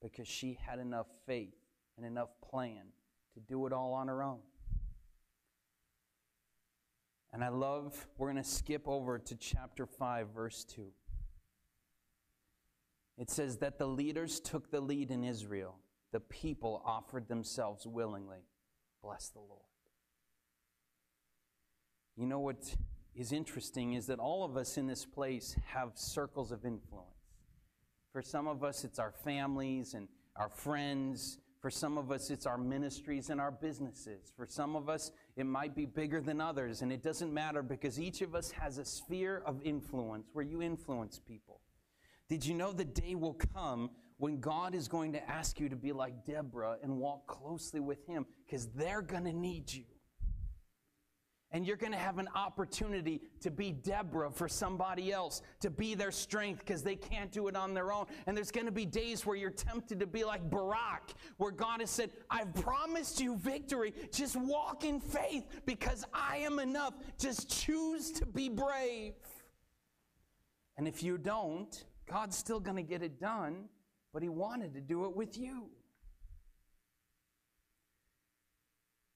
because 0.00 0.28
she 0.28 0.58
had 0.64 0.78
enough 0.78 1.08
faith 1.26 1.56
and 1.96 2.06
enough 2.06 2.30
plan 2.40 2.92
to 3.34 3.40
do 3.40 3.66
it 3.66 3.72
all 3.72 3.92
on 3.92 4.06
her 4.06 4.22
own. 4.22 4.38
And 7.38 7.44
I 7.44 7.50
love, 7.50 8.08
we're 8.18 8.32
going 8.32 8.42
to 8.42 8.50
skip 8.50 8.88
over 8.88 9.16
to 9.16 9.36
chapter 9.36 9.86
5, 9.86 10.30
verse 10.34 10.64
2. 10.64 10.82
It 13.16 13.30
says 13.30 13.58
that 13.58 13.78
the 13.78 13.86
leaders 13.86 14.40
took 14.40 14.72
the 14.72 14.80
lead 14.80 15.12
in 15.12 15.22
Israel, 15.22 15.76
the 16.10 16.18
people 16.18 16.82
offered 16.84 17.28
themselves 17.28 17.86
willingly. 17.86 18.40
Bless 19.04 19.28
the 19.28 19.38
Lord. 19.38 19.62
You 22.16 22.26
know 22.26 22.40
what 22.40 22.74
is 23.14 23.30
interesting 23.30 23.92
is 23.92 24.08
that 24.08 24.18
all 24.18 24.42
of 24.42 24.56
us 24.56 24.76
in 24.76 24.88
this 24.88 25.04
place 25.04 25.54
have 25.66 25.92
circles 25.94 26.50
of 26.50 26.64
influence. 26.64 27.06
For 28.12 28.20
some 28.20 28.48
of 28.48 28.64
us, 28.64 28.82
it's 28.82 28.98
our 28.98 29.12
families 29.12 29.94
and 29.94 30.08
our 30.34 30.48
friends 30.48 31.38
for 31.60 31.70
some 31.70 31.98
of 31.98 32.12
us, 32.12 32.30
it's 32.30 32.46
our 32.46 32.58
ministries 32.58 33.30
and 33.30 33.40
our 33.40 33.50
businesses. 33.50 34.32
For 34.36 34.46
some 34.46 34.76
of 34.76 34.88
us, 34.88 35.10
it 35.36 35.44
might 35.44 35.74
be 35.74 35.86
bigger 35.86 36.20
than 36.20 36.40
others, 36.40 36.82
and 36.82 36.92
it 36.92 37.02
doesn't 37.02 37.34
matter 37.34 37.62
because 37.62 37.98
each 37.98 38.22
of 38.22 38.34
us 38.34 38.52
has 38.52 38.78
a 38.78 38.84
sphere 38.84 39.42
of 39.44 39.60
influence 39.62 40.28
where 40.32 40.44
you 40.44 40.62
influence 40.62 41.18
people. 41.18 41.60
Did 42.28 42.46
you 42.46 42.54
know 42.54 42.72
the 42.72 42.84
day 42.84 43.16
will 43.16 43.38
come 43.54 43.90
when 44.18 44.38
God 44.38 44.74
is 44.74 44.86
going 44.86 45.12
to 45.14 45.30
ask 45.30 45.58
you 45.58 45.68
to 45.68 45.76
be 45.76 45.92
like 45.92 46.24
Deborah 46.24 46.76
and 46.82 46.98
walk 46.98 47.26
closely 47.26 47.80
with 47.80 48.06
Him 48.06 48.26
because 48.44 48.68
they're 48.68 49.02
going 49.02 49.24
to 49.24 49.32
need 49.32 49.72
you? 49.72 49.84
And 51.50 51.66
you're 51.66 51.76
going 51.76 51.92
to 51.92 51.98
have 51.98 52.18
an 52.18 52.28
opportunity 52.34 53.22
to 53.40 53.50
be 53.50 53.72
Deborah 53.72 54.30
for 54.30 54.48
somebody 54.48 55.12
else, 55.12 55.40
to 55.60 55.70
be 55.70 55.94
their 55.94 56.10
strength 56.10 56.60
because 56.60 56.82
they 56.82 56.96
can't 56.96 57.32
do 57.32 57.48
it 57.48 57.56
on 57.56 57.72
their 57.72 57.90
own. 57.90 58.04
And 58.26 58.36
there's 58.36 58.50
going 58.50 58.66
to 58.66 58.72
be 58.72 58.84
days 58.84 59.24
where 59.24 59.34
you're 59.34 59.50
tempted 59.50 59.98
to 60.00 60.06
be 60.06 60.24
like 60.24 60.50
Barak, 60.50 61.14
where 61.38 61.50
God 61.50 61.80
has 61.80 61.88
said, 61.90 62.10
I've 62.30 62.52
promised 62.54 63.18
you 63.18 63.36
victory. 63.36 63.94
Just 64.12 64.36
walk 64.36 64.84
in 64.84 65.00
faith 65.00 65.46
because 65.64 66.04
I 66.12 66.38
am 66.38 66.58
enough. 66.58 66.94
Just 67.18 67.48
choose 67.48 68.10
to 68.12 68.26
be 68.26 68.50
brave. 68.50 69.14
And 70.76 70.86
if 70.86 71.02
you 71.02 71.16
don't, 71.16 71.84
God's 72.10 72.36
still 72.36 72.60
going 72.60 72.76
to 72.76 72.82
get 72.82 73.02
it 73.02 73.18
done, 73.18 73.68
but 74.12 74.22
He 74.22 74.28
wanted 74.28 74.74
to 74.74 74.82
do 74.82 75.06
it 75.06 75.16
with 75.16 75.38
you. 75.38 75.70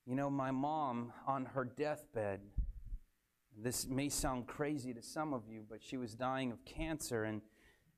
You 0.07 0.17
know, 0.17 0.29
my 0.31 0.51
mom 0.51 1.13
on 1.27 1.45
her 1.47 1.65
deathbed, 1.65 2.41
this 3.57 3.87
may 3.87 4.09
sound 4.09 4.47
crazy 4.47 4.93
to 4.95 5.03
some 5.03 5.33
of 5.33 5.49
you, 5.49 5.65
but 5.69 5.83
she 5.83 5.97
was 5.97 6.15
dying 6.15 6.51
of 6.51 6.65
cancer 6.65 7.25
and 7.25 7.41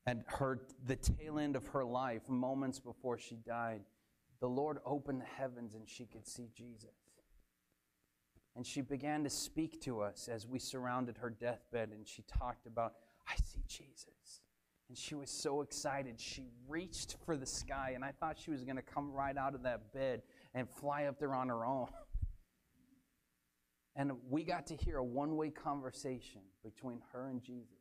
at 0.07 0.19
her 0.27 0.61
the 0.87 0.97
tail 0.97 1.39
end 1.39 1.57
of 1.57 1.67
her 1.69 1.85
life, 1.85 2.29
moments 2.29 2.79
before 2.79 3.17
she 3.17 3.37
died, 3.37 3.81
the 4.41 4.49
Lord 4.49 4.79
opened 4.85 5.23
the 5.23 5.27
heavens 5.27 5.75
and 5.75 5.89
she 5.89 6.05
could 6.05 6.27
see 6.27 6.51
Jesus. 6.55 6.91
And 8.55 8.67
she 8.67 8.83
began 8.83 9.25
to 9.25 9.31
speak 9.31 9.81
to 9.83 10.03
us 10.03 10.29
as 10.29 10.47
we 10.47 10.59
surrounded 10.59 11.17
her 11.19 11.31
deathbed 11.31 11.91
and 11.91 12.07
she 12.07 12.23
talked 12.23 12.67
about, 12.67 12.93
I 13.27 13.37
see 13.37 13.63
Jesus. 13.67 14.43
And 14.89 14.99
she 14.99 15.15
was 15.15 15.31
so 15.31 15.63
excited. 15.63 16.21
She 16.21 16.51
reached 16.69 17.17
for 17.25 17.39
the 17.39 17.47
sky, 17.47 17.93
and 17.95 18.05
I 18.05 18.13
thought 18.13 18.39
she 18.39 18.51
was 18.51 18.65
going 18.65 18.77
to 18.77 18.83
come 18.83 19.11
right 19.11 19.37
out 19.37 19.55
of 19.55 19.63
that 19.63 19.95
bed 19.95 20.23
and 20.55 20.69
fly 20.69 21.05
up 21.05 21.19
there 21.19 21.35
on 21.35 21.49
her 21.49 21.65
own. 21.67 21.89
And 23.97 24.13
we 24.29 24.45
got 24.45 24.67
to 24.69 24.77
hear 24.77 24.99
a 24.99 25.05
one 25.05 25.37
way 25.37 25.51
conversation 25.51 26.43
between 26.63 27.01
her 27.13 27.29
and 27.29 27.43
Jesus. 27.43 27.79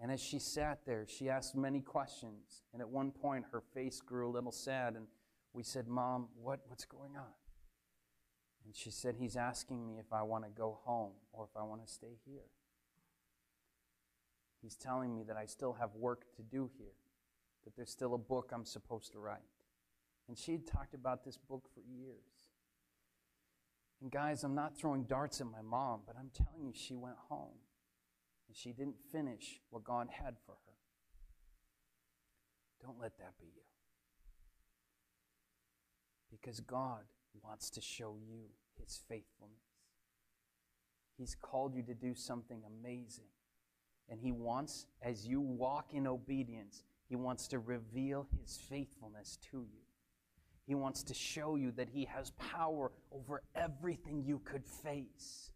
And 0.00 0.10
as 0.10 0.20
she 0.20 0.38
sat 0.38 0.80
there, 0.86 1.06
she 1.06 1.28
asked 1.28 1.54
many 1.54 1.80
questions. 1.80 2.62
And 2.72 2.82
at 2.82 2.88
one 2.88 3.12
point, 3.12 3.44
her 3.52 3.60
face 3.60 4.00
grew 4.00 4.28
a 4.28 4.32
little 4.32 4.50
sad. 4.50 4.94
And 4.94 5.06
we 5.52 5.62
said, 5.62 5.86
Mom, 5.86 6.28
what, 6.34 6.60
what's 6.66 6.84
going 6.84 7.16
on? 7.16 7.32
And 8.64 8.74
she 8.74 8.90
said, 8.90 9.14
He's 9.16 9.36
asking 9.36 9.86
me 9.86 9.98
if 9.98 10.12
I 10.12 10.22
want 10.22 10.44
to 10.44 10.50
go 10.50 10.80
home 10.84 11.12
or 11.32 11.44
if 11.44 11.56
I 11.56 11.62
want 11.62 11.86
to 11.86 11.92
stay 11.92 12.18
here. 12.26 12.50
He's 14.60 14.74
telling 14.74 15.14
me 15.14 15.22
that 15.24 15.36
I 15.36 15.44
still 15.46 15.74
have 15.74 15.94
work 15.94 16.24
to 16.36 16.42
do 16.42 16.70
here, 16.78 16.94
that 17.64 17.76
there's 17.76 17.90
still 17.90 18.14
a 18.14 18.18
book 18.18 18.50
I'm 18.52 18.64
supposed 18.64 19.12
to 19.12 19.18
write. 19.18 19.42
And 20.28 20.38
she 20.38 20.52
had 20.52 20.66
talked 20.66 20.94
about 20.94 21.24
this 21.24 21.36
book 21.36 21.68
for 21.74 21.80
years. 21.80 22.24
And 24.00 24.10
guys, 24.10 24.44
I'm 24.44 24.54
not 24.54 24.76
throwing 24.76 25.04
darts 25.04 25.40
at 25.40 25.46
my 25.46 25.62
mom, 25.62 26.00
but 26.06 26.16
I'm 26.18 26.30
telling 26.34 26.66
you, 26.66 26.72
she 26.74 26.94
went 26.94 27.16
home 27.28 27.58
and 28.48 28.56
she 28.56 28.72
didn't 28.72 28.96
finish 29.10 29.60
what 29.70 29.84
God 29.84 30.08
had 30.10 30.36
for 30.44 30.52
her. 30.52 30.72
Don't 32.82 33.00
let 33.00 33.16
that 33.18 33.32
be 33.40 33.46
you. 33.46 33.62
Because 36.30 36.60
God 36.60 37.00
wants 37.42 37.70
to 37.70 37.80
show 37.80 38.16
you 38.20 38.50
his 38.78 39.00
faithfulness. 39.08 39.58
He's 41.16 41.34
called 41.40 41.74
you 41.74 41.82
to 41.84 41.94
do 41.94 42.14
something 42.14 42.62
amazing. 42.66 43.28
And 44.08 44.20
he 44.20 44.32
wants, 44.32 44.86
as 45.00 45.26
you 45.26 45.40
walk 45.40 45.94
in 45.94 46.06
obedience, 46.06 46.82
he 47.08 47.16
wants 47.16 47.48
to 47.48 47.58
reveal 47.58 48.26
his 48.38 48.58
faithfulness 48.68 49.38
to 49.50 49.58
you. 49.58 49.83
He 50.66 50.74
wants 50.74 51.02
to 51.04 51.14
show 51.14 51.56
you 51.56 51.72
that 51.72 51.88
He 51.90 52.06
has 52.06 52.30
power 52.32 52.90
over 53.12 53.42
everything 53.54 54.24
you 54.24 54.40
could 54.44 54.64
face. 54.64 55.50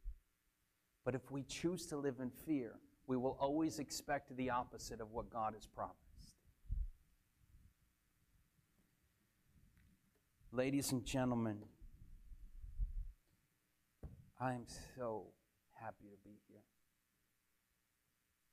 But 1.04 1.14
if 1.14 1.30
we 1.30 1.42
choose 1.44 1.86
to 1.86 1.96
live 1.96 2.16
in 2.20 2.30
fear, 2.30 2.74
we 3.06 3.16
will 3.16 3.36
always 3.40 3.78
expect 3.78 4.36
the 4.36 4.50
opposite 4.50 5.00
of 5.00 5.10
what 5.12 5.30
God 5.30 5.54
has 5.54 5.66
promised. 5.66 5.96
Ladies 10.52 10.92
and 10.92 11.04
gentlemen, 11.04 11.58
I 14.40 14.52
am 14.52 14.64
so 14.96 15.26
happy 15.80 16.04
to 16.10 16.16
be 16.24 16.36
here. 16.48 16.60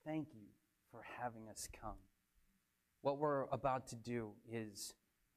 Thank 0.06 0.30
you 0.34 0.47
for 0.91 1.03
having 1.20 1.49
us 1.49 1.68
come. 1.82 1.97
What 3.01 3.18
we're 3.18 3.43
about 3.51 3.88
to 3.89 3.95
do 3.95 4.32
is 4.49 4.93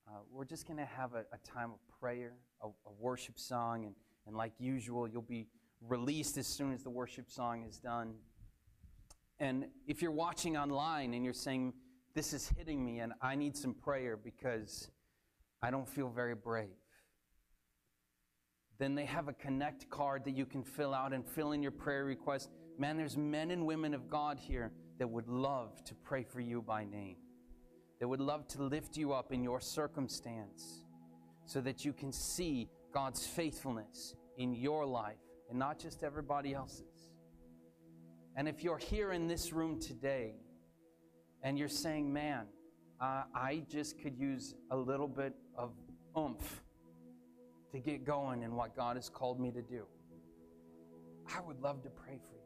uh, 0.09 0.21
we're 0.33 0.45
just 0.45 0.67
going 0.67 0.79
to 0.79 0.87
have 0.87 1.15
a, 1.15 1.25
a, 1.33 1.39
time 1.45 1.71
of 1.71 1.79
prayer, 2.01 2.33
a, 2.63 2.69
a, 2.69 2.93
worship 2.99 3.39
song, 3.39 3.85
and, 3.85 3.95
and 4.27 4.35
like 4.35 4.53
usual, 4.59 5.07
you'll 5.07 5.21
be 5.21 5.47
released 5.87 6.39
as 6.39 6.47
soon 6.47 6.73
as 6.73 6.83
the 6.83 6.89
worship 6.91 7.31
song 7.31 7.65
is 7.69 7.79
done. 7.79 8.15
And 9.39 9.67
if 9.87 10.01
you're 10.01 10.11
watching 10.11 10.57
online 10.57 11.13
and 11.13 11.25
you're 11.25 11.35
saying, 11.35 11.75
This 12.15 12.33
is 12.33 12.49
hitting 12.57 12.83
me 12.85 13.01
and 13.01 13.13
I 13.21 13.35
need 13.35 13.57
some 13.57 13.75
prayer 13.75 14.17
because 14.17 14.91
I 15.63 15.71
don't 15.71 15.89
feel 15.89 16.09
very 16.09 16.35
brave, 16.35 16.69
then 18.79 18.95
they 18.95 19.05
have 19.05 19.29
a 19.29 19.35
connect 19.35 19.91
card 19.91 20.25
that 20.25 20.37
you 20.37 20.47
can 20.47 20.63
fill 20.63 20.95
out 20.95 21.13
and 21.13 21.27
fill 21.27 21.53
in 21.53 21.63
your 21.63 21.73
prayer 21.73 22.05
request. 22.05 22.49
Man, 22.79 22.97
there's 22.97 23.17
men 23.17 23.51
and 23.51 23.67
women 23.67 23.93
of 23.93 24.09
God 24.09 24.39
here 24.39 24.73
that 24.99 25.09
would 25.09 25.29
love 25.29 25.85
to 25.85 25.95
pray 25.95 26.23
for 26.23 26.41
you 26.41 26.63
by 26.63 26.85
name 26.85 27.17
that 28.01 28.09
would 28.09 28.21
love 28.21 28.47
to 28.49 28.63
lift 28.63 28.97
you 28.97 29.13
up 29.13 29.33
in 29.33 29.43
your 29.43 29.61
circumstance 29.61 30.85
so 31.47 31.61
that 31.61 31.85
you 31.85 31.93
can 31.93 32.13
see 32.13 32.69
God's 32.93 33.27
faithfulness 33.27 34.15
in 34.37 34.55
your 34.55 34.87
life 34.87 35.17
and 35.51 35.59
not 35.59 35.79
just 35.79 36.03
everybody 36.03 36.55
else's. 36.55 37.11
And 38.37 38.47
if 38.47 38.63
you're 38.63 38.79
here 38.79 39.13
in 39.13 39.27
this 39.27 39.53
room 39.53 39.81
today 39.81 40.35
and 41.43 41.59
you're 41.59 41.69
saying, 41.69 42.13
man, 42.13 42.47
uh, 43.01 43.25
I 43.35 43.65
just 43.69 43.99
could 44.01 44.17
use 44.17 44.55
a 44.71 44.77
little 44.77 45.09
bit 45.09 45.35
of 45.57 45.73
oomph 46.17 46.63
to 47.73 47.79
get 47.79 48.05
going 48.05 48.43
in 48.43 48.55
what 48.55 48.77
God 48.77 48.97
has 48.97 49.09
called 49.09 49.41
me 49.41 49.51
to 49.53 49.63
do, 49.63 49.87
I 51.35 51.41
would 51.41 51.61
love 51.61 51.83
to 51.83 51.91
pray 51.91 52.19
for 52.29 52.35
you. 52.35 52.39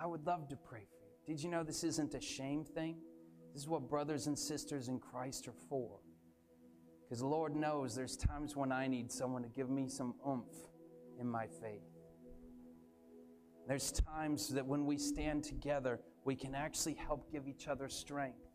I 0.00 0.06
would 0.06 0.26
love 0.26 0.48
to 0.48 0.56
pray 0.56 0.80
for 0.80 1.04
you. 1.04 1.34
Did 1.34 1.42
you 1.42 1.50
know 1.50 1.62
this 1.62 1.84
isn't 1.84 2.14
a 2.14 2.20
shame 2.20 2.64
thing? 2.64 2.96
This 3.54 3.62
is 3.62 3.68
what 3.68 3.88
brothers 3.88 4.26
and 4.26 4.36
sisters 4.36 4.88
in 4.88 4.98
Christ 4.98 5.46
are 5.46 5.54
for. 5.68 6.00
Because 7.08 7.22
Lord 7.22 7.54
knows 7.54 7.94
there's 7.94 8.16
times 8.16 8.56
when 8.56 8.72
I 8.72 8.88
need 8.88 9.12
someone 9.12 9.42
to 9.42 9.48
give 9.48 9.70
me 9.70 9.88
some 9.88 10.14
oomph 10.28 10.52
in 11.20 11.30
my 11.30 11.46
faith. 11.46 11.84
There's 13.68 13.92
times 13.92 14.48
that 14.48 14.66
when 14.66 14.86
we 14.86 14.98
stand 14.98 15.44
together, 15.44 16.00
we 16.24 16.34
can 16.34 16.56
actually 16.56 16.94
help 16.94 17.30
give 17.30 17.46
each 17.46 17.68
other 17.68 17.88
strength. 17.88 18.48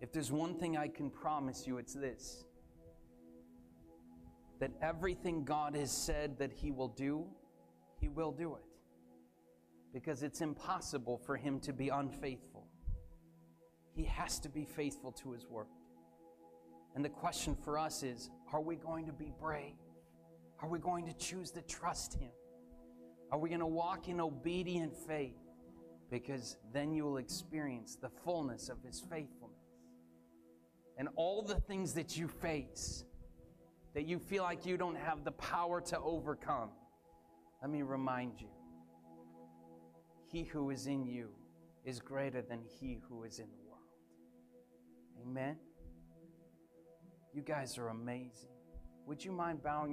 If 0.00 0.12
there's 0.12 0.30
one 0.30 0.54
thing 0.54 0.76
I 0.76 0.86
can 0.86 1.10
promise 1.10 1.66
you, 1.66 1.78
it's 1.78 1.94
this 1.94 2.44
that 4.60 4.70
everything 4.80 5.44
God 5.44 5.74
has 5.74 5.90
said 5.90 6.38
that 6.38 6.52
He 6.52 6.70
will 6.70 6.88
do, 6.88 7.26
He 8.00 8.08
will 8.08 8.30
do 8.30 8.54
it. 8.54 8.62
Because 9.94 10.24
it's 10.24 10.40
impossible 10.40 11.16
for 11.16 11.36
Him 11.36 11.60
to 11.60 11.72
be 11.72 11.88
unfaithful. 11.88 12.66
He 13.94 14.02
has 14.04 14.40
to 14.40 14.48
be 14.48 14.64
faithful 14.64 15.12
to 15.12 15.30
His 15.30 15.46
word. 15.46 15.68
And 16.96 17.04
the 17.04 17.08
question 17.08 17.54
for 17.54 17.78
us 17.78 18.02
is 18.02 18.28
are 18.52 18.60
we 18.60 18.74
going 18.74 19.06
to 19.06 19.12
be 19.12 19.32
brave? 19.40 19.76
Are 20.60 20.68
we 20.68 20.80
going 20.80 21.06
to 21.06 21.12
choose 21.12 21.52
to 21.52 21.62
trust 21.62 22.14
Him? 22.14 22.32
Are 23.30 23.38
we 23.38 23.48
going 23.48 23.60
to 23.60 23.66
walk 23.66 24.08
in 24.08 24.20
obedient 24.20 24.96
faith? 24.96 25.38
Because 26.10 26.56
then 26.72 26.92
you 26.92 27.04
will 27.04 27.18
experience 27.18 27.96
the 27.96 28.10
fullness 28.24 28.68
of 28.68 28.82
His 28.82 29.00
faithfulness. 29.00 29.58
And 30.98 31.08
all 31.14 31.42
the 31.42 31.56
things 31.60 31.94
that 31.94 32.16
you 32.16 32.26
face, 32.28 33.04
that 33.94 34.06
you 34.06 34.18
feel 34.18 34.42
like 34.42 34.66
you 34.66 34.76
don't 34.76 34.96
have 34.96 35.24
the 35.24 35.32
power 35.32 35.80
to 35.82 36.00
overcome, 36.00 36.70
let 37.62 37.70
me 37.70 37.82
remind 37.82 38.40
you 38.40 38.48
He 40.34 40.42
who 40.42 40.70
is 40.70 40.88
in 40.88 41.06
you 41.06 41.28
is 41.84 42.00
greater 42.00 42.42
than 42.42 42.58
He 42.80 42.98
who 43.08 43.22
is 43.22 43.38
in 43.38 43.46
the 43.52 43.70
world. 43.70 43.86
Amen. 45.22 45.56
You 47.32 47.40
guys 47.40 47.78
are 47.78 47.90
amazing. 47.90 48.48
Would 49.06 49.24
you 49.24 49.30
mind 49.30 49.62
bowing 49.62 49.92